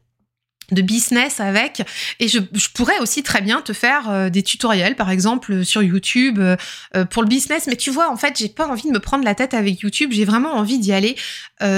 de 0.71 0.81
business 0.81 1.39
avec. 1.39 1.83
Et 2.19 2.27
je, 2.27 2.39
pourrais 2.73 2.99
aussi 2.99 3.23
très 3.23 3.41
bien 3.41 3.61
te 3.61 3.73
faire 3.73 4.09
euh, 4.09 4.29
des 4.29 4.43
tutoriels 4.43 4.95
par 4.95 5.09
exemple 5.09 5.63
sur 5.65 5.83
YouTube 5.83 6.39
euh, 6.39 6.55
euh, 6.95 7.05
pour 7.05 7.21
le 7.21 7.27
business. 7.27 7.67
Mais 7.67 7.75
tu 7.75 7.91
vois 7.91 8.09
en 8.09 8.17
fait 8.17 8.37
j'ai 8.37 8.49
pas 8.49 8.67
envie 8.67 8.87
de 8.87 8.93
me 8.93 8.99
prendre 8.99 9.23
la 9.23 9.35
tête 9.35 9.53
avec 9.53 9.81
YouTube. 9.81 10.11
J'ai 10.13 10.25
vraiment 10.25 10.53
envie 10.53 10.79
d'y 10.79 10.93
aller 10.93 11.15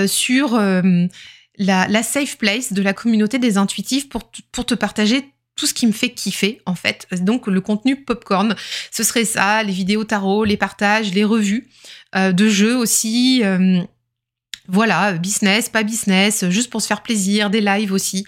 sur 0.08 0.60
la, 1.58 2.04
safe 2.04 2.38
place 2.38 2.74
de 2.74 2.82
la 2.82 2.94
communauté 2.94 3.40
des 3.40 3.58
intuitifs 3.58 4.10
pour, 4.10 4.32
pour 4.52 4.66
te 4.66 4.76
partager 4.76 5.30
tout 5.56 5.68
ce 5.68 5.74
qui 5.74 5.86
me 5.86 5.92
fait 5.92 6.10
kiffer 6.10 6.62
en 6.66 6.76
fait. 6.76 7.08
Donc 7.22 7.48
le 7.48 7.62
contenu 7.62 7.96
popcorn. 7.96 8.56
Ce 8.92 9.04
serait 9.04 9.26
ça 9.26 9.64
les 9.64 9.74
vidéos 9.74 10.04
tarot 10.04 10.44
les 10.46 10.58
partages 10.58 11.14
les 11.14 11.24
revues 11.24 11.68
de 12.16 12.48
jeux 12.48 12.78
aussi 12.78 13.44
voilà, 14.70 15.12
business, 15.14 15.68
pas 15.68 15.84
business, 15.84 16.46
juste 16.48 16.70
pour 16.70 16.82
se 16.82 16.88
faire 16.88 17.04
plaisir, 17.04 17.50
des 17.50 17.60
lives 17.60 17.92
aussi. 17.92 18.26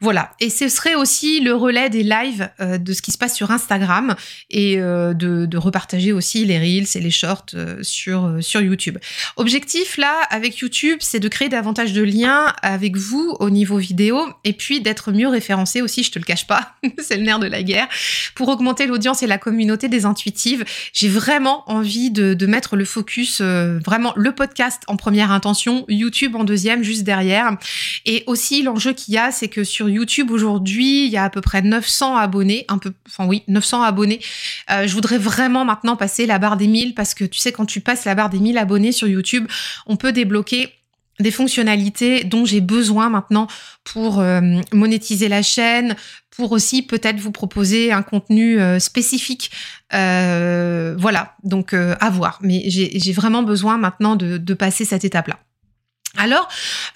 Voilà. 0.00 0.30
Et 0.38 0.48
ce 0.48 0.68
serait 0.68 0.94
aussi 0.94 1.40
le 1.40 1.54
relais 1.56 1.90
des 1.90 2.04
lives 2.04 2.48
euh, 2.60 2.78
de 2.78 2.92
ce 2.92 3.02
qui 3.02 3.10
se 3.10 3.18
passe 3.18 3.34
sur 3.34 3.50
Instagram 3.50 4.14
et 4.48 4.78
euh, 4.78 5.12
de, 5.12 5.56
repartager 5.56 6.12
aussi 6.12 6.44
les 6.44 6.58
reels 6.58 6.86
et 6.94 7.00
les 7.00 7.10
shorts 7.10 7.46
euh, 7.54 7.82
sur, 7.82 8.40
YouTube. 8.60 8.98
Objectif 9.36 9.96
là, 9.96 10.20
avec 10.30 10.58
YouTube, 10.58 10.98
c'est 11.00 11.18
de 11.18 11.28
créer 11.28 11.48
davantage 11.48 11.92
de 11.92 12.02
liens 12.02 12.52
avec 12.62 12.96
vous 12.96 13.36
au 13.40 13.50
niveau 13.50 13.78
vidéo 13.78 14.28
et 14.44 14.52
puis 14.52 14.80
d'être 14.80 15.10
mieux 15.10 15.28
référencé 15.28 15.82
aussi, 15.82 16.04
je 16.04 16.12
te 16.12 16.18
le 16.18 16.24
cache 16.24 16.46
pas, 16.46 16.74
c'est 16.98 17.16
le 17.16 17.24
nerf 17.24 17.40
de 17.40 17.46
la 17.46 17.62
guerre, 17.62 17.88
pour 18.34 18.48
augmenter 18.48 18.86
l'audience 18.86 19.22
et 19.22 19.26
la 19.26 19.38
communauté 19.38 19.88
des 19.88 20.04
intuitives. 20.04 20.64
J'ai 20.92 21.08
vraiment 21.08 21.68
envie 21.70 22.10
de 22.10 22.46
mettre 22.46 22.76
le 22.76 22.84
focus, 22.84 23.40
vraiment 23.40 24.12
le 24.16 24.32
podcast 24.32 24.82
en 24.86 24.96
première 24.96 25.32
intention 25.32 25.71
YouTube 25.88 26.36
en 26.36 26.44
deuxième, 26.44 26.82
juste 26.82 27.04
derrière. 27.04 27.56
Et 28.04 28.24
aussi, 28.26 28.62
l'enjeu 28.62 28.92
qu'il 28.92 29.14
y 29.14 29.18
a, 29.18 29.30
c'est 29.30 29.48
que 29.48 29.64
sur 29.64 29.88
YouTube 29.88 30.30
aujourd'hui, 30.30 31.06
il 31.06 31.10
y 31.10 31.16
a 31.16 31.24
à 31.24 31.30
peu 31.30 31.40
près 31.40 31.62
900 31.62 32.16
abonnés, 32.16 32.64
un 32.68 32.78
peu, 32.78 32.92
enfin 33.06 33.26
oui, 33.26 33.42
900 33.48 33.82
abonnés. 33.82 34.20
Euh, 34.70 34.86
je 34.86 34.94
voudrais 34.94 35.18
vraiment 35.18 35.64
maintenant 35.64 35.96
passer 35.96 36.26
la 36.26 36.38
barre 36.38 36.56
des 36.56 36.66
1000 36.66 36.94
parce 36.94 37.14
que 37.14 37.24
tu 37.24 37.38
sais, 37.38 37.52
quand 37.52 37.66
tu 37.66 37.80
passes 37.80 38.04
la 38.04 38.14
barre 38.14 38.30
des 38.30 38.38
1000 38.38 38.58
abonnés 38.58 38.92
sur 38.92 39.08
YouTube, 39.08 39.46
on 39.86 39.96
peut 39.96 40.12
débloquer 40.12 40.72
des 41.20 41.30
fonctionnalités 41.30 42.24
dont 42.24 42.44
j'ai 42.44 42.60
besoin 42.60 43.10
maintenant 43.10 43.46
pour 43.84 44.18
euh, 44.18 44.40
monétiser 44.72 45.28
la 45.28 45.42
chaîne, 45.42 45.94
pour 46.30 46.52
aussi 46.52 46.82
peut-être 46.82 47.20
vous 47.20 47.32
proposer 47.32 47.92
un 47.92 48.02
contenu 48.02 48.60
euh, 48.60 48.78
spécifique. 48.78 49.50
voilà, 49.90 51.36
donc 51.44 51.74
à 51.74 52.10
voir. 52.10 52.38
Mais 52.42 52.62
j'ai 52.66 53.12
vraiment 53.12 53.42
besoin 53.42 53.76
maintenant 53.76 54.16
de 54.16 54.54
passer 54.54 54.84
cette 54.84 55.04
étape-là. 55.04 55.38
Alors, 56.18 56.46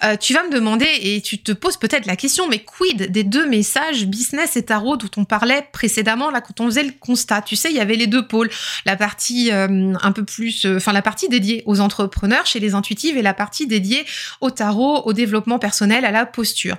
euh, 0.03 0.15
tu 0.15 0.33
vas 0.33 0.43
me 0.43 0.51
demander 0.51 0.87
et 1.01 1.21
tu 1.21 1.39
te 1.39 1.51
poses 1.51 1.77
peut-être 1.77 2.05
la 2.05 2.15
question, 2.15 2.47
mais 2.47 2.59
quid 2.59 3.11
des 3.11 3.23
deux 3.23 3.47
messages 3.47 4.05
business 4.05 4.55
et 4.55 4.63
tarot 4.63 4.95
dont 4.95 5.09
on 5.17 5.25
parlait 5.25 5.67
précédemment 5.71 6.29
là 6.29 6.39
quand 6.39 6.59
on 6.59 6.65
faisait 6.65 6.83
le 6.83 6.93
constat? 6.99 7.41
Tu 7.41 7.55
sais, 7.55 7.71
il 7.71 7.75
y 7.75 7.79
avait 7.79 7.95
les 7.95 8.05
deux 8.05 8.27
pôles, 8.27 8.49
la 8.85 8.95
partie 8.95 9.51
euh, 9.51 9.93
un 10.01 10.11
peu 10.11 10.23
plus, 10.23 10.65
euh, 10.65 10.77
enfin 10.77 10.93
la 10.93 11.01
partie 11.01 11.29
dédiée 11.29 11.63
aux 11.65 11.79
entrepreneurs 11.79 12.45
chez 12.45 12.59
les 12.59 12.75
intuitives 12.75 13.17
et 13.17 13.23
la 13.23 13.33
partie 13.33 13.65
dédiée 13.65 14.05
au 14.39 14.51
tarot, 14.51 15.01
au 15.05 15.13
développement 15.13 15.57
personnel, 15.57 16.05
à 16.05 16.11
la 16.11 16.27
posture. 16.27 16.77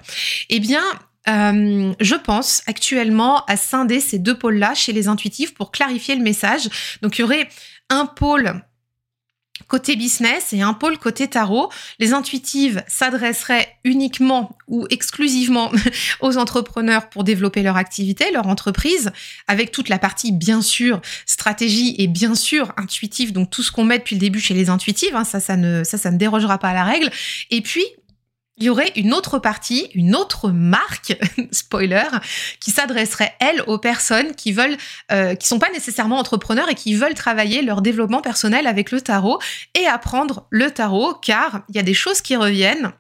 Eh 0.49 0.61
bien, 0.61 0.83
je 1.27 2.15
pense 2.15 2.63
actuellement 2.67 3.45
à 3.47 3.59
scinder 3.59 4.01
ces 4.01 4.19
deux 4.19 4.39
pôles-là 4.39 4.73
chez 4.75 4.93
les 4.93 5.09
intuitifs 5.09 5.53
pour 5.53 5.71
clarifier 5.71 6.15
le 6.15 6.23
message. 6.23 6.71
Donc, 7.03 7.19
il 7.19 7.21
y 7.21 7.25
aurait 7.25 7.49
un 7.91 8.07
pôle 8.07 8.63
côté 9.67 9.97
business 9.97 10.53
et 10.53 10.63
un 10.63 10.75
pôle 10.75 10.99
côté 10.99 11.29
tarot. 11.29 11.71
Les 11.99 12.13
intuitives 12.13 12.83
s'adresseraient 12.87 13.77
uniquement 13.85 14.57
ou 14.69 14.87
exclusivement 14.91 15.73
aux 16.21 16.37
entrepreneurs 16.39 17.09
pour 17.09 17.25
développer 17.25 17.63
leur 17.63 17.77
activité, 17.77 18.31
leur 18.33 18.47
entreprise, 18.47 19.11
avec 19.47 19.73
toute 19.73 19.89
la 19.89 19.99
partie 19.99 20.33
bien 20.33 20.63
sûr 20.63 21.01
stratégie 21.27 21.95
et 21.99 22.07
bien 22.07 22.35
sûr 22.35 22.73
intuitive, 22.77 23.33
donc 23.33 23.51
tout 23.51 23.63
ce 23.63 23.73
qu'on 23.73 23.85
met 23.85 23.99
depuis 23.99 24.17
le 24.17 24.21
début 24.21 24.41
chez 24.41 24.55
les 24.55 24.71
intuitives, 24.71 25.15
hein, 25.17 25.25
ça, 25.25 25.41
ça 25.41 25.57
ne, 25.57 25.85
ça, 25.85 25.99
ça 25.99 26.11
ne 26.11 26.19
dérogera 26.19 26.59
pas 26.59 26.69
à 26.69 26.75
la 26.75 26.85
règle. 26.85 27.11
Et 27.51 27.61
puis 27.61 27.85
il 28.59 28.65
y 28.65 28.71
aurait 28.71 28.93
une 28.97 29.15
autre 29.15 29.39
partie, 29.39 29.89
une 29.95 30.15
autre 30.15 30.51
marque, 30.51 31.17
spoiler, 31.53 32.09
qui 32.61 32.71
s'adresserait 32.71 33.33
elle 33.41 33.63
aux 33.63 33.79
personnes 33.79 34.35
qui 34.35 34.53
veulent, 34.53 34.77
euh, 35.13 35.35
qui 35.35 35.47
sont 35.47 35.59
pas 35.59 35.71
nécessairement 35.71 36.19
entrepreneurs 36.19 36.69
et 36.69 36.75
qui 36.75 36.95
veulent 36.95 37.15
travailler 37.15 37.63
leur 37.63 37.83
développement 37.83 38.21
personnel 38.21 38.67
avec 38.67 38.91
le 38.91 39.01
tarot 39.01 39.39
et 39.79 39.87
apprendre 39.87 40.47
le 40.51 40.71
tarot, 40.71 41.15
car 41.15 41.63
il 41.69 41.77
y 41.77 41.79
a 41.79 41.83
des 41.83 41.95
choses 41.95 42.21
qui 42.21 42.37
reviennent 42.37 42.93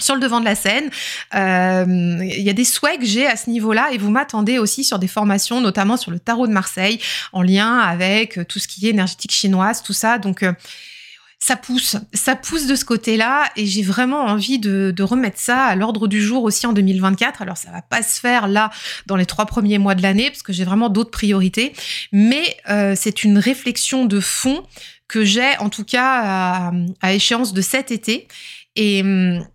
sur 0.00 0.14
le 0.14 0.20
devant 0.20 0.40
de 0.40 0.44
la 0.44 0.56
scène. 0.56 0.90
Il 1.32 2.42
y 2.42 2.50
a 2.50 2.52
des 2.52 2.64
souhaits 2.64 2.98
que 2.98 3.06
j'ai 3.06 3.26
à 3.26 3.36
ce 3.36 3.48
niveau-là 3.50 3.90
et 3.92 3.98
vous 3.98 4.10
m'attendez 4.10 4.58
aussi 4.58 4.82
sur 4.82 4.98
des 4.98 5.06
formations, 5.06 5.60
notamment 5.60 5.96
sur 5.96 6.10
le 6.10 6.18
tarot 6.18 6.48
de 6.48 6.52
Marseille, 6.52 7.00
en 7.32 7.42
lien 7.42 7.78
avec 7.78 8.40
tout 8.48 8.58
ce 8.58 8.66
qui 8.66 8.86
est 8.86 8.90
énergétique 8.90 9.32
chinoise, 9.32 9.82
tout 9.82 9.92
ça. 9.92 10.18
Donc 10.18 10.44
ça 11.44 11.56
pousse, 11.56 11.96
ça 12.14 12.36
pousse 12.36 12.66
de 12.66 12.74
ce 12.74 12.86
côté-là 12.86 13.44
et 13.54 13.66
j'ai 13.66 13.82
vraiment 13.82 14.22
envie 14.22 14.58
de, 14.58 14.94
remettre 15.02 15.38
ça 15.38 15.64
à 15.64 15.76
l'ordre 15.76 16.08
du 16.08 16.22
jour 16.22 16.42
aussi 16.42 16.66
en 16.66 16.72
2024. 16.72 17.42
Alors 17.42 17.58
ça 17.58 17.70
va 17.70 17.82
pas 17.82 18.02
se 18.02 18.18
faire 18.18 18.48
là 18.48 18.70
dans 19.04 19.16
les 19.16 19.26
trois 19.26 19.44
premiers 19.44 19.76
mois 19.76 19.94
de 19.94 20.00
l'année 20.00 20.30
parce 20.30 20.42
que 20.42 20.54
j'ai 20.54 20.64
vraiment 20.64 20.88
d'autres 20.88 21.10
priorités, 21.10 21.74
mais 22.12 22.56
euh, 22.70 22.94
c'est 22.96 23.24
une 23.24 23.36
réflexion 23.36 24.06
de 24.06 24.20
fond 24.20 24.64
que 25.06 25.22
j'ai 25.22 25.58
en 25.58 25.68
tout 25.68 25.84
cas 25.84 26.72
à, 27.02 27.12
échéance 27.12 27.52
de 27.52 27.60
cet 27.60 27.90
été 27.90 28.26
et 28.74 29.02
hum, 29.02 29.46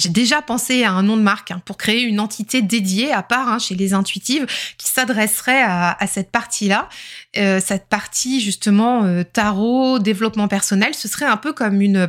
j'ai 0.00 0.08
déjà 0.08 0.40
pensé 0.40 0.82
à 0.84 0.92
un 0.92 1.02
nom 1.02 1.16
de 1.16 1.22
marque 1.22 1.50
hein, 1.50 1.60
pour 1.66 1.76
créer 1.76 2.02
une 2.02 2.20
entité 2.20 2.62
dédiée 2.62 3.12
à 3.12 3.22
part 3.22 3.48
hein, 3.48 3.58
chez 3.58 3.74
les 3.74 3.92
intuitives 3.92 4.46
qui 4.78 4.88
s'adresserait 4.88 5.62
à, 5.62 5.96
cette 6.06 6.30
partie-là. 6.30 6.88
Euh, 7.36 7.60
cette 7.64 7.86
partie 7.88 8.40
justement 8.40 9.04
euh, 9.04 9.22
tarot, 9.22 9.98
développement 9.98 10.48
personnel, 10.48 10.94
ce 10.94 11.06
serait 11.06 11.26
un 11.26 11.36
peu 11.36 11.52
comme 11.52 11.80
une 11.80 12.08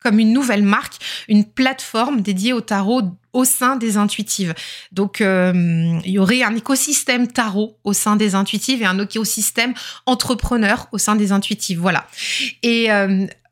comme 0.00 0.20
une 0.20 0.32
nouvelle 0.32 0.62
marque, 0.62 0.94
une 1.26 1.44
plateforme 1.44 2.20
dédiée 2.20 2.52
au 2.52 2.60
tarot 2.60 3.02
au 3.32 3.44
sein 3.44 3.74
des 3.74 3.96
intuitives. 3.96 4.54
Donc, 4.92 5.20
euh, 5.20 5.98
il 6.04 6.12
y 6.12 6.20
aurait 6.20 6.44
un 6.44 6.54
écosystème 6.54 7.26
tarot 7.26 7.76
au 7.82 7.92
sein 7.92 8.14
des 8.14 8.36
intuitives 8.36 8.80
et 8.80 8.86
un 8.86 9.00
écosystème 9.00 9.74
entrepreneur 10.06 10.86
au 10.92 10.98
sein 10.98 11.16
des 11.16 11.32
intuitives. 11.32 11.80
Voilà. 11.80 12.06
Et 12.62 12.90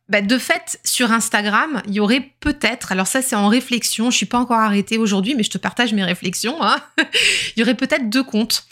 bah, 0.09 0.21
de 0.21 0.39
fait, 0.39 0.79
sur 0.85 1.11
Instagram, 1.11 1.83
il 1.89 1.95
y 1.95 2.01
aurait 2.01 2.33
peut-être, 2.39 2.93
alors 2.93 3.09
ça 3.09 3.23
c'est 3.23 3.35
en 3.35 3.49
réflexion, 3.49 4.11
je 4.11 4.17
suis 4.17 4.27
pas 4.27 4.39
encore 4.39 4.59
arrêtée 4.59 4.99
aujourd'hui, 4.99 5.35
mais 5.35 5.43
je 5.43 5.51
te 5.51 5.59
partage 5.59 5.93
mes 5.93 6.05
réflexions. 6.05 6.63
Hein. 6.63 6.77
il 7.57 7.61
y 7.61 7.63
aurait 7.63 7.75
peut-être 7.75 8.09
deux 8.09 8.23
comptes, 8.23 8.67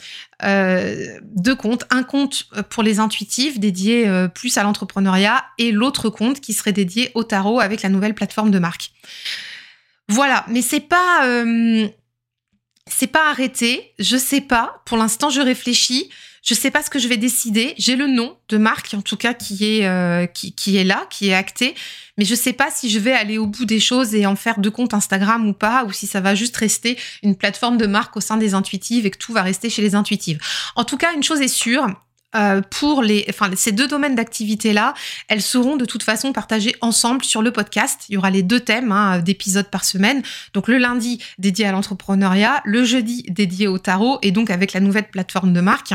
euh, 0.45 1.19
deux 1.23 1.57
comptes, 1.57 1.85
un 1.91 2.05
compte 2.05 2.49
pour 2.71 2.85
les 2.85 3.01
intuitifs 3.01 3.59
dédié 3.59 4.07
euh, 4.07 4.29
plus 4.29 4.57
à 4.59 4.63
l'entrepreneuriat 4.63 5.45
et 5.59 5.73
l'autre 5.73 6.09
compte 6.09 6.41
qui 6.41 6.53
serait 6.53 6.73
dédié 6.73 7.11
au 7.15 7.25
tarot 7.25 7.59
avec 7.59 7.83
la 7.83 7.89
nouvelle 7.89 8.15
plateforme 8.15 8.53
de 8.53 8.61
marque. 8.61 8.93
Voilà, 10.09 10.45
mais 10.49 10.63
c'est 10.63 10.81
pas 10.81 11.27
euh, 11.27 11.89
c'est 12.87 13.07
pas 13.07 13.31
arrêté, 13.31 13.93
je 13.99 14.17
sais 14.17 14.43
pas. 14.43 14.83
Pour 14.85 14.99
l'instant, 14.99 15.31
je 15.31 15.41
réfléchis. 15.41 16.11
Je 16.45 16.53
sais 16.53 16.71
pas 16.71 16.83
ce 16.83 16.91
que 16.91 16.99
je 16.99 17.09
vais 17.09 17.17
décider. 17.17 17.75
J'ai 17.79 17.97
le 17.97 18.07
nom 18.07 18.37
de 18.51 18.59
marque, 18.59 18.93
en 18.93 19.01
tout 19.01 19.17
cas, 19.17 19.33
qui 19.33 19.65
est, 19.65 19.87
euh, 19.87 20.27
qui, 20.27 20.53
qui, 20.53 20.77
est 20.77 20.85
là, 20.85 21.07
qui 21.09 21.31
est 21.31 21.35
acté. 21.35 21.75
Mais 22.19 22.27
je 22.27 22.35
sais 22.35 22.53
pas 22.53 22.71
si 22.71 22.91
je 22.91 22.99
vais 22.99 23.13
aller 23.13 23.39
au 23.39 23.47
bout 23.47 23.65
des 23.65 23.81
choses 23.81 24.15
et 24.15 24.27
en 24.27 24.37
faire 24.37 24.61
deux 24.61 24.71
comptes 24.71 24.93
Instagram 24.93 25.49
ou 25.49 25.55
pas, 25.55 25.85
ou 25.85 25.93
si 25.93 26.07
ça 26.07 26.21
va 26.21 26.35
juste 26.35 26.57
rester 26.59 26.99
une 27.23 27.35
plateforme 27.35 27.79
de 27.79 27.87
marque 27.87 28.17
au 28.19 28.21
sein 28.21 28.37
des 28.37 28.53
intuitives 28.53 29.07
et 29.07 29.11
que 29.11 29.19
tout 29.19 29.33
va 29.33 29.41
rester 29.41 29.71
chez 29.71 29.81
les 29.81 29.95
intuitives. 29.95 30.39
En 30.77 30.85
tout 30.85 30.99
cas, 30.99 31.15
une 31.15 31.23
chose 31.23 31.41
est 31.41 31.49
sûre, 31.49 31.87
euh, 32.37 32.61
pour 32.71 33.03
les, 33.03 33.25
enfin, 33.29 33.51
ces 33.57 33.73
deux 33.73 33.87
domaines 33.87 34.15
d'activité-là, 34.15 34.95
elles 35.29 35.43
seront 35.43 35.77
de 35.77 35.85
toute 35.85 36.03
façon 36.03 36.33
partagées 36.33 36.75
ensemble 36.81 37.25
sur 37.25 37.43
le 37.43 37.53
podcast. 37.53 38.03
Il 38.09 38.15
y 38.15 38.17
aura 38.17 38.31
les 38.31 38.43
deux 38.43 38.61
thèmes 38.61 38.93
hein, 38.93 39.19
d'épisodes 39.21 39.69
par 39.71 39.85
semaine. 39.85 40.23
Donc 40.53 40.69
le 40.69 40.79
lundi 40.79 41.23
dédié 41.39 41.67
à 41.67 41.73
l'entrepreneuriat, 41.73 42.61
le 42.65 42.85
jeudi 42.85 43.25
dédié 43.29 43.69
au 43.69 43.79
tarot 43.79 44.19
et 44.23 44.31
donc 44.31 44.51
avec 44.51 44.73
la 44.73 44.81
nouvelle 44.81 45.09
plateforme 45.09 45.53
de 45.53 45.61
marque. 45.61 45.93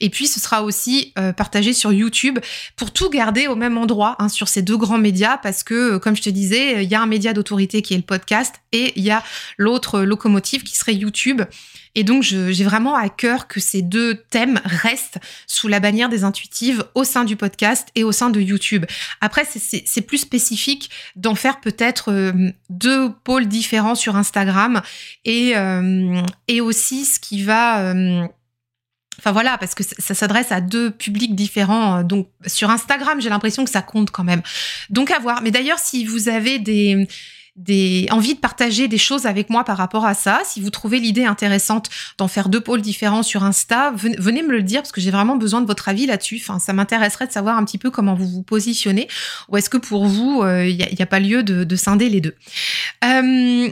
Et 0.00 0.10
puis 0.10 0.26
ce 0.26 0.40
sera 0.40 0.62
aussi 0.62 1.12
euh, 1.18 1.32
partagé 1.32 1.72
sur 1.72 1.92
YouTube 1.92 2.38
pour 2.76 2.92
tout 2.92 3.10
garder 3.10 3.46
au 3.46 3.56
même 3.56 3.78
endroit 3.78 4.16
hein, 4.18 4.28
sur 4.28 4.48
ces 4.48 4.62
deux 4.62 4.76
grands 4.76 4.98
médias 4.98 5.38
parce 5.38 5.62
que, 5.62 5.98
comme 5.98 6.16
je 6.16 6.22
te 6.22 6.30
disais, 6.30 6.84
il 6.84 6.90
y 6.90 6.94
a 6.94 7.00
un 7.00 7.06
média 7.06 7.32
d'autorité 7.32 7.82
qui 7.82 7.94
est 7.94 7.98
le 7.98 8.02
podcast 8.02 8.56
et 8.72 8.92
il 8.96 9.04
y 9.04 9.10
a 9.10 9.22
l'autre 9.58 10.00
locomotive 10.00 10.62
qui 10.62 10.76
serait 10.76 10.94
YouTube. 10.94 11.42
Et 11.94 12.04
donc, 12.04 12.22
j'ai 12.22 12.64
vraiment 12.64 12.94
à 12.94 13.08
cœur 13.08 13.48
que 13.48 13.58
ces 13.58 13.82
deux 13.82 14.14
thèmes 14.14 14.60
restent 14.64 15.18
sous 15.46 15.68
la 15.68 15.80
bannière 15.80 16.08
des 16.08 16.24
intuitives 16.24 16.84
au 16.94 17.04
sein 17.04 17.24
du 17.24 17.36
podcast 17.36 17.88
et 17.94 18.04
au 18.04 18.12
sein 18.12 18.30
de 18.30 18.40
YouTube. 18.40 18.86
Après, 19.20 19.44
c'est 19.44 20.02
plus 20.02 20.18
spécifique 20.18 20.90
d'en 21.16 21.34
faire 21.34 21.60
peut-être 21.60 22.12
euh, 22.12 22.50
deux 22.68 23.10
pôles 23.24 23.46
différents 23.46 23.94
sur 23.94 24.16
Instagram 24.16 24.82
et, 25.24 25.56
euh, 25.56 26.22
aussi 26.62 27.04
ce 27.04 27.18
qui 27.18 27.42
va... 27.42 27.80
Euh, 27.80 28.26
enfin 29.18 29.32
voilà, 29.32 29.58
parce 29.58 29.74
que 29.74 29.82
ça 29.82 30.14
s'adresse 30.14 30.52
à 30.52 30.60
deux 30.60 30.90
publics 30.90 31.34
différents. 31.34 32.04
Donc 32.04 32.28
sur 32.46 32.70
Instagram, 32.70 33.20
j'ai 33.20 33.30
l'impression 33.30 33.64
que 33.64 33.70
ça 33.70 33.82
compte 33.82 34.10
quand 34.10 34.24
même. 34.24 34.42
Donc 34.90 35.10
à 35.10 35.18
voir. 35.18 35.42
Mais 35.42 35.50
d'ailleurs, 35.50 35.78
si 35.78 36.04
vous 36.04 36.28
avez 36.28 36.58
des 36.58 37.08
des 37.56 38.06
envie 38.10 38.34
de 38.34 38.40
partager 38.40 38.88
des 38.88 38.98
choses 38.98 39.26
avec 39.26 39.50
moi 39.50 39.64
par 39.64 39.76
rapport 39.76 40.06
à 40.06 40.14
ça. 40.14 40.40
Si 40.44 40.60
vous 40.60 40.70
trouvez 40.70 40.98
l'idée 40.98 41.24
intéressante 41.24 41.90
d'en 42.18 42.28
faire 42.28 42.48
deux 42.48 42.60
pôles 42.60 42.80
différents 42.80 43.22
sur 43.22 43.44
Insta, 43.44 43.92
venez 43.94 44.42
me 44.42 44.52
le 44.52 44.62
dire 44.62 44.82
parce 44.82 44.92
que 44.92 45.00
j'ai 45.00 45.10
vraiment 45.10 45.36
besoin 45.36 45.60
de 45.60 45.66
votre 45.66 45.88
avis 45.88 46.06
là-dessus. 46.06 46.38
Ça 46.58 46.72
m'intéresserait 46.72 47.26
de 47.26 47.32
savoir 47.32 47.56
un 47.56 47.64
petit 47.64 47.78
peu 47.78 47.90
comment 47.90 48.14
vous 48.14 48.28
vous 48.28 48.42
positionnez. 48.42 49.08
Ou 49.48 49.56
est-ce 49.56 49.70
que 49.70 49.76
pour 49.76 50.06
vous, 50.06 50.42
il 50.42 50.46
euh, 50.46 50.72
n'y 50.72 51.02
a, 51.02 51.06
pas 51.06 51.20
lieu 51.20 51.42
de, 51.42 51.76
scinder 51.76 52.08
les 52.08 52.20
deux? 52.20 52.34
Euh, 53.04 53.68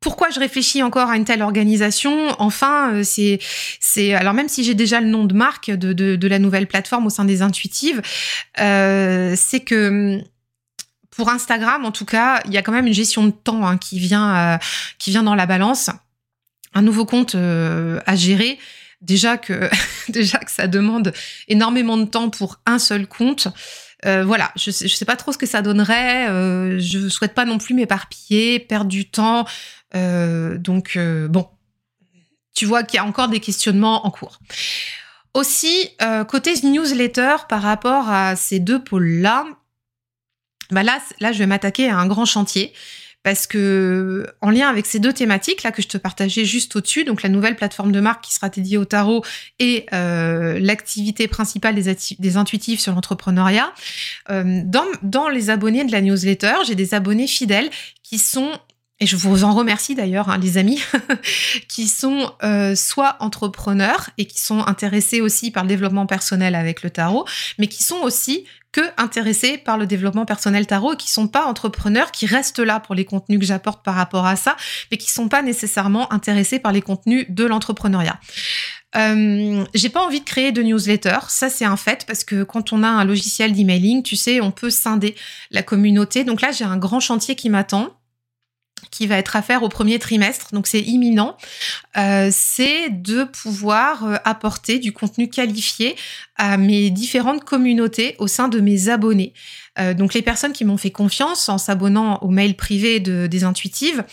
pourquoi 0.00 0.30
je 0.30 0.40
réfléchis 0.40 0.82
encore 0.82 1.10
à 1.10 1.16
une 1.16 1.24
telle 1.24 1.42
organisation? 1.42 2.34
Enfin, 2.38 2.94
euh, 2.94 3.02
c'est 3.04 4.14
alors 4.14 4.32
même 4.32 4.48
si 4.48 4.64
j'ai 4.64 4.74
déjà 4.74 5.00
le 5.00 5.08
nom 5.08 5.24
de 5.24 5.34
marque 5.34 5.70
de, 5.70 6.26
la 6.26 6.38
nouvelle 6.38 6.66
plateforme 6.66 7.06
au 7.06 7.10
sein 7.10 7.24
des 7.24 7.42
intuitives, 7.42 8.00
c'est 8.56 9.64
que 9.64 10.22
pour 11.10 11.28
Instagram, 11.28 11.84
en 11.84 11.90
tout 11.90 12.04
cas, 12.04 12.40
il 12.46 12.52
y 12.52 12.56
a 12.56 12.62
quand 12.62 12.72
même 12.72 12.86
une 12.86 12.94
gestion 12.94 13.24
de 13.24 13.30
temps 13.30 13.66
hein, 13.66 13.78
qui 13.78 13.98
vient, 13.98 14.36
euh, 14.36 14.58
qui 14.98 15.10
vient 15.10 15.22
dans 15.22 15.34
la 15.34 15.46
balance. 15.46 15.90
Un 16.72 16.82
nouveau 16.82 17.04
compte 17.04 17.34
euh, 17.34 18.00
à 18.06 18.14
gérer. 18.14 18.58
Déjà 19.00 19.36
que, 19.36 19.68
déjà 20.08 20.38
que 20.38 20.50
ça 20.50 20.68
demande 20.68 21.12
énormément 21.48 21.96
de 21.96 22.04
temps 22.04 22.30
pour 22.30 22.60
un 22.64 22.78
seul 22.78 23.06
compte. 23.06 23.48
Euh, 24.06 24.24
voilà, 24.24 24.52
je 24.56 24.70
sais, 24.70 24.88
je 24.88 24.94
sais 24.94 25.04
pas 25.04 25.16
trop 25.16 25.32
ce 25.32 25.38
que 25.38 25.46
ça 25.46 25.62
donnerait. 25.62 26.26
je 26.78 27.08
souhaite 27.08 27.34
pas 27.34 27.44
non 27.44 27.58
plus 27.58 27.74
m'éparpiller, 27.74 28.60
perdre 28.60 28.88
du 28.88 29.10
temps. 29.10 29.46
donc 29.92 30.96
bon, 31.28 31.48
tu 32.54 32.66
vois 32.66 32.82
qu'il 32.82 32.96
y 32.96 33.00
a 33.00 33.04
encore 33.04 33.28
des 33.28 33.40
questionnements 33.40 34.06
en 34.06 34.10
cours. 34.10 34.38
Aussi, 35.34 35.90
côté 36.28 36.54
newsletter, 36.62 37.36
par 37.48 37.62
rapport 37.62 38.08
à 38.08 38.36
ces 38.36 38.58
deux 38.58 38.82
pôles-là, 38.82 39.44
bah 40.72 40.82
là, 40.82 40.98
là, 41.20 41.32
je 41.32 41.38
vais 41.38 41.46
m'attaquer 41.46 41.88
à 41.88 41.98
un 41.98 42.06
grand 42.06 42.24
chantier 42.24 42.72
parce 43.22 43.46
que 43.46 44.26
en 44.40 44.50
lien 44.50 44.68
avec 44.68 44.86
ces 44.86 44.98
deux 44.98 45.12
thématiques 45.12 45.62
là 45.62 45.72
que 45.72 45.82
je 45.82 45.88
te 45.88 45.98
partageais 45.98 46.44
juste 46.44 46.74
au-dessus, 46.76 47.04
donc 47.04 47.22
la 47.22 47.28
nouvelle 47.28 47.54
plateforme 47.54 47.92
de 47.92 48.00
marque 48.00 48.24
qui 48.24 48.34
sera 48.34 48.48
dédiée 48.48 48.78
au 48.78 48.86
tarot 48.86 49.22
et 49.58 49.86
euh, 49.92 50.58
l'activité 50.58 51.28
principale 51.28 51.74
des, 51.74 52.36
intuitifs 52.36 52.80
sur 52.80 52.94
l'entrepreneuriat, 52.94 53.72
euh, 54.30 54.62
dans 54.64 55.28
les 55.28 55.50
abonnés 55.50 55.84
de 55.84 55.92
la 55.92 56.00
newsletter, 56.00 56.54
j'ai 56.66 56.74
des 56.74 56.94
abonnés 56.94 57.26
fidèles 57.26 57.68
qui 58.02 58.18
sont 58.18 58.50
et 59.00 59.06
je 59.06 59.16
vous 59.16 59.44
en 59.44 59.54
remercie 59.54 59.94
d'ailleurs, 59.94 60.28
hein, 60.28 60.38
les 60.38 60.58
amis, 60.58 60.82
qui 61.68 61.88
sont 61.88 62.32
euh, 62.42 62.74
soit 62.74 63.16
entrepreneurs 63.20 64.10
et 64.18 64.26
qui 64.26 64.38
sont 64.38 64.60
intéressés 64.66 65.22
aussi 65.22 65.50
par 65.50 65.64
le 65.64 65.70
développement 65.70 66.06
personnel 66.06 66.54
avec 66.54 66.82
le 66.82 66.90
tarot, 66.90 67.24
mais 67.58 67.66
qui 67.66 67.82
sont 67.82 68.00
aussi 68.02 68.44
que 68.72 68.82
intéressés 68.98 69.58
par 69.58 69.78
le 69.78 69.86
développement 69.86 70.26
personnel 70.26 70.66
tarot 70.66 70.92
et 70.92 70.96
qui 70.96 71.10
sont 71.10 71.28
pas 71.28 71.46
entrepreneurs, 71.46 72.12
qui 72.12 72.26
restent 72.26 72.60
là 72.60 72.78
pour 72.78 72.94
les 72.94 73.04
contenus 73.04 73.40
que 73.40 73.46
j'apporte 73.46 73.82
par 73.82 73.94
rapport 73.94 74.26
à 74.26 74.36
ça, 74.36 74.56
mais 74.90 74.98
qui 74.98 75.10
sont 75.10 75.28
pas 75.28 75.42
nécessairement 75.42 76.12
intéressés 76.12 76.58
par 76.58 76.70
les 76.70 76.82
contenus 76.82 77.26
de 77.30 77.44
l'entrepreneuriat. 77.44 78.20
Euh, 78.96 79.64
j'ai 79.72 79.88
pas 79.88 80.04
envie 80.04 80.20
de 80.20 80.24
créer 80.24 80.52
de 80.52 80.62
newsletter, 80.62 81.18
ça 81.28 81.48
c'est 81.48 81.64
un 81.64 81.76
fait 81.76 82.04
parce 82.06 82.24
que 82.24 82.42
quand 82.42 82.72
on 82.72 82.82
a 82.82 82.88
un 82.88 83.04
logiciel 83.04 83.52
d'emailing, 83.52 84.02
tu 84.02 84.16
sais, 84.16 84.40
on 84.40 84.50
peut 84.50 84.70
scinder 84.70 85.14
la 85.50 85.62
communauté. 85.62 86.24
Donc 86.24 86.40
là, 86.40 86.52
j'ai 86.52 86.64
un 86.64 86.76
grand 86.76 87.00
chantier 87.00 87.36
qui 87.36 87.48
m'attend 87.50 87.88
qui 88.90 89.06
va 89.06 89.16
être 89.16 89.36
à 89.36 89.42
faire 89.42 89.62
au 89.62 89.68
premier 89.68 89.98
trimestre, 89.98 90.48
donc 90.52 90.66
c'est 90.66 90.80
imminent, 90.80 91.36
euh, 91.96 92.30
c'est 92.32 92.90
de 92.90 93.24
pouvoir 93.24 94.04
euh, 94.04 94.16
apporter 94.24 94.78
du 94.78 94.92
contenu 94.92 95.28
qualifié 95.28 95.96
à 96.36 96.56
mes 96.56 96.90
différentes 96.90 97.44
communautés 97.44 98.16
au 98.18 98.26
sein 98.26 98.48
de 98.48 98.60
mes 98.60 98.88
abonnés. 98.88 99.32
Euh, 99.78 99.94
donc 99.94 100.14
les 100.14 100.22
personnes 100.22 100.52
qui 100.52 100.64
m'ont 100.64 100.76
fait 100.76 100.90
confiance 100.90 101.48
en 101.48 101.58
s'abonnant 101.58 102.18
au 102.22 102.28
mail 102.28 102.56
privé 102.56 103.00
de, 103.00 103.26
des 103.26 103.44
intuitives, 103.44 104.04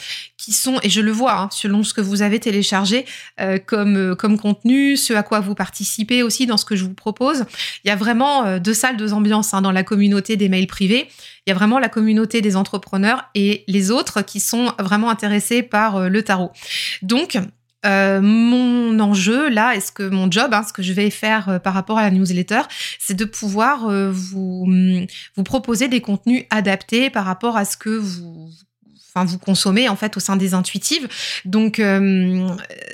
qui 0.47 0.53
sont, 0.53 0.79
et 0.81 0.89
je 0.89 1.01
le 1.01 1.11
vois, 1.11 1.37
hein, 1.37 1.49
selon 1.51 1.83
ce 1.83 1.93
que 1.93 1.99
vous 1.99 2.21
avez 2.21 2.39
téléchargé 2.39 3.03
euh, 3.41 3.57
comme, 3.57 3.97
euh, 3.97 4.15
comme 4.15 4.39
contenu, 4.39 4.95
ce 4.95 5.11
à 5.11 5.21
quoi 5.21 5.41
vous 5.41 5.55
participez 5.55 6.23
aussi 6.23 6.45
dans 6.45 6.55
ce 6.55 6.63
que 6.63 6.77
je 6.77 6.85
vous 6.85 6.93
propose, 6.93 7.43
il 7.83 7.89
y 7.89 7.91
a 7.91 7.97
vraiment 7.97 8.57
deux 8.57 8.73
salles, 8.73 8.95
deux 8.95 9.11
ambiances 9.11 9.53
hein, 9.53 9.61
dans 9.61 9.73
la 9.73 9.83
communauté 9.83 10.37
des 10.37 10.47
mails 10.47 10.67
privés. 10.67 11.09
Il 11.45 11.49
y 11.49 11.51
a 11.51 11.55
vraiment 11.55 11.79
la 11.79 11.89
communauté 11.89 12.39
des 12.39 12.55
entrepreneurs 12.55 13.25
et 13.35 13.65
les 13.67 13.91
autres 13.91 14.21
qui 14.21 14.39
sont 14.39 14.71
vraiment 14.79 15.09
intéressés 15.09 15.63
par 15.63 16.09
le 16.09 16.23
tarot. 16.23 16.51
Donc, 17.01 17.37
euh, 17.85 18.21
mon 18.21 18.99
enjeu 18.99 19.49
là, 19.49 19.75
est-ce 19.75 19.91
que 19.91 20.03
mon 20.03 20.29
job, 20.31 20.53
hein, 20.53 20.63
ce 20.67 20.73
que 20.73 20.81
je 20.81 20.93
vais 20.93 21.09
faire 21.09 21.47
euh, 21.49 21.59
par 21.59 21.73
rapport 21.73 21.97
à 21.97 22.03
la 22.03 22.11
newsletter, 22.11 22.61
c'est 22.99 23.13
de 23.13 23.23
pouvoir 23.23 23.87
euh, 23.87 24.11
vous, 24.11 24.67
vous 25.35 25.43
proposer 25.43 25.87
des 25.87 26.01
contenus 26.01 26.45
adaptés 26.49 27.09
par 27.09 27.25
rapport 27.25 27.55
à 27.55 27.65
ce 27.65 27.77
que 27.77 27.89
vous 27.89 28.49
vous 29.25 29.39
consommez 29.39 29.89
en 29.89 29.95
fait 29.95 30.17
au 30.17 30.19
sein 30.19 30.35
des 30.35 30.53
intuitives. 30.53 31.07
Donc 31.45 31.81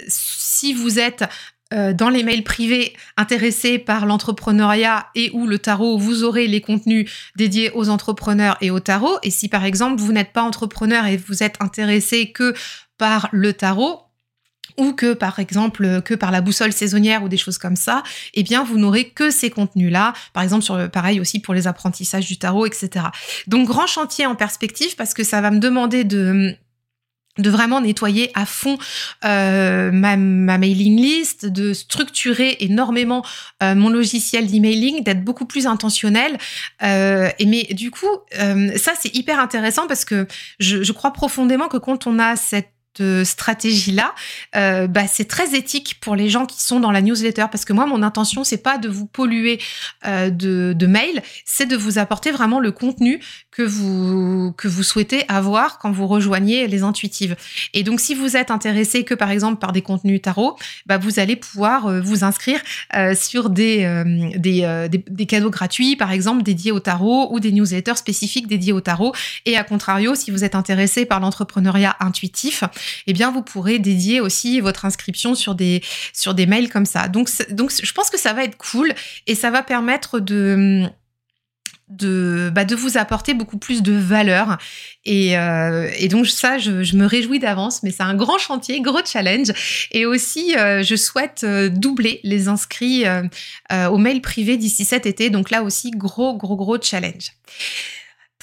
si 0.07 0.73
vous 0.73 0.99
êtes 0.99 1.25
dans 1.71 2.09
les 2.09 2.23
mails 2.23 2.43
privés 2.43 2.93
intéressés 3.17 3.79
par 3.79 4.05
l'entrepreneuriat 4.05 5.07
et 5.15 5.31
ou 5.33 5.47
le 5.47 5.57
tarot, 5.57 5.97
vous 5.97 6.23
aurez 6.23 6.45
les 6.47 6.61
contenus 6.61 7.09
dédiés 7.35 7.71
aux 7.73 7.89
entrepreneurs 7.89 8.57
et 8.61 8.69
au 8.69 8.79
tarot. 8.79 9.17
Et 9.23 9.31
si 9.31 9.49
par 9.49 9.65
exemple 9.65 9.99
vous 9.99 10.11
n'êtes 10.11 10.33
pas 10.33 10.43
entrepreneur 10.43 11.07
et 11.07 11.17
vous 11.17 11.41
êtes 11.41 11.55
intéressé 11.61 12.31
que 12.31 12.53
par 12.97 13.27
le 13.31 13.53
tarot, 13.53 14.01
ou 14.77 14.93
que 14.93 15.13
par 15.13 15.39
exemple 15.39 16.01
que 16.01 16.13
par 16.13 16.31
la 16.31 16.41
boussole 16.41 16.73
saisonnière 16.73 17.23
ou 17.23 17.29
des 17.29 17.37
choses 17.37 17.57
comme 17.57 17.75
ça, 17.75 18.03
eh 18.33 18.43
bien 18.43 18.63
vous 18.63 18.77
n'aurez 18.77 19.09
que 19.09 19.29
ces 19.29 19.49
contenus-là. 19.49 20.13
Par 20.33 20.43
exemple 20.43 20.63
sur 20.63 20.89
pareil 20.89 21.19
aussi 21.19 21.39
pour 21.39 21.53
les 21.53 21.67
apprentissages 21.67 22.25
du 22.25 22.37
tarot, 22.37 22.65
etc. 22.65 23.05
Donc 23.47 23.67
grand 23.67 23.87
chantier 23.87 24.25
en 24.25 24.35
perspective 24.35 24.95
parce 24.95 25.13
que 25.13 25.23
ça 25.23 25.41
va 25.41 25.51
me 25.51 25.59
demander 25.59 26.03
de 26.03 26.55
de 27.39 27.49
vraiment 27.49 27.81
nettoyer 27.81 28.31
à 28.35 28.45
fond 28.45 28.77
euh, 29.25 29.91
ma, 29.91 30.15
mailing 30.15 30.97
list, 30.97 31.45
de 31.45 31.73
structurer 31.73 32.57
énormément 32.59 33.25
euh, 33.63 33.73
mon 33.73 33.89
logiciel 33.89 34.47
d'emailing, 34.47 35.03
d'être 35.03 35.23
beaucoup 35.23 35.45
plus 35.45 35.65
intentionnel. 35.65 36.37
Euh, 36.83 37.29
et 37.39 37.45
mais 37.45 37.63
du 37.71 37.89
coup, 37.91 38.07
ça 38.75 38.93
c'est 38.99 39.15
hyper 39.15 39.39
intéressant 39.39 39.87
parce 39.87 40.05
que 40.05 40.27
je 40.59 40.91
crois 40.91 41.11
profondément 41.11 41.67
que 41.67 41.77
quand 41.77 42.07
on 42.07 42.19
a 42.19 42.35
cette 42.35 42.72
stratégie-là, 43.23 44.13
euh, 44.55 44.87
bah, 44.87 45.07
c'est 45.07 45.27
très 45.27 45.55
éthique 45.55 45.97
pour 46.01 46.15
les 46.15 46.29
gens 46.29 46.45
qui 46.45 46.61
sont 46.61 46.79
dans 46.79 46.91
la 46.91 47.01
newsletter 47.01 47.45
parce 47.51 47.65
que 47.65 47.73
moi, 47.73 47.85
mon 47.85 48.03
intention, 48.03 48.43
c'est 48.43 48.61
pas 48.61 48.77
de 48.77 48.89
vous 48.89 49.05
polluer 49.05 49.59
euh, 50.05 50.29
de, 50.29 50.85
mails, 50.85 51.21
c'est 51.45 51.65
de 51.65 51.75
vous 51.75 51.97
apporter 51.97 52.31
vraiment 52.31 52.59
le 52.59 52.71
contenu 52.71 53.19
que 53.51 53.63
vous 53.63 54.83
souhaitez 54.83 55.25
avoir 55.27 55.77
quand 55.77 55.91
vous 55.91 56.07
rejoignez 56.07 56.67
les 56.67 56.83
intuitives. 56.83 57.35
Et 57.73 57.83
donc, 57.83 57.99
si 57.99 58.15
vous 58.15 58.35
êtes 58.35 58.49
intéressé 58.49 59.03
que 59.03 59.13
par 59.13 59.29
exemple 59.29 59.59
par 59.59 59.71
des 59.71 59.81
contenus 59.81 60.21
tarot, 60.21 60.57
bah, 60.87 60.97
vous 60.97 61.19
allez 61.19 61.35
pouvoir 61.35 61.87
euh, 61.87 62.01
vous 62.01 62.23
inscrire 62.23 62.61
sur 63.15 63.49
des 63.49 63.87
cadeaux 65.27 65.49
gratuits, 65.49 65.95
par 65.95 66.11
exemple 66.11 66.43
dédiés 66.43 66.71
au 66.71 66.79
tarot 66.79 67.29
ou 67.31 67.39
des 67.39 67.51
newsletters 67.51 67.95
spécifiques 67.95 68.47
dédiés 68.47 68.73
au 68.73 68.81
tarot. 68.81 69.13
Et 69.45 69.57
à 69.57 69.63
contrario, 69.63 70.15
si 70.15 70.31
vous 70.31 70.43
êtes 70.43 70.55
intéressé 70.55 71.05
par 71.05 71.19
l'entrepreneuriat 71.19 71.95
intuitif, 71.99 72.63
eh 73.07 73.13
bien, 73.13 73.31
vous 73.31 73.41
pourrez 73.41 73.79
dédier 73.79 74.21
aussi 74.21 74.59
votre 74.59 74.85
inscription 74.85 75.35
sur 75.35 75.55
des, 75.55 75.81
sur 76.13 76.33
des 76.33 76.45
mails 76.45 76.69
comme 76.69 76.85
ça. 76.85 77.07
Donc, 77.07 77.29
donc, 77.51 77.71
je 77.81 77.91
pense 77.93 78.09
que 78.09 78.19
ça 78.19 78.33
va 78.33 78.43
être 78.43 78.57
cool 78.57 78.93
et 79.27 79.35
ça 79.35 79.51
va 79.51 79.63
permettre 79.63 80.19
de 80.19 80.89
de, 81.89 82.51
bah, 82.53 82.65
de 82.65 82.75
vous 82.75 82.97
apporter 82.97 83.33
beaucoup 83.33 83.57
plus 83.57 83.83
de 83.83 83.93
valeur. 83.93 84.57
Et, 85.05 85.37
euh, 85.37 85.89
donc 86.09 86.27
ça, 86.27 86.57
je, 86.57 86.83
je 86.83 86.95
me 86.95 87.05
réjouis 87.05 87.39
d'avance, 87.39 87.83
mais 87.83 87.91
c'est 87.91 88.03
un 88.03 88.15
grand 88.15 88.37
chantier, 88.37 88.81
gros 88.81 89.01
challenge. 89.05 89.51
Et 89.91 90.05
aussi, 90.05 90.55
euh, 90.57 90.83
je 90.83 90.95
souhaite 90.95 91.43
euh, 91.43 91.69
doubler 91.69 92.19
les 92.23 92.47
inscrits 92.47 93.03
au 93.71 93.97
mail 93.97 94.21
privé 94.21 94.57
d'ici 94.57 94.85
cet 94.85 95.05
été. 95.05 95.29
Donc 95.29 95.49
là 95.49 95.63
aussi, 95.63 95.91
gros, 95.91 96.35
gros, 96.35 96.55
gros 96.55 96.81
challenge. 96.81 97.33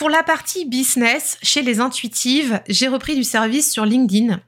Pour 0.00 0.08
la 0.08 0.22
partie 0.22 0.64
business, 0.64 1.36
chez 1.42 1.60
les 1.60 1.78
intuitives, 1.78 2.62
j'ai 2.70 2.88
repris 2.88 3.14
du 3.14 3.22
service 3.22 3.70
sur 3.70 3.84
LinkedIn 3.84 4.40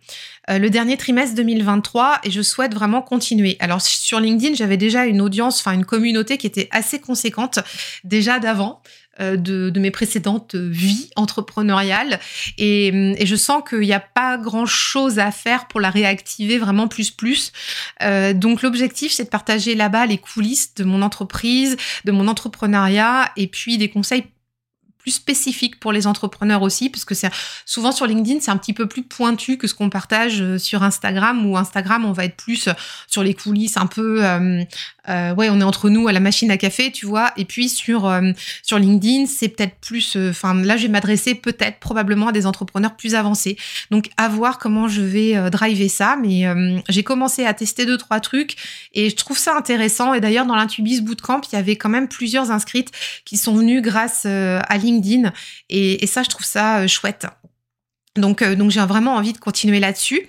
euh, 0.48 0.58
le 0.58 0.70
dernier 0.70 0.96
trimestre 0.96 1.36
2023 1.36 2.20
et 2.24 2.30
je 2.30 2.40
souhaite 2.40 2.72
vraiment 2.72 3.02
continuer. 3.02 3.58
Alors 3.60 3.82
sur 3.82 4.18
LinkedIn, 4.18 4.54
j'avais 4.54 4.78
déjà 4.78 5.04
une 5.04 5.20
audience, 5.20 5.60
enfin 5.60 5.72
une 5.72 5.84
communauté 5.84 6.38
qui 6.38 6.46
était 6.46 6.68
assez 6.70 7.00
conséquente 7.00 7.58
déjà 8.02 8.38
d'avant. 8.38 8.80
Euh, 9.20 9.36
de, 9.36 9.70
mes 9.78 9.90
précédentes 9.90 10.54
vies 10.54 11.10
entrepreneuriales 11.16 12.18
et, 12.56 13.14
je 13.22 13.36
sens 13.36 13.62
qu'il 13.68 13.80
n'y 13.80 13.92
a 13.92 14.00
pas 14.00 14.38
grand 14.38 14.64
chose 14.64 15.18
à 15.18 15.30
faire 15.30 15.68
pour 15.68 15.80
la 15.80 15.90
réactiver 15.90 16.56
vraiment 16.56 16.88
plus 16.88 17.10
plus. 17.10 17.52
Euh, 18.02 18.32
donc 18.32 18.62
l'objectif 18.62 19.12
c'est 19.12 19.24
de 19.24 19.28
partager 19.28 19.74
là-bas 19.74 20.06
les 20.06 20.16
coulisses 20.16 20.74
de 20.76 20.84
mon 20.84 21.02
entreprise, 21.02 21.76
de 22.06 22.10
mon 22.10 22.26
entrepreneuriat 22.26 23.30
et 23.36 23.48
puis 23.48 23.76
des 23.76 23.90
conseils 23.90 24.24
plus 25.02 25.10
spécifique 25.10 25.80
pour 25.80 25.92
les 25.92 26.06
entrepreneurs 26.06 26.62
aussi, 26.62 26.88
parce 26.88 27.04
que 27.04 27.14
c'est 27.14 27.30
souvent 27.66 27.92
sur 27.92 28.06
LinkedIn, 28.06 28.40
c'est 28.40 28.52
un 28.52 28.56
petit 28.56 28.72
peu 28.72 28.86
plus 28.86 29.02
pointu 29.02 29.58
que 29.58 29.66
ce 29.66 29.74
qu'on 29.74 29.90
partage 29.90 30.40
euh, 30.40 30.58
sur 30.58 30.84
Instagram, 30.84 31.44
où 31.44 31.56
Instagram, 31.56 32.04
on 32.04 32.12
va 32.12 32.24
être 32.24 32.36
plus 32.36 32.68
euh, 32.68 32.72
sur 33.08 33.24
les 33.24 33.34
coulisses, 33.34 33.76
un 33.76 33.86
peu, 33.86 34.24
euh, 34.24 34.62
euh, 35.08 35.34
ouais, 35.34 35.50
on 35.50 35.60
est 35.60 35.64
entre 35.64 35.90
nous 35.90 36.06
à 36.06 36.12
la 36.12 36.20
machine 36.20 36.50
à 36.52 36.56
café, 36.56 36.92
tu 36.92 37.04
vois. 37.04 37.32
Et 37.36 37.44
puis 37.44 37.68
sur 37.68 38.12
sur 38.62 38.78
LinkedIn, 38.78 39.26
c'est 39.26 39.48
peut-être 39.48 39.74
plus, 39.80 40.16
enfin 40.16 40.54
là, 40.54 40.76
je 40.76 40.82
vais 40.82 40.88
m'adresser 40.88 41.34
peut-être 41.34 41.80
probablement 41.80 42.28
à 42.28 42.32
des 42.32 42.46
entrepreneurs 42.46 42.94
plus 42.96 43.16
avancés. 43.16 43.56
Donc 43.90 44.10
à 44.16 44.28
voir 44.28 44.58
comment 44.58 44.86
je 44.86 45.02
vais 45.02 45.50
driver 45.50 45.88
ça, 45.88 46.16
mais 46.22 46.44
j'ai 46.88 47.02
commencé 47.02 47.44
à 47.44 47.52
tester 47.54 47.84
deux 47.84 47.98
trois 47.98 48.20
trucs 48.20 48.54
et 48.92 49.10
je 49.10 49.16
trouve 49.16 49.38
ça 49.38 49.56
intéressant. 49.56 50.14
Et 50.14 50.20
d'ailleurs, 50.20 50.46
dans 50.46 50.54
l'Intubis 50.54 51.00
Bootcamp, 51.00 51.40
il 51.50 51.56
y 51.56 51.58
avait 51.58 51.76
quand 51.76 51.88
même 51.88 52.06
plusieurs 52.06 52.52
inscrites 52.52 52.92
qui 53.24 53.36
sont 53.36 53.56
venues 53.56 53.82
grâce 53.82 54.24
à 54.26 54.76
LinkedIn 54.76 54.91
LinkedIn. 54.92 55.32
Et, 55.68 56.06
ça, 56.06 56.22
je 56.22 56.28
trouve 56.28 56.46
ça 56.46 56.80
euh, 56.80 56.88
chouette. 56.88 57.26
Donc, 58.14 58.42
euh, 58.42 58.54
donc 58.54 58.70
j'ai 58.70 58.80
vraiment 58.80 59.14
envie 59.14 59.32
de 59.32 59.38
continuer 59.38 59.80
là-dessus. 59.80 60.28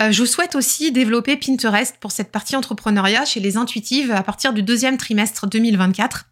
Euh, 0.00 0.12
je 0.12 0.22
souhaite 0.24 0.54
aussi 0.54 0.92
développer 0.92 1.38
Pinterest 1.38 1.96
pour 1.98 2.12
cette 2.12 2.30
partie 2.30 2.56
entrepreneuriat 2.56 3.24
chez 3.24 3.40
les 3.40 3.56
intuitives 3.56 4.10
à 4.10 4.22
partir 4.22 4.52
du 4.52 4.62
deuxième 4.62 4.98
trimestre 4.98 5.46
2024 5.46 6.26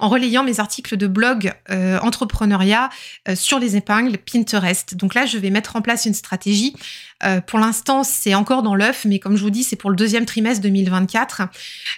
en 0.00 0.08
relayant 0.08 0.44
mes 0.44 0.58
articles 0.58 0.96
de 0.96 1.06
blog 1.06 1.52
entrepreneuriat 2.00 2.88
sur 3.34 3.58
les 3.58 3.76
épingles 3.76 4.16
Pinterest. 4.16 4.94
Donc 4.94 5.14
là, 5.14 5.26
je 5.26 5.36
vais 5.36 5.50
mettre 5.50 5.74
en 5.74 5.82
place 5.82 6.06
une 6.06 6.14
stratégie 6.14 6.74
euh, 7.24 7.40
pour 7.40 7.58
l'instant, 7.58 8.04
c'est 8.04 8.34
encore 8.34 8.62
dans 8.62 8.74
l'œuf, 8.74 9.04
mais 9.04 9.18
comme 9.18 9.36
je 9.36 9.42
vous 9.42 9.50
dis, 9.50 9.64
c'est 9.64 9.76
pour 9.76 9.90
le 9.90 9.96
deuxième 9.96 10.24
trimestre 10.24 10.62
2024. 10.62 11.42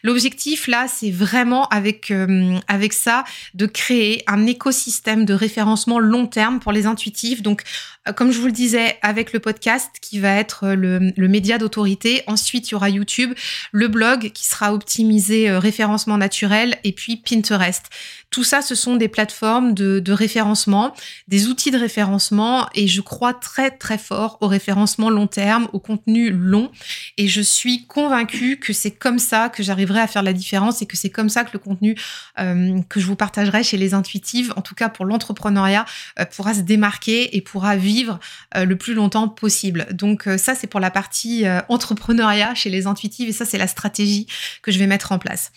L'objectif 0.03 0.67
là, 0.67 0.87
c'est 0.89 1.11
vraiment 1.11 1.69
avec 1.69 2.11
euh, 2.11 2.59
avec 2.69 2.93
ça 2.93 3.25
de 3.55 3.67
créer 3.67 4.23
un 4.27 4.47
écosystème 4.47 5.27
de 5.27 5.35
référencement 5.35 5.99
long 5.99 6.27
terme 6.27 6.59
pour 6.59 6.73
les 6.73 6.87
intuitifs. 6.87 7.43
Donc, 7.43 7.65
euh, 8.09 8.13
comme 8.13 8.33
je 8.33 8.39
vous 8.39 8.47
le 8.47 8.53
disais, 8.53 8.99
avec 9.03 9.35
le 9.35 9.41
podcast 9.41 9.91
qui 10.01 10.21
va 10.21 10.35
être 10.37 10.69
le, 10.69 11.13
le 11.15 11.29
média 11.29 11.59
d'autorité. 11.59 12.23
Ensuite, 12.27 12.69
il 12.69 12.73
y 12.73 12.75
aura 12.75 12.89
YouTube, 12.89 13.35
le 13.73 13.89
blog 13.89 14.31
qui 14.33 14.47
sera 14.47 14.73
optimisé 14.73 15.51
référencement 15.51 16.17
naturel, 16.17 16.79
et 16.85 16.93
puis 16.93 17.17
Pinterest. 17.17 17.87
Tout 18.31 18.45
ça, 18.45 18.63
ce 18.63 18.75
sont 18.75 18.97
des 18.97 19.09
plateformes 19.09 19.75
de, 19.75 19.99
de 19.99 20.13
référencement, 20.13 20.95
des 21.29 21.49
outils 21.49 21.71
de 21.71 21.79
référencement, 21.79 22.69
et 22.75 22.89
je 22.89 23.01
crois 23.01 23.35
très 23.35 23.71
très 23.71 23.99
fort 23.99 24.39
au 24.41 24.47
référencement 24.47 25.10
long 25.11 25.27
terme, 25.27 25.69
au 25.73 25.81
contenu 25.81 26.31
long. 26.31 26.71
Et 27.17 27.29
je 27.29 27.41
suis 27.41 27.87
convaincue 27.87 28.59
que 28.59 28.73
c'est 28.73 28.91
comme 28.91 29.19
ça 29.19 29.49
que 29.49 29.63
j'arriverai 29.63 30.01
à 30.01 30.07
faire 30.07 30.23
la 30.23 30.33
différence 30.33 30.83
et 30.83 30.87
que 30.87 30.97
c'est 30.97 31.11
comme 31.11 31.29
ça 31.29 31.45
que 31.45 31.51
le 31.53 31.59
contenu 31.59 31.97
euh, 32.39 32.81
que 32.89 33.01
je 33.01 33.07
vous 33.07 33.17
partagerai 33.17 33.63
chez 33.63 33.77
les 33.77 33.95
intuitives, 33.95 34.53
en 34.57 34.63
tout 34.63 34.75
cas 34.75 34.89
pour 34.89 35.05
l'entrepreneuriat, 35.05 35.85
euh, 36.19 36.25
pourra 36.25 36.55
se 36.55 36.61
démarquer 36.61 37.37
et 37.37 37.41
pourra 37.41 37.77
vivre 37.77 38.19
euh, 38.57 38.65
le 38.65 38.77
plus 38.77 38.95
longtemps 38.95 39.29
possible. 39.29 39.87
Donc 39.93 40.29
ça, 40.37 40.55
c'est 40.55 40.67
pour 40.67 40.81
la 40.81 40.91
partie 40.91 41.45
entrepreneuriat 41.69 42.55
chez 42.55 42.71
les 42.71 42.87
intuitives 42.87 43.29
et 43.29 43.33
ça, 43.33 43.45
c'est 43.45 43.59
la 43.59 43.67
stratégie 43.67 44.27
que 44.63 44.73
je 44.73 44.79
vais 44.79 44.87
mettre 44.87 45.13
en 45.13 45.19
place. 45.19 45.53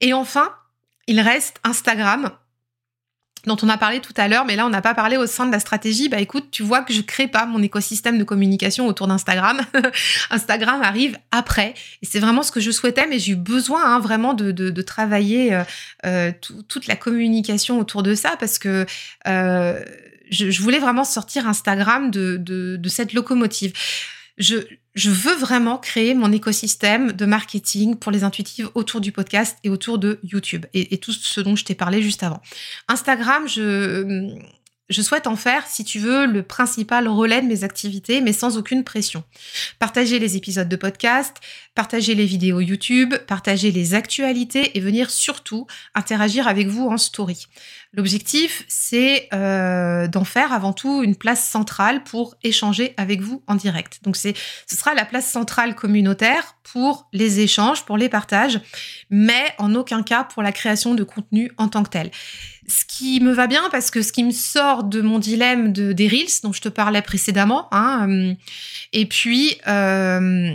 Et 0.00 0.12
enfin, 0.12 0.50
il 1.06 1.20
reste 1.20 1.56
Instagram 1.64 2.30
dont 3.46 3.56
on 3.62 3.68
a 3.68 3.76
parlé 3.76 4.00
tout 4.00 4.14
à 4.16 4.28
l'heure, 4.28 4.44
mais 4.44 4.56
là 4.56 4.66
on 4.66 4.70
n'a 4.70 4.82
pas 4.82 4.94
parlé 4.94 5.16
au 5.16 5.26
sein 5.26 5.46
de 5.46 5.52
la 5.52 5.60
stratégie. 5.60 6.08
Bah 6.08 6.20
écoute, 6.20 6.48
tu 6.50 6.62
vois 6.62 6.82
que 6.82 6.92
je 6.92 7.00
crée 7.00 7.26
pas 7.26 7.46
mon 7.46 7.62
écosystème 7.62 8.18
de 8.18 8.24
communication 8.24 8.86
autour 8.86 9.06
d'Instagram. 9.06 9.60
Instagram 10.30 10.82
arrive 10.82 11.18
après, 11.30 11.74
et 12.02 12.06
c'est 12.06 12.20
vraiment 12.20 12.42
ce 12.42 12.52
que 12.52 12.60
je 12.60 12.70
souhaitais, 12.70 13.06
mais 13.06 13.18
j'ai 13.18 13.32
eu 13.32 13.36
besoin 13.36 13.84
hein, 13.84 14.00
vraiment 14.00 14.34
de, 14.34 14.82
travailler 14.82 15.54
euh, 15.54 15.62
euh, 16.06 16.32
toute 16.40 16.86
la 16.86 16.96
communication 16.96 17.78
autour 17.78 18.02
de 18.02 18.14
ça 18.14 18.36
parce 18.40 18.58
que 18.58 18.86
euh, 19.26 19.78
je, 20.30 20.62
voulais 20.62 20.78
vraiment 20.78 21.04
sortir 21.04 21.46
Instagram 21.46 22.10
de, 22.10 22.36
de 22.38 22.88
cette 22.88 23.12
locomotive 23.12 23.72
je, 24.38 24.56
veux 25.10 25.34
vraiment 25.34 25.78
créer 25.78 26.14
mon 26.14 26.32
écosystème 26.32 27.12
de 27.12 27.26
marketing 27.26 27.96
pour 27.96 28.12
les 28.12 28.24
intuitives 28.24 28.70
autour 28.74 29.00
du 29.00 29.12
podcast 29.12 29.58
et 29.64 29.70
autour 29.70 29.98
de 29.98 30.18
YouTube 30.22 30.66
et, 30.74 30.98
tout 30.98 31.12
ce 31.12 31.40
dont 31.40 31.56
je 31.56 31.64
t'ai 31.64 31.74
parlé 31.74 32.02
juste 32.02 32.22
avant. 32.22 32.40
Instagram, 32.88 33.48
je, 33.48 34.34
je 34.90 35.02
souhaite 35.02 35.26
en 35.28 35.36
faire, 35.36 35.66
si 35.66 35.84
tu 35.84 36.00
veux, 36.00 36.26
le 36.26 36.42
principal 36.42 37.08
relais 37.08 37.40
de 37.40 37.46
mes 37.46 37.64
activités, 37.64 38.20
mais 38.20 38.32
sans 38.32 38.58
aucune 38.58 38.82
pression. 38.82 39.22
Partager 39.78 40.18
les 40.18 40.36
épisodes 40.36 40.68
de 40.68 40.76
podcast, 40.76 41.36
partager 41.74 42.14
les 42.14 42.26
vidéos 42.26 42.60
YouTube, 42.60 43.14
partager 43.26 43.70
les 43.70 43.94
actualités 43.94 44.76
et 44.76 44.80
venir 44.80 45.10
surtout 45.10 45.66
interagir 45.94 46.48
avec 46.48 46.66
vous 46.66 46.88
en 46.88 46.98
story. 46.98 47.46
L'objectif, 47.92 48.64
c'est 48.68 49.28
euh, 49.32 50.08
d'en 50.08 50.24
faire 50.24 50.52
avant 50.52 50.72
tout 50.72 51.02
une 51.02 51.16
place 51.16 51.48
centrale 51.48 52.04
pour 52.04 52.36
échanger 52.42 52.94
avec 52.96 53.20
vous 53.20 53.42
en 53.46 53.54
direct. 53.54 54.00
Donc 54.02 54.16
ce 54.16 54.32
sera 54.66 54.94
la 54.94 55.04
place 55.04 55.30
centrale 55.30 55.74
communautaire 55.74 56.56
pour 56.62 57.08
les 57.12 57.40
échanges, 57.40 57.84
pour 57.84 57.96
les 57.96 58.08
partages, 58.08 58.60
mais 59.08 59.44
en 59.58 59.74
aucun 59.74 60.02
cas 60.02 60.24
pour 60.24 60.42
la 60.42 60.52
création 60.52 60.94
de 60.94 61.02
contenu 61.02 61.50
en 61.58 61.68
tant 61.68 61.82
que 61.82 61.90
tel. 61.90 62.10
Ce 62.70 62.84
qui 62.84 63.20
me 63.20 63.32
va 63.32 63.48
bien 63.48 63.68
parce 63.72 63.90
que 63.90 64.00
ce 64.00 64.12
qui 64.12 64.22
me 64.22 64.30
sort 64.30 64.84
de 64.84 65.00
mon 65.00 65.18
dilemme 65.18 65.72
de, 65.72 65.92
des 65.92 66.08
dont 66.42 66.52
je 66.52 66.60
te 66.60 66.68
parlais 66.68 67.02
précédemment, 67.02 67.66
hein, 67.72 68.08
euh, 68.08 68.34
et 68.92 69.06
puis 69.06 69.56
euh, 69.66 70.54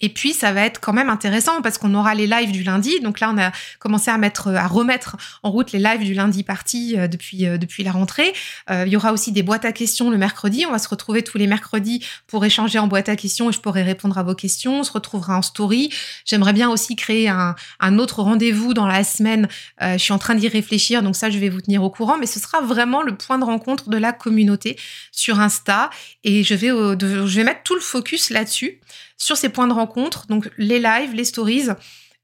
et 0.00 0.08
puis, 0.08 0.32
ça 0.32 0.52
va 0.52 0.62
être 0.62 0.80
quand 0.80 0.92
même 0.92 1.08
intéressant 1.08 1.60
parce 1.62 1.78
qu'on 1.78 1.94
aura 1.94 2.14
les 2.14 2.26
lives 2.26 2.52
du 2.52 2.62
lundi. 2.62 3.00
Donc 3.00 3.20
là, 3.20 3.30
on 3.34 3.38
a 3.38 3.50
commencé 3.78 4.10
à 4.10 4.18
mettre, 4.18 4.48
à 4.54 4.66
remettre 4.66 5.16
en 5.42 5.50
route 5.50 5.72
les 5.72 5.78
lives 5.78 6.04
du 6.04 6.14
lundi 6.14 6.44
parti 6.44 6.94
euh, 6.96 7.08
depuis, 7.08 7.46
euh, 7.46 7.58
depuis 7.58 7.82
la 7.82 7.92
rentrée. 7.92 8.32
Euh, 8.70 8.84
il 8.86 8.92
y 8.92 8.96
aura 8.96 9.12
aussi 9.12 9.32
des 9.32 9.42
boîtes 9.42 9.64
à 9.64 9.72
questions 9.72 10.10
le 10.10 10.18
mercredi. 10.18 10.64
On 10.66 10.70
va 10.70 10.78
se 10.78 10.88
retrouver 10.88 11.22
tous 11.22 11.38
les 11.38 11.46
mercredis 11.46 12.04
pour 12.26 12.44
échanger 12.44 12.78
en 12.78 12.86
boîte 12.86 13.08
à 13.08 13.16
questions 13.16 13.50
et 13.50 13.52
je 13.52 13.60
pourrai 13.60 13.82
répondre 13.82 14.16
à 14.18 14.22
vos 14.22 14.34
questions. 14.34 14.80
On 14.80 14.84
se 14.84 14.92
retrouvera 14.92 15.36
en 15.36 15.42
story. 15.42 15.90
J'aimerais 16.24 16.52
bien 16.52 16.70
aussi 16.70 16.94
créer 16.94 17.28
un, 17.28 17.56
un 17.80 17.98
autre 17.98 18.22
rendez-vous 18.22 18.74
dans 18.74 18.86
la 18.86 19.02
semaine. 19.02 19.48
je 19.80 19.98
suis 19.98 20.12
en 20.12 20.18
train 20.18 20.34
d'y 20.34 20.48
réfléchir. 20.48 21.02
Donc 21.02 21.16
ça, 21.16 21.30
je 21.30 21.38
vais 21.38 21.48
vous 21.48 21.60
tenir 21.60 21.82
au 21.82 21.90
courant. 21.90 22.18
Mais 22.18 22.26
ce 22.26 22.38
sera 22.38 22.60
vraiment 22.60 23.02
le 23.02 23.16
point 23.16 23.38
de 23.38 23.44
rencontre 23.44 23.88
de 23.88 23.96
la 23.96 24.12
communauté 24.12 24.78
sur 25.10 25.40
Insta. 25.40 25.90
Et 26.24 26.44
je 26.44 26.54
vais, 26.54 26.68
je 26.68 27.36
vais 27.36 27.44
mettre 27.44 27.62
tout 27.64 27.74
le 27.74 27.80
focus 27.80 28.30
là-dessus 28.30 28.80
sur 29.18 29.36
ces 29.36 29.48
points 29.48 29.66
de 29.66 29.72
rencontre, 29.72 30.26
donc 30.28 30.48
les 30.56 30.78
lives, 30.78 31.14
les 31.14 31.24
stories, 31.24 31.68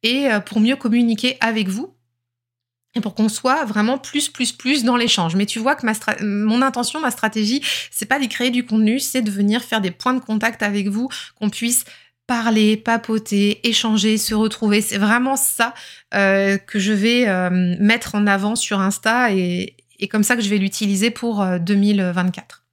et 0.02 0.30
euh, 0.30 0.40
pour 0.40 0.60
mieux 0.60 0.76
communiquer 0.76 1.36
avec 1.40 1.68
vous 1.68 1.94
et 2.96 3.00
pour 3.00 3.16
qu'on 3.16 3.28
soit 3.28 3.64
vraiment 3.64 3.98
plus 3.98 4.28
plus 4.28 4.52
plus 4.52 4.84
dans 4.84 4.96
l'échange. 4.96 5.34
Mais 5.34 5.46
tu 5.46 5.58
vois 5.58 5.74
que 5.74 5.84
ma 5.84 5.92
mon 6.22 6.62
intention, 6.62 7.00
ma 7.00 7.10
stratégie, 7.10 7.60
c'est 7.90 8.06
pas 8.06 8.20
d'y 8.20 8.28
créer 8.28 8.50
du 8.50 8.64
contenu, 8.64 9.00
c'est 9.00 9.22
de 9.22 9.30
venir 9.30 9.62
faire 9.62 9.80
des 9.80 9.90
points 9.90 10.14
de 10.14 10.20
contact 10.20 10.62
avec 10.62 10.88
vous, 10.88 11.08
qu'on 11.34 11.50
puisse 11.50 11.84
parler, 12.26 12.76
papoter, 12.76 13.68
échanger, 13.68 14.16
se 14.16 14.34
retrouver. 14.34 14.80
C'est 14.80 14.96
vraiment 14.98 15.36
ça 15.36 15.74
euh, 16.14 16.56
que 16.56 16.78
je 16.78 16.92
vais 16.92 17.28
euh, 17.28 17.50
mettre 17.80 18.14
en 18.14 18.26
avant 18.26 18.54
sur 18.54 18.80
Insta 18.80 19.32
et, 19.32 19.76
et 19.98 20.08
comme 20.08 20.22
ça 20.22 20.36
que 20.36 20.42
je 20.42 20.48
vais 20.48 20.58
l'utiliser 20.58 21.10
pour 21.10 21.44
2024 21.44 22.63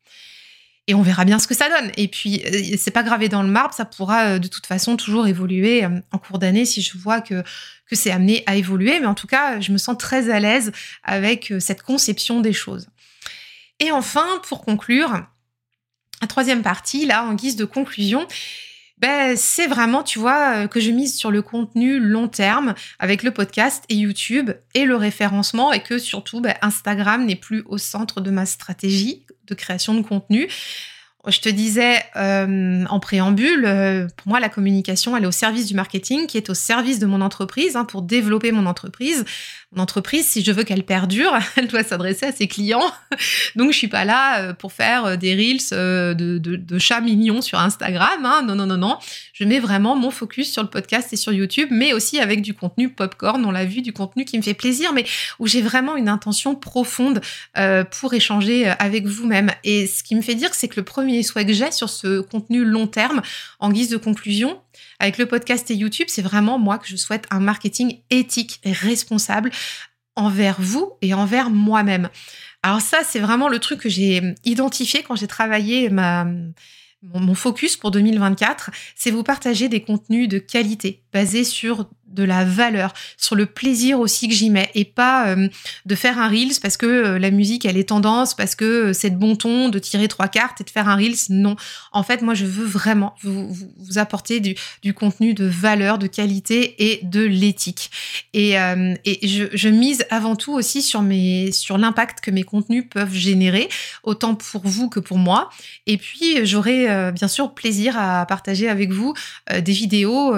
et 0.92 0.94
on 0.94 1.02
verra 1.02 1.24
bien 1.24 1.40
ce 1.40 1.48
que 1.48 1.56
ça 1.56 1.70
donne. 1.70 1.90
Et 1.96 2.10
puis, 2.10 2.44
euh, 2.46 2.76
c'est 2.78 2.92
pas 2.92 3.02
gravé 3.02 3.30
dans 3.30 3.44
le 3.44 3.48
marbre, 3.48 3.74
ça 3.74 3.86
pourra 3.86 4.26
euh, 4.26 4.40
de 4.40 4.50
toute 4.50 4.66
façon 4.66 4.98
toujours 4.98 5.26
évoluer 5.26 5.86
euh, 5.86 6.02
en 6.12 6.18
cours 6.18 6.38
d'année 6.38 6.66
si 6.66 6.82
je 6.82 6.98
vois 6.98 7.22
que, 7.22 7.44
que 7.86 7.96
c'est 7.96 8.12
amené 8.12 8.44
à 8.46 8.58
évoluer. 8.58 9.00
Mais 9.00 9.06
en 9.06 9.14
tout 9.14 9.26
cas, 9.26 9.62
je 9.62 9.72
me 9.72 9.78
sens 9.78 9.98
très 9.98 10.30
à 10.30 10.42
l'aise 10.42 10.74
avec 11.04 11.54
cette 11.60 11.82
conception 11.82 12.42
des 12.42 12.52
choses. 12.52 12.90
Et 13.80 13.94
enfin, 13.94 14.28
pour 14.50 14.66
conclure, 14.66 15.26
la 16.20 16.28
troisième 16.28 16.62
partie, 16.62 17.06
là, 17.06 17.24
en 17.24 17.36
guise 17.36 17.56
de 17.56 17.64
conclusion, 17.64 18.28
ben, 19.02 19.36
c'est 19.36 19.68
vraiment, 19.68 20.04
tu 20.04 20.20
vois, 20.20 20.68
que 20.68 20.80
je 20.80 20.92
mise 20.92 21.16
sur 21.16 21.32
le 21.32 21.42
contenu 21.42 22.00
long 22.00 22.28
terme 22.28 22.76
avec 23.00 23.24
le 23.24 23.32
podcast 23.32 23.84
et 23.90 23.96
YouTube 23.96 24.52
et 24.76 24.86
le 24.86 24.96
référencement 24.96 25.74
et 25.74 25.82
que 25.82 25.98
surtout, 25.98 26.40
ben, 26.40 26.56
Instagram 26.62 27.26
n'est 27.26 27.36
plus 27.36 27.64
au 27.66 27.78
centre 27.78 28.22
de 28.22 28.32
ma 28.32 28.46
stratégie 28.46 29.26
de 29.48 29.56
création 29.56 29.94
de 29.96 30.02
contenu. 30.02 30.48
Je 31.28 31.40
te 31.40 31.50
disais 31.50 32.02
euh, 32.16 32.84
en 32.90 33.00
préambule, 33.00 33.66
euh, 33.66 34.08
pour 34.18 34.30
moi, 34.30 34.40
la 34.40 34.50
communication, 34.50 35.16
elle 35.16 35.24
est 35.24 35.28
au 35.28 35.32
service 35.32 35.68
du 35.68 35.76
marketing, 35.76 36.26
qui 36.26 36.38
est 36.38 36.50
au 36.50 36.56
service 36.56 36.98
de 36.98 37.06
mon 37.06 37.22
entreprise, 37.22 37.76
hein, 37.76 37.86
pour 37.86 38.02
développer 38.02 38.52
mon 38.52 38.66
entreprise. 38.66 39.24
Mon 39.74 39.84
entreprise, 39.84 40.28
si 40.28 40.44
je 40.44 40.52
veux 40.52 40.64
qu'elle 40.64 40.84
perdure, 40.84 41.32
elle 41.56 41.68
doit 41.68 41.84
s'adresser 41.84 42.26
à 42.26 42.32
ses 42.32 42.48
clients. 42.48 42.92
Donc, 43.56 43.72
je 43.72 43.78
suis 43.78 43.88
pas 43.88 44.04
là 44.04 44.40
euh, 44.42 44.54
pour 44.54 44.74
faire 44.74 45.18
des 45.18 45.34
reels 45.34 46.16
de, 46.18 46.38
de, 46.38 46.80
chats 46.80 47.00
mignons 47.00 47.42
sur 47.42 47.60
Instagram. 47.60 48.26
Hein. 48.26 48.44
Non, 48.46 48.56
non, 48.56 48.66
non, 48.66 48.78
non. 48.78 48.98
Je 49.34 49.46
mets 49.46 49.60
vraiment 49.60 49.96
mon 49.96 50.12
focus 50.12 50.52
sur 50.52 50.62
le 50.62 50.70
podcast 50.70 51.14
et 51.14 51.16
sur 51.16 51.32
YouTube, 51.32 51.70
mais 51.72 51.94
aussi 51.94 52.20
avec 52.20 52.42
du 52.42 52.54
contenu 52.54 52.90
popcorn, 52.90 53.44
on 53.46 53.52
l'a 53.52 53.66
vu, 53.66 53.82
du 53.82 53.94
contenu 53.94 54.26
qui 54.26 54.38
me 54.38 54.44
fait 54.44 54.54
plaisir, 54.54 54.92
mais 54.94 55.06
où 55.40 55.48
j'ai 55.48 55.62
vraiment 55.62 55.96
une 55.96 56.10
intention 56.10 56.56
profonde 56.56 57.22
pour 57.92 58.14
échanger 58.14 58.68
avec 58.68 59.06
vous-même. 59.06 59.52
Et 59.64 59.88
ce 59.88 60.04
qui 60.04 60.16
me 60.16 60.22
fait 60.22 60.36
dire, 60.36 60.54
c'est 60.54 60.68
que 60.68 60.80
le 60.80 60.84
premier 60.84 61.24
souhait 61.24 61.46
que 61.46 61.54
j'ai 61.54 61.72
sur 61.72 61.90
ce 61.90 62.20
contenu 62.20 62.66
long 62.66 62.88
terme 62.88 63.22
en 63.60 63.72
guise 63.72 63.90
de 63.90 63.98
conclusion 63.98 64.60
avec 65.02 65.18
le 65.18 65.26
podcast 65.26 65.70
et 65.72 65.76
YouTube, 65.76 66.08
c'est 66.10 66.22
vraiment 66.22 66.60
moi 66.60 66.78
que 66.78 66.88
je 66.88 66.96
souhaite 66.96 67.26
un 67.32 67.40
marketing 67.40 68.02
éthique 68.12 68.60
et 68.64 68.72
responsable 68.72 69.50
envers 70.16 70.62
vous 70.62 70.94
et 71.02 71.16
envers 71.16 71.50
moi-même. 71.50 72.10
Alors 72.62 72.82
ça, 72.82 73.00
c'est 73.04 73.20
vraiment 73.20 73.48
le 73.48 73.58
truc 73.58 73.80
que 73.82 73.90
j'ai 73.90 74.22
identifié 74.46 75.02
quand 75.02 75.16
j'ai 75.16 75.26
travaillé 75.26 75.90
ma, 75.90 76.28
mon 77.02 77.34
focus 77.34 77.78
pour 77.78 77.90
2024, 77.90 78.70
c'est 78.96 79.10
vous 79.10 79.24
partager 79.24 79.70
des 79.70 79.82
contenus 79.82 80.30
de 80.30 80.38
qualité 80.38 81.04
basés 81.12 81.44
sur 81.44 81.90
de 82.14 82.24
la 82.24 82.46
valeur, 82.46 82.94
sur 83.18 83.36
le 83.36 83.46
plaisir 83.46 84.00
aussi 84.00 84.28
que 84.28 84.34
j'y 84.34 84.50
mets 84.50 84.70
et 84.76 84.86
pas 84.86 85.28
euh, 85.28 85.48
de 85.86 85.96
faire 85.96 86.20
un 86.20 86.28
reels 86.28 86.60
parce 86.62 86.78
que 86.78 86.86
euh, 86.86 87.20
la 87.20 87.32
musique 87.32 87.66
elle 87.66 87.78
est 87.78 87.90
tendance, 87.90 88.36
parce 88.36 88.56
que 88.56 88.66
euh, 88.66 88.94
c'est 88.94 89.10
de 89.10 89.18
bon 89.18 89.36
ton 89.36 89.70
de 89.70 89.80
tirer 89.80 90.08
trois 90.08 90.28
cartes 90.28 90.62
et 90.62 90.64
de 90.64 90.70
faire 90.70 90.88
un 90.88 90.96
reels. 90.96 91.16
Non, 91.30 91.56
en 91.92 92.04
fait 92.04 92.22
moi 92.22 92.34
je 92.34 92.46
veux 92.46 92.66
vraiment 92.66 93.16
vous, 93.24 93.52
apporter 93.98 94.40
du, 94.40 94.94
contenu 94.94 95.34
de 95.34 95.46
valeur, 95.46 95.98
de 95.98 96.08
qualité 96.08 96.92
et 96.92 97.00
de 97.04 97.22
l'éthique. 97.22 97.92
Et, 98.34 98.54
et 98.54 99.28
je, 99.28 99.46
je, 99.54 99.70
mise 99.70 100.06
avant 100.10 100.36
tout 100.36 100.54
aussi 100.54 100.82
sur 100.82 101.04
sur 101.52 101.78
l'impact 101.78 102.22
que 102.22 102.32
mes 102.32 102.44
contenus 102.44 102.86
peuvent 102.90 103.14
générer, 103.14 103.68
autant 104.04 104.36
pour 104.36 104.62
vous 104.66 104.90
que 104.90 105.00
pour 105.00 105.18
moi. 105.18 105.50
Et 105.88 105.98
puis 105.98 106.46
j'aurai 106.46 107.12
bien 107.12 107.28
sûr 107.28 107.54
plaisir 107.54 107.98
à 107.98 108.26
partager 108.26 108.70
avec 108.70 108.92
vous 108.92 109.14
des 109.50 109.74
vidéos 109.74 110.34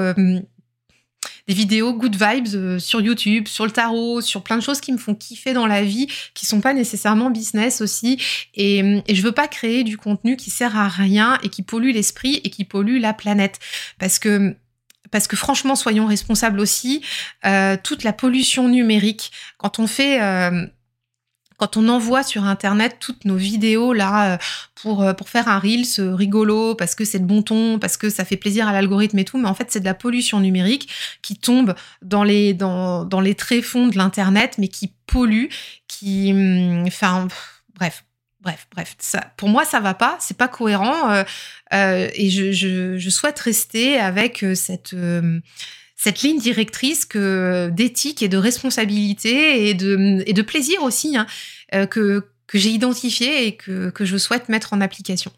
des 1.47 1.53
vidéos 1.53 1.93
good 1.93 2.15
vibes 2.15 2.55
euh, 2.55 2.79
sur 2.79 3.01
YouTube, 3.01 3.47
sur 3.47 3.65
le 3.65 3.71
tarot, 3.71 4.21
sur 4.21 4.43
plein 4.43 4.57
de 4.57 4.63
choses 4.63 4.81
qui 4.81 4.91
me 4.91 4.97
font 4.97 5.15
kiffer 5.15 5.53
dans 5.53 5.67
la 5.67 5.83
vie, 5.83 6.07
qui 6.33 6.45
sont 6.45 6.61
pas 6.61 6.73
nécessairement 6.73 7.29
business 7.29 7.81
aussi. 7.81 8.17
Et, 8.55 8.79
et 9.07 9.15
je 9.15 9.21
veux 9.21 9.31
pas 9.31 9.47
créer 9.47 9.83
du 9.83 9.97
contenu 9.97 10.37
qui 10.37 10.49
sert 10.49 10.77
à 10.77 10.87
rien 10.87 11.37
et 11.43 11.49
qui 11.49 11.63
pollue 11.63 11.91
l'esprit 11.91 12.41
et 12.43 12.49
qui 12.49 12.63
pollue 12.63 12.99
la 12.99 13.13
planète. 13.13 13.59
Parce 13.99 14.19
que 14.19 14.55
parce 15.13 15.27
que 15.27 15.35
franchement, 15.35 15.75
soyons 15.75 16.07
responsables 16.07 16.59
aussi. 16.59 17.03
Euh, 17.45 17.77
toute 17.81 18.03
la 18.03 18.13
pollution 18.13 18.67
numérique, 18.67 19.31
quand 19.59 19.77
on 19.77 19.85
fait 19.85 20.19
euh, 20.19 20.65
quand 21.63 21.77
on 21.77 21.87
envoie 21.87 22.23
sur 22.23 22.43
internet 22.43 22.97
toutes 22.99 23.23
nos 23.23 23.37
vidéos 23.37 23.93
là 23.93 24.33
euh, 24.33 24.37
pour 24.75 25.01
euh, 25.01 25.13
pour 25.13 25.29
faire 25.29 25.47
un 25.47 25.59
reels 25.59 26.13
rigolo 26.13 26.75
parce 26.75 26.93
que 26.93 27.05
c'est 27.05 27.19
de 27.19 27.25
bon 27.25 27.41
ton 27.41 27.79
parce 27.79 27.95
que 27.95 28.09
ça 28.09 28.25
fait 28.25 28.35
plaisir 28.35 28.67
à 28.67 28.73
l'algorithme 28.73 29.17
et 29.19 29.23
tout 29.23 29.37
mais 29.37 29.47
en 29.47 29.53
fait 29.53 29.71
c'est 29.71 29.79
de 29.79 29.85
la 29.85 29.93
pollution 29.93 30.41
numérique 30.41 30.89
qui 31.21 31.37
tombe 31.37 31.73
dans 32.01 32.25
les 32.25 32.53
dans, 32.53 33.05
dans 33.05 33.23
tréfonds 33.33 33.87
de 33.87 33.97
l'internet 33.97 34.55
mais 34.57 34.67
qui 34.67 34.91
pollue 35.07 35.45
qui 35.87 36.33
hum, 36.33 36.83
enfin 36.85 37.29
bref 37.75 38.03
bref, 38.41 38.67
bref, 38.73 38.97
ça, 38.99 39.21
pour 39.37 39.47
moi, 39.47 39.63
ça 39.63 39.79
va 39.79 39.93
pas, 39.93 40.17
c'est 40.19 40.35
pas 40.35 40.49
cohérent, 40.49 41.23
euh, 41.73 42.09
et 42.13 42.29
je, 42.29 43.07
souhaite 43.09 43.39
rester 43.39 43.97
avec 43.97 44.45
cette 44.53 44.93
cette 46.03 46.21
ligne 46.21 46.37
directrice 46.37 47.05
que 47.05 47.69
d'éthique 47.71 48.21
et 48.21 48.27
de 48.27 48.35
responsabilité 48.35 49.69
et 49.69 49.73
de, 49.73 50.21
et 50.27 50.33
de 50.33 50.41
plaisir 50.41 50.83
aussi 50.83 51.15
hein, 51.15 51.25
euh, 51.73 51.85
que, 51.85 52.27
que 52.45 52.57
j'ai 52.57 52.71
identifié 52.71 53.47
et 53.47 53.55
que, 53.55 53.89
que 53.89 54.03
je 54.03 54.17
souhaite 54.17 54.49
mettre 54.49 54.73
en 54.73 54.81
application. 54.81 55.31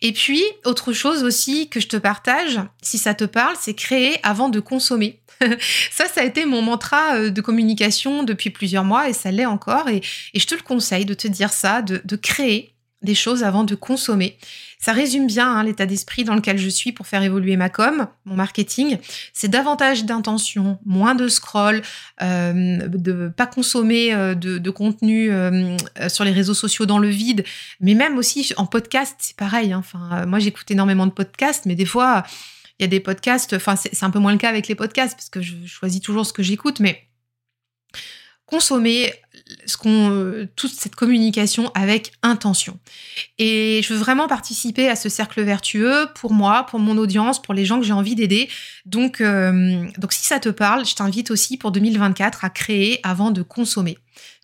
Et 0.00 0.14
puis, 0.14 0.42
autre 0.64 0.94
chose 0.94 1.24
aussi 1.24 1.68
que 1.68 1.78
je 1.78 1.88
te 1.88 1.98
partage, 1.98 2.58
si 2.80 2.96
ça 2.96 3.12
te 3.12 3.24
parle, 3.24 3.54
c'est 3.60 3.74
créer 3.74 4.18
avant 4.22 4.48
de 4.48 4.60
consommer. 4.60 5.20
ça, 5.90 6.06
ça 6.06 6.22
a 6.22 6.24
été 6.24 6.46
mon 6.46 6.62
mantra 6.62 7.16
euh, 7.16 7.28
de 7.28 7.40
communication 7.42 8.22
depuis 8.22 8.48
plusieurs 8.48 8.84
mois 8.84 9.10
et 9.10 9.12
ça 9.12 9.30
l'est 9.30 9.44
encore. 9.44 9.90
Et, 9.90 10.00
et, 10.32 10.40
je 10.40 10.46
te 10.46 10.54
le 10.54 10.62
conseille 10.62 11.04
de 11.04 11.12
te 11.12 11.28
dire 11.28 11.52
ça, 11.52 11.82
de, 11.82 12.00
de 12.02 12.16
créer 12.16 12.72
des 13.02 13.14
choses 13.14 13.44
avant 13.44 13.64
de 13.64 13.74
consommer. 13.74 14.38
Ça 14.80 14.92
résume 14.92 15.26
bien 15.26 15.48
hein, 15.48 15.64
l'état 15.64 15.86
d'esprit 15.86 16.24
dans 16.24 16.34
lequel 16.34 16.58
je 16.58 16.68
suis 16.68 16.92
pour 16.92 17.06
faire 17.06 17.22
évoluer 17.22 17.56
ma 17.56 17.68
com, 17.68 18.08
mon 18.24 18.34
marketing. 18.34 18.98
C'est 19.32 19.48
davantage 19.48 20.04
d'intention, 20.04 20.78
moins 20.84 21.14
de 21.14 21.28
scroll, 21.28 21.82
euh, 22.22 22.78
de 22.88 23.28
pas 23.28 23.46
consommer 23.46 24.14
euh, 24.14 24.34
de, 24.34 24.70
contenu 24.70 25.30
euh, 25.30 25.76
sur 26.08 26.24
les 26.24 26.32
réseaux 26.32 26.54
sociaux 26.54 26.86
dans 26.86 26.98
le 26.98 27.08
vide, 27.08 27.44
mais 27.80 27.94
même 27.94 28.18
aussi 28.18 28.52
en 28.56 28.66
podcast, 28.66 29.16
c'est 29.18 29.36
pareil. 29.36 29.72
Hein. 29.72 29.78
Enfin, 29.78 30.26
moi 30.26 30.38
j'écoute 30.38 30.70
énormément 30.70 31.06
de 31.06 31.12
podcasts, 31.12 31.66
mais 31.66 31.74
des 31.74 31.86
fois 31.86 32.24
il 32.78 32.82
y 32.82 32.84
a 32.84 32.88
des 32.88 33.00
podcasts. 33.00 33.54
Enfin, 33.54 33.74
c'est 33.76 34.02
un 34.04 34.10
peu 34.10 34.18
moins 34.18 34.32
le 34.32 34.38
cas 34.38 34.48
avec 34.48 34.68
les 34.68 34.74
podcasts 34.74 35.16
parce 35.16 35.28
que 35.28 35.40
je 35.40 35.66
choisis 35.66 36.00
toujours 36.00 36.26
ce 36.26 36.32
que 36.32 36.42
j'écoute, 36.42 36.78
mais 36.80 37.08
consommer 38.46 39.12
qu'on, 39.80 40.48
toute 40.56 40.72
cette 40.72 40.94
communication 40.94 41.70
avec 41.74 42.12
intention. 42.22 42.78
Et 43.38 43.80
je 43.82 43.92
veux 43.92 43.98
vraiment 43.98 44.28
participer 44.28 44.88
à 44.88 44.96
ce 44.96 45.08
cercle 45.08 45.42
vertueux 45.42 46.06
pour 46.14 46.32
moi, 46.32 46.64
pour 46.64 46.78
mon 46.78 46.96
audience, 46.98 47.40
pour 47.40 47.54
les 47.54 47.64
gens 47.64 47.78
que 47.78 47.86
j'ai 47.86 47.92
envie 47.92 48.14
d'aider. 48.14 48.48
Donc, 48.86 49.22
donc 49.22 50.12
si 50.12 50.24
ça 50.24 50.38
te 50.40 50.48
parle, 50.48 50.86
je 50.86 50.94
t'invite 50.94 51.30
aussi 51.30 51.56
pour 51.56 51.72
2024 51.72 52.44
à 52.44 52.50
créer 52.50 53.00
avant 53.02 53.30
de 53.30 53.42
consommer 53.42 53.98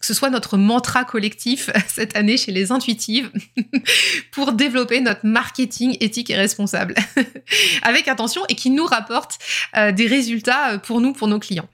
que 0.05 0.07
ce 0.07 0.15
soit 0.15 0.31
notre 0.31 0.59
mantra 0.59 1.05
collectif 1.05 1.71
cette 1.89 2.17
année 2.17 2.37
chez 2.37 2.53
les 2.53 2.73
intuitives 2.73 3.31
pour 4.33 4.53
développer 4.53 5.01
notre 5.01 5.25
marketing 5.25 5.97
éthique 6.01 6.31
et 6.31 6.37
responsable 6.37 6.95
avec 7.83 8.09
attention 8.09 8.43
et 8.49 8.55
qui 8.55 8.71
nous 8.71 8.85
rapporte 8.85 9.39
euh, 9.77 9.93
des 9.93 10.07
résultats 10.07 10.79
pour 10.79 11.01
nous, 11.01 11.13
pour 11.13 11.27
nos 11.27 11.39
clients. 11.39 11.69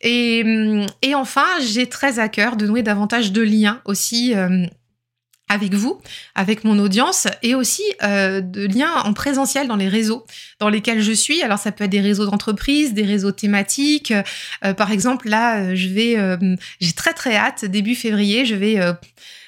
Et, 0.00 0.44
et 1.02 1.14
enfin, 1.14 1.46
j'ai 1.60 1.86
très 1.86 2.18
à 2.18 2.28
cœur 2.28 2.56
de 2.56 2.66
nouer 2.66 2.82
davantage 2.82 3.32
de 3.32 3.42
liens 3.42 3.80
aussi 3.84 4.34
euh, 4.34 4.66
avec 5.48 5.74
vous, 5.74 6.00
avec 6.34 6.64
mon 6.64 6.78
audience 6.78 7.26
et 7.42 7.54
aussi 7.54 7.82
euh, 8.02 8.40
de 8.40 8.66
liens 8.66 8.92
en 9.04 9.12
présentiel 9.12 9.66
dans 9.66 9.76
les 9.76 9.88
réseaux 9.88 10.26
dans 10.60 10.68
lesquels 10.68 11.02
je 11.02 11.12
suis. 11.12 11.42
Alors 11.42 11.58
ça 11.58 11.72
peut 11.72 11.84
être 11.84 11.90
des 11.90 12.00
réseaux 12.00 12.26
d'entreprise, 12.26 12.92
des 12.92 13.04
réseaux 13.04 13.32
thématiques. 13.32 14.12
Euh, 14.64 14.74
par 14.74 14.92
exemple, 14.92 15.28
là, 15.28 15.60
euh, 15.60 15.74
je 15.74 15.88
vais, 15.88 16.16
j'ai 16.80 16.92
très 16.92 17.14
très 17.14 17.36
hâte 17.36 17.64
début 17.64 17.94
février, 17.94 18.44
je 18.44 18.54
vais 18.54 18.78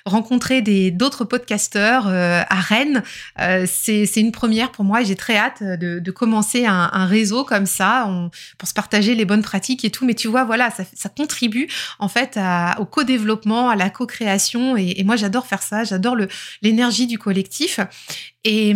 rencontrer 0.05 0.63
des 0.63 0.91
d'autres 0.91 1.25
podcasteurs 1.25 2.07
euh, 2.09 2.43
à 2.49 2.61
Rennes. 2.61 3.03
Euh, 3.41 3.67
c'est 3.67 4.05
une 4.17 4.33
première 4.33 4.73
pour 4.73 4.85
moi 4.85 5.03
et 5.03 5.05
j'ai 5.05 5.17
très 5.17 5.37
hâte 5.37 5.63
de, 5.63 6.11
commencer 6.11 6.67
un, 6.67 7.07
réseau 7.07 7.45
comme 7.45 7.67
ça 7.67 8.09
pour 8.59 8.69
se 8.69 8.75
partager 8.75 9.15
les 9.15 9.25
bonnes 9.25 9.43
pratiques 9.43 9.85
et 9.85 9.91
tout. 9.91 10.05
Mais 10.05 10.15
tu 10.15 10.29
vois, 10.29 10.45
voilà, 10.45 10.71
ça, 10.71 11.09
contribue 11.09 11.69
en 11.99 12.09
fait 12.09 12.39
au 12.79 12.85
co-développement, 12.85 13.69
à 13.69 13.77
la 13.77 13.91
co-création 13.91 14.77
et 14.77 15.03
moi 15.05 15.17
j'adore 15.17 15.47
faire 15.47 15.63
ça. 15.63 15.85
J'adore 15.85 16.17
l'énergie 16.63 17.07
du 17.07 17.19
collectif 17.19 17.81
et, 18.45 18.75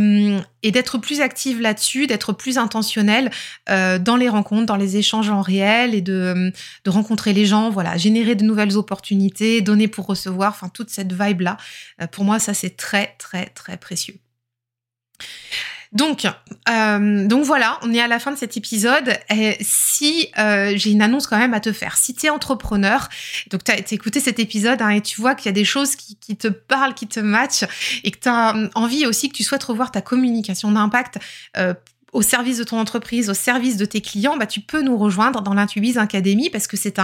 et 0.63 0.71
d'être 0.71 0.99
plus 0.99 1.21
active 1.21 1.61
là-dessus, 1.61 2.07
d'être 2.07 2.33
plus 2.33 2.59
intentionnelle 2.59 3.31
euh, 3.71 3.99
dans 3.99 4.17
les 4.17 4.29
rencontres, 4.29 4.67
dans 4.67 4.77
les 4.77 4.97
échanges 4.97 5.31
en 5.31 5.41
réel 5.41 5.95
et 5.95 6.03
de, 6.03 6.53
de 6.85 6.91
rencontrer 6.91 7.33
les 7.33 7.47
gens, 7.47 7.71
voilà, 7.71 7.97
générer 7.97 8.35
de 8.35 8.45
nouvelles 8.45 8.77
opportunités, 8.77 9.63
donner 9.63 9.89
pour 9.89 10.07
recevoir, 10.07 10.51
enfin 10.53 10.69
toute 10.69 10.91
cette 10.91 11.13
vibe-là. 11.13 11.57
Euh, 12.03 12.07
pour 12.07 12.25
moi, 12.25 12.39
ça 12.39 12.53
c'est 12.53 12.77
très 12.77 13.15
très 13.19 13.47
très 13.47 13.77
précieux. 13.77 14.17
Donc, 15.95 16.27
euh, 16.69 17.27
donc 17.27 17.45
voilà, 17.45 17.79
on 17.83 17.95
est 17.95 18.01
à 18.01 18.09
la 18.09 18.19
fin 18.19 18.33
de 18.33 18.37
cet 18.37 18.57
épisode. 18.57 19.17
Et 19.31 19.57
si 19.61 20.29
euh, 20.39 20.73
j'ai 20.75 20.91
une 20.91 21.03
annonce 21.03 21.29
quand 21.29 21.39
même 21.39 21.55
à 21.55 21.61
te 21.61 21.73
faire, 21.73 21.97
si 21.97 22.15
tu 22.15 22.27
es 22.27 22.31
entrepreneur, 22.31 23.09
donc 23.51 23.63
tu 23.63 23.71
as 23.71 23.93
écouté 23.93 24.19
cet 24.19 24.41
épisode 24.41 24.83
hein, 24.83 24.91
et 24.91 25.01
tu 25.01 25.21
vois 25.21 25.37
qu'il 25.37 25.47
y 25.47 25.51
a 25.51 25.53
des 25.53 25.65
choses 25.65 25.95
qui, 25.95 26.37
te 26.37 26.49
parlent, 26.49 26.95
qui 26.95 27.07
te 27.07 27.21
matchent 27.21 27.65
et 28.03 28.11
que 28.11 28.19
tu 28.19 28.29
as 28.29 28.55
envie 28.75 29.07
aussi 29.07 29.29
que 29.29 29.35
tu 29.35 29.45
souhaites 29.45 29.63
revoir 29.63 29.93
ta 29.93 30.01
communication 30.01 30.73
d'impact 30.73 31.19
euh, 31.57 31.75
au 32.15 32.23
service 32.23 32.59
de 32.59 32.65
ton 32.65 32.79
entreprise, 32.79 33.29
au 33.29 33.35
service 33.35 33.77
de 33.77 33.85
tes 33.85 34.01
clients, 34.01 34.37
bah, 34.37 34.47
tu 34.47 34.61
peux 34.61 34.81
nous 34.83 34.97
rejoindre 34.97 35.43
dans 35.43 35.53
l'Intubiz 35.53 35.99
Academy 35.99 36.49
parce 36.49 36.69
que 36.69 36.77
c'est 36.77 36.99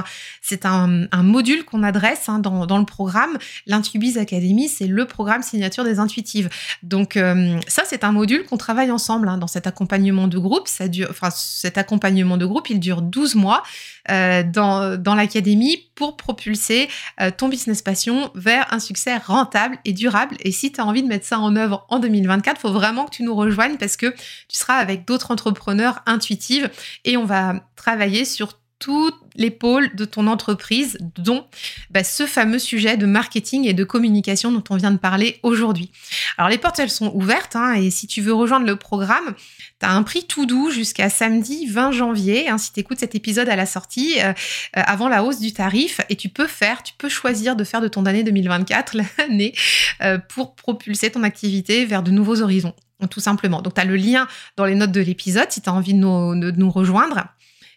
un, 0.64 0.96
module 1.22 1.64
qu'on 1.64 1.82
adresse 1.82 2.28
hein, 2.28 2.38
dans, 2.38 2.64
dans 2.64 2.78
le 2.78 2.84
programme. 2.84 3.36
L'Intubiz 3.66 4.18
Academy, 4.18 4.68
c'est 4.68 4.86
le 4.86 5.04
programme 5.06 5.42
signature 5.42 5.82
des 5.82 5.98
intuitives. 5.98 6.48
Donc 6.84 7.16
euh, 7.16 7.58
ça, 7.66 7.82
c'est 7.84 8.04
un 8.04 8.12
module 8.12 8.44
qu'on 8.46 8.56
travaille 8.56 8.92
ensemble 8.92 9.28
hein, 9.28 9.36
dans 9.36 9.48
cet 9.48 9.66
accompagnement 9.66 10.28
de 10.28 10.38
groupe. 10.38 10.68
Ça 10.68 10.86
dure, 10.86 11.08
enfin, 11.10 11.30
cet 11.30 11.76
accompagnement 11.76 12.36
de 12.36 12.46
groupe, 12.46 12.70
il 12.70 12.78
dure 12.78 13.02
12 13.02 13.34
mois 13.34 13.64
euh, 14.10 14.42
dans, 14.42 15.14
l'académie 15.14 15.90
pour 15.94 16.16
propulser 16.16 16.88
euh, 17.20 17.30
ton 17.36 17.48
business 17.48 17.82
passion 17.82 18.30
vers 18.34 18.72
un 18.72 18.78
succès 18.78 19.16
rentable 19.16 19.78
et 19.84 19.92
durable. 19.92 20.36
Et 20.40 20.52
si 20.52 20.72
tu 20.72 20.80
as 20.80 20.86
envie 20.86 21.02
de 21.02 21.08
mettre 21.08 21.26
ça 21.26 21.38
en 21.38 21.56
œuvre 21.56 21.86
en 21.88 21.98
2024, 21.98 22.56
il 22.56 22.60
faut 22.60 22.72
vraiment 22.72 23.04
que 23.04 23.10
tu 23.10 23.22
nous 23.22 23.34
rejoignes 23.34 23.76
parce 23.76 23.96
que 23.96 24.06
tu 24.48 24.56
seras 24.56 24.76
avec 24.76 25.06
d'autres 25.06 25.30
entrepreneurs 25.30 26.00
intuitifs 26.06 26.98
et 27.04 27.16
on 27.16 27.24
va 27.24 27.54
travailler 27.76 28.24
sur 28.24 28.59
tous 28.80 29.12
les 29.36 29.50
pôles 29.50 29.94
de 29.94 30.04
ton 30.04 30.26
entreprise, 30.26 30.98
dont 31.16 31.46
bah, 31.90 32.02
ce 32.02 32.26
fameux 32.26 32.58
sujet 32.58 32.96
de 32.96 33.06
marketing 33.06 33.66
et 33.66 33.74
de 33.74 33.84
communication 33.84 34.50
dont 34.50 34.64
on 34.70 34.76
vient 34.76 34.90
de 34.90 34.98
parler 34.98 35.38
aujourd'hui. 35.42 35.92
Alors 36.38 36.48
les 36.48 36.58
portes, 36.58 36.78
elles 36.78 36.90
sont 36.90 37.12
ouvertes, 37.14 37.54
hein, 37.54 37.74
et 37.74 37.90
si 37.90 38.06
tu 38.06 38.22
veux 38.22 38.32
rejoindre 38.32 38.66
le 38.66 38.76
programme, 38.76 39.34
tu 39.78 39.86
as 39.86 39.92
un 39.92 40.02
prix 40.02 40.24
tout 40.24 40.46
doux 40.46 40.70
jusqu'à 40.70 41.10
samedi 41.10 41.66
20 41.66 41.92
janvier, 41.92 42.48
hein, 42.48 42.58
si 42.58 42.72
tu 42.72 42.80
écoutes 42.80 42.98
cet 42.98 43.14
épisode 43.14 43.48
à 43.50 43.56
la 43.56 43.66
sortie, 43.66 44.18
euh, 44.20 44.30
euh, 44.30 44.32
avant 44.74 45.08
la 45.08 45.22
hausse 45.22 45.38
du 45.40 45.52
tarif, 45.52 46.00
et 46.08 46.16
tu 46.16 46.30
peux 46.30 46.46
faire, 46.46 46.82
tu 46.82 46.94
peux 46.96 47.10
choisir 47.10 47.56
de 47.56 47.64
faire 47.64 47.82
de 47.82 47.88
ton 47.88 48.06
année 48.06 48.24
2024 48.24 48.96
l'année 49.18 49.54
euh, 50.02 50.18
pour 50.18 50.54
propulser 50.54 51.10
ton 51.10 51.22
activité 51.22 51.84
vers 51.84 52.02
de 52.02 52.10
nouveaux 52.10 52.40
horizons 52.40 52.74
tout 53.10 53.20
simplement. 53.20 53.62
Donc, 53.62 53.72
tu 53.72 53.80
as 53.80 53.86
le 53.86 53.96
lien 53.96 54.28
dans 54.58 54.66
les 54.66 54.74
notes 54.74 54.92
de 54.92 55.00
l'épisode 55.00 55.50
si 55.50 55.62
tu 55.62 55.70
as 55.70 55.72
envie 55.72 55.94
nous, 55.94 56.38
de 56.38 56.50
nous 56.50 56.70
rejoindre. 56.70 57.24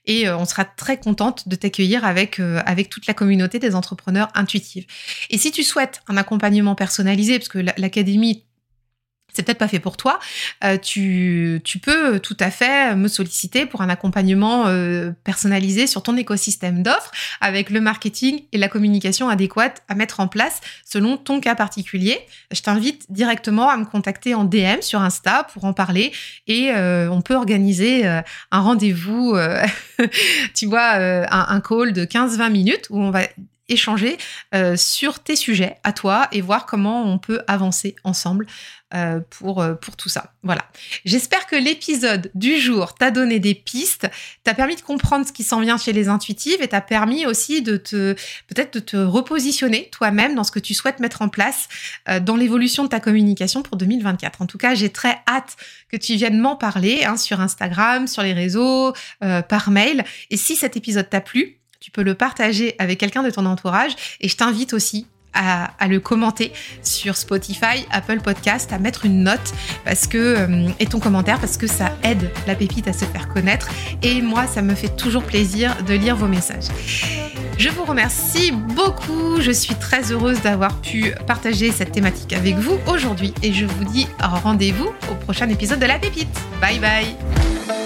Et 0.05 0.27
euh, 0.27 0.37
on 0.37 0.45
sera 0.45 0.65
très 0.65 0.99
contente 0.99 1.47
de 1.47 1.55
t'accueillir 1.55 2.05
avec, 2.05 2.39
euh, 2.39 2.61
avec 2.65 2.89
toute 2.89 3.07
la 3.07 3.13
communauté 3.13 3.59
des 3.59 3.75
entrepreneurs 3.75 4.29
intuitifs. 4.35 4.85
Et 5.29 5.37
si 5.37 5.51
tu 5.51 5.63
souhaites 5.63 6.01
un 6.07 6.17
accompagnement 6.17 6.75
personnalisé, 6.75 7.39
parce 7.39 7.49
que 7.49 7.59
l'académie 7.77 8.43
c'est 9.33 9.43
peut-être 9.43 9.57
pas 9.57 9.67
fait 9.67 9.79
pour 9.79 9.97
toi, 9.97 10.19
euh, 10.63 10.77
tu, 10.77 11.61
peux 11.81 12.19
tout 12.19 12.37
à 12.39 12.51
fait 12.51 12.95
me 12.95 13.07
solliciter 13.07 13.65
pour 13.65 13.81
un 13.81 13.89
accompagnement 13.89 14.67
euh, 14.67 15.11
personnalisé 15.23 15.87
sur 15.87 16.03
ton 16.03 16.15
écosystème 16.15 16.83
d'offres 16.83 17.11
avec 17.41 17.69
le 17.69 17.81
marketing 17.81 18.43
et 18.51 18.57
la 18.57 18.69
communication 18.69 19.29
adéquate 19.29 19.81
à 19.89 19.95
mettre 19.95 20.19
en 20.19 20.27
place 20.27 20.61
selon 20.85 21.17
ton 21.17 21.39
cas 21.39 21.55
particulier. 21.55 22.19
Je 22.51 22.61
t'invite 22.61 23.11
directement 23.11 23.69
à 23.69 23.77
me 23.77 23.85
contacter 23.85 24.35
en 24.35 24.43
DM 24.43 24.81
sur 24.81 25.01
Insta 25.01 25.47
pour 25.51 25.65
en 25.65 25.73
parler 25.73 26.11
et 26.47 26.71
euh, 26.71 27.09
on 27.09 27.21
peut 27.21 27.35
organiser 27.35 28.05
un 28.05 28.59
rendez-vous, 28.59 29.35
tu 30.53 30.67
vois, 30.67 30.93
un, 30.93 31.61
call 31.61 31.93
de 31.93 32.05
15-20 32.05 32.51
minutes 32.51 32.87
où 32.89 33.01
on 33.01 33.11
va 33.11 33.21
échanger 33.69 34.17
sur 34.75 35.19
tes 35.19 35.35
sujets 35.35 35.77
à 35.83 35.93
toi 35.93 36.27
et 36.31 36.41
voir 36.41 36.65
comment 36.65 37.03
on 37.05 37.17
peut 37.17 37.41
avancer 37.47 37.95
ensemble 38.03 38.45
euh, 38.95 39.19
pour, 39.31 39.61
euh, 39.61 39.73
pour 39.73 39.95
tout 39.95 40.09
ça. 40.09 40.33
Voilà. 40.43 40.63
J'espère 41.03 41.47
que 41.47 41.55
l'épisode 41.55 42.29
du 42.35 42.59
jour 42.59 42.93
t'a 42.93 43.09
donné 43.09 43.39
des 43.39 43.55
pistes, 43.55 44.07
t'a 44.43 44.53
permis 44.53 44.75
de 44.75 44.81
comprendre 44.81 45.25
ce 45.25 45.31
qui 45.31 45.43
s'en 45.43 45.61
vient 45.61 45.77
chez 45.77 45.93
les 45.93 46.09
intuitives 46.09 46.61
et 46.61 46.67
t'a 46.67 46.81
permis 46.81 47.25
aussi 47.25 47.63
de 47.63 47.77
te, 47.77 48.13
peut-être 48.47 48.75
de 48.75 48.79
te 48.79 48.97
repositionner 48.97 49.89
toi-même 49.91 50.35
dans 50.35 50.43
ce 50.43 50.51
que 50.51 50.59
tu 50.59 50.75
souhaites 50.75 50.99
mettre 50.99 51.23
en 51.23 51.29
place 51.29 51.69
euh, 52.07 52.19
dans 52.19 52.35
l'évolution 52.35 52.83
de 52.83 52.89
ta 52.89 52.99
communication 52.99 53.63
pour 53.63 53.77
2024. 53.77 54.43
En 54.43 54.45
tout 54.45 54.59
cas, 54.59 54.75
j'ai 54.75 54.89
très 54.89 55.21
hâte 55.27 55.55
que 55.89 55.97
tu 55.97 56.13
viennes 56.13 56.37
m'en 56.37 56.55
parler 56.55 57.03
hein, 57.03 57.17
sur 57.17 57.41
Instagram, 57.41 58.05
sur 58.07 58.21
les 58.21 58.33
réseaux, 58.33 58.93
par 59.19 59.71
mail. 59.71 60.03
Et 60.29 60.37
si 60.37 60.55
cet 60.55 60.77
épisode 60.77 61.09
t'a 61.09 61.21
plu, 61.21 61.57
tu 61.79 61.91
peux 61.91 62.03
le 62.03 62.15
partager 62.15 62.75
avec 62.79 62.99
quelqu'un 62.99 63.23
de 63.23 63.29
ton 63.29 63.45
entourage 63.45 63.93
et 64.21 64.29
je 64.29 64.37
t'invite 64.37 64.73
aussi 64.73 65.07
à, 65.33 65.87
le 65.87 65.99
commenter 65.99 66.53
sur 66.81 67.17
Spotify, 67.17 67.85
Apple 67.91 68.21
Podcast, 68.21 68.71
à 68.71 68.79
mettre 68.79 69.05
une 69.05 69.23
note 69.23 69.53
parce 69.83 70.07
que 70.07 70.17
euh, 70.17 70.69
et 70.79 70.85
ton 70.85 70.99
commentaire 70.99 71.39
parce 71.39 71.57
que 71.57 71.67
ça 71.67 71.91
aide 72.03 72.31
la 72.47 72.55
pépite 72.55 72.87
à 72.87 72.93
se 72.93 73.05
faire 73.05 73.27
connaître 73.27 73.69
et 74.01 74.21
moi 74.21 74.47
ça 74.47 74.61
me 74.61 74.75
fait 74.75 74.95
toujours 74.95 75.23
plaisir 75.23 75.75
de 75.83 75.93
lire 75.93 76.15
vos 76.15 76.27
messages. 76.27 76.67
Je 77.57 77.69
vous 77.69 77.83
remercie 77.83 78.51
beaucoup, 78.51 79.39
je 79.39 79.51
suis 79.51 79.75
très 79.75 80.11
heureuse 80.11 80.41
d'avoir 80.41 80.79
pu 80.81 81.13
partager 81.27 81.71
cette 81.71 81.91
thématique 81.91 82.33
avec 82.33 82.55
vous 82.55 82.79
aujourd'hui 82.87 83.33
et 83.43 83.53
je 83.53 83.65
vous 83.65 83.83
dis 83.85 84.07
rendez-vous 84.19 84.91
au 85.11 85.15
prochain 85.15 85.49
épisode 85.49 85.79
de 85.79 85.85
la 85.85 85.99
pépite. 85.99 86.35
Bye 86.61 86.79
bye 86.79 87.82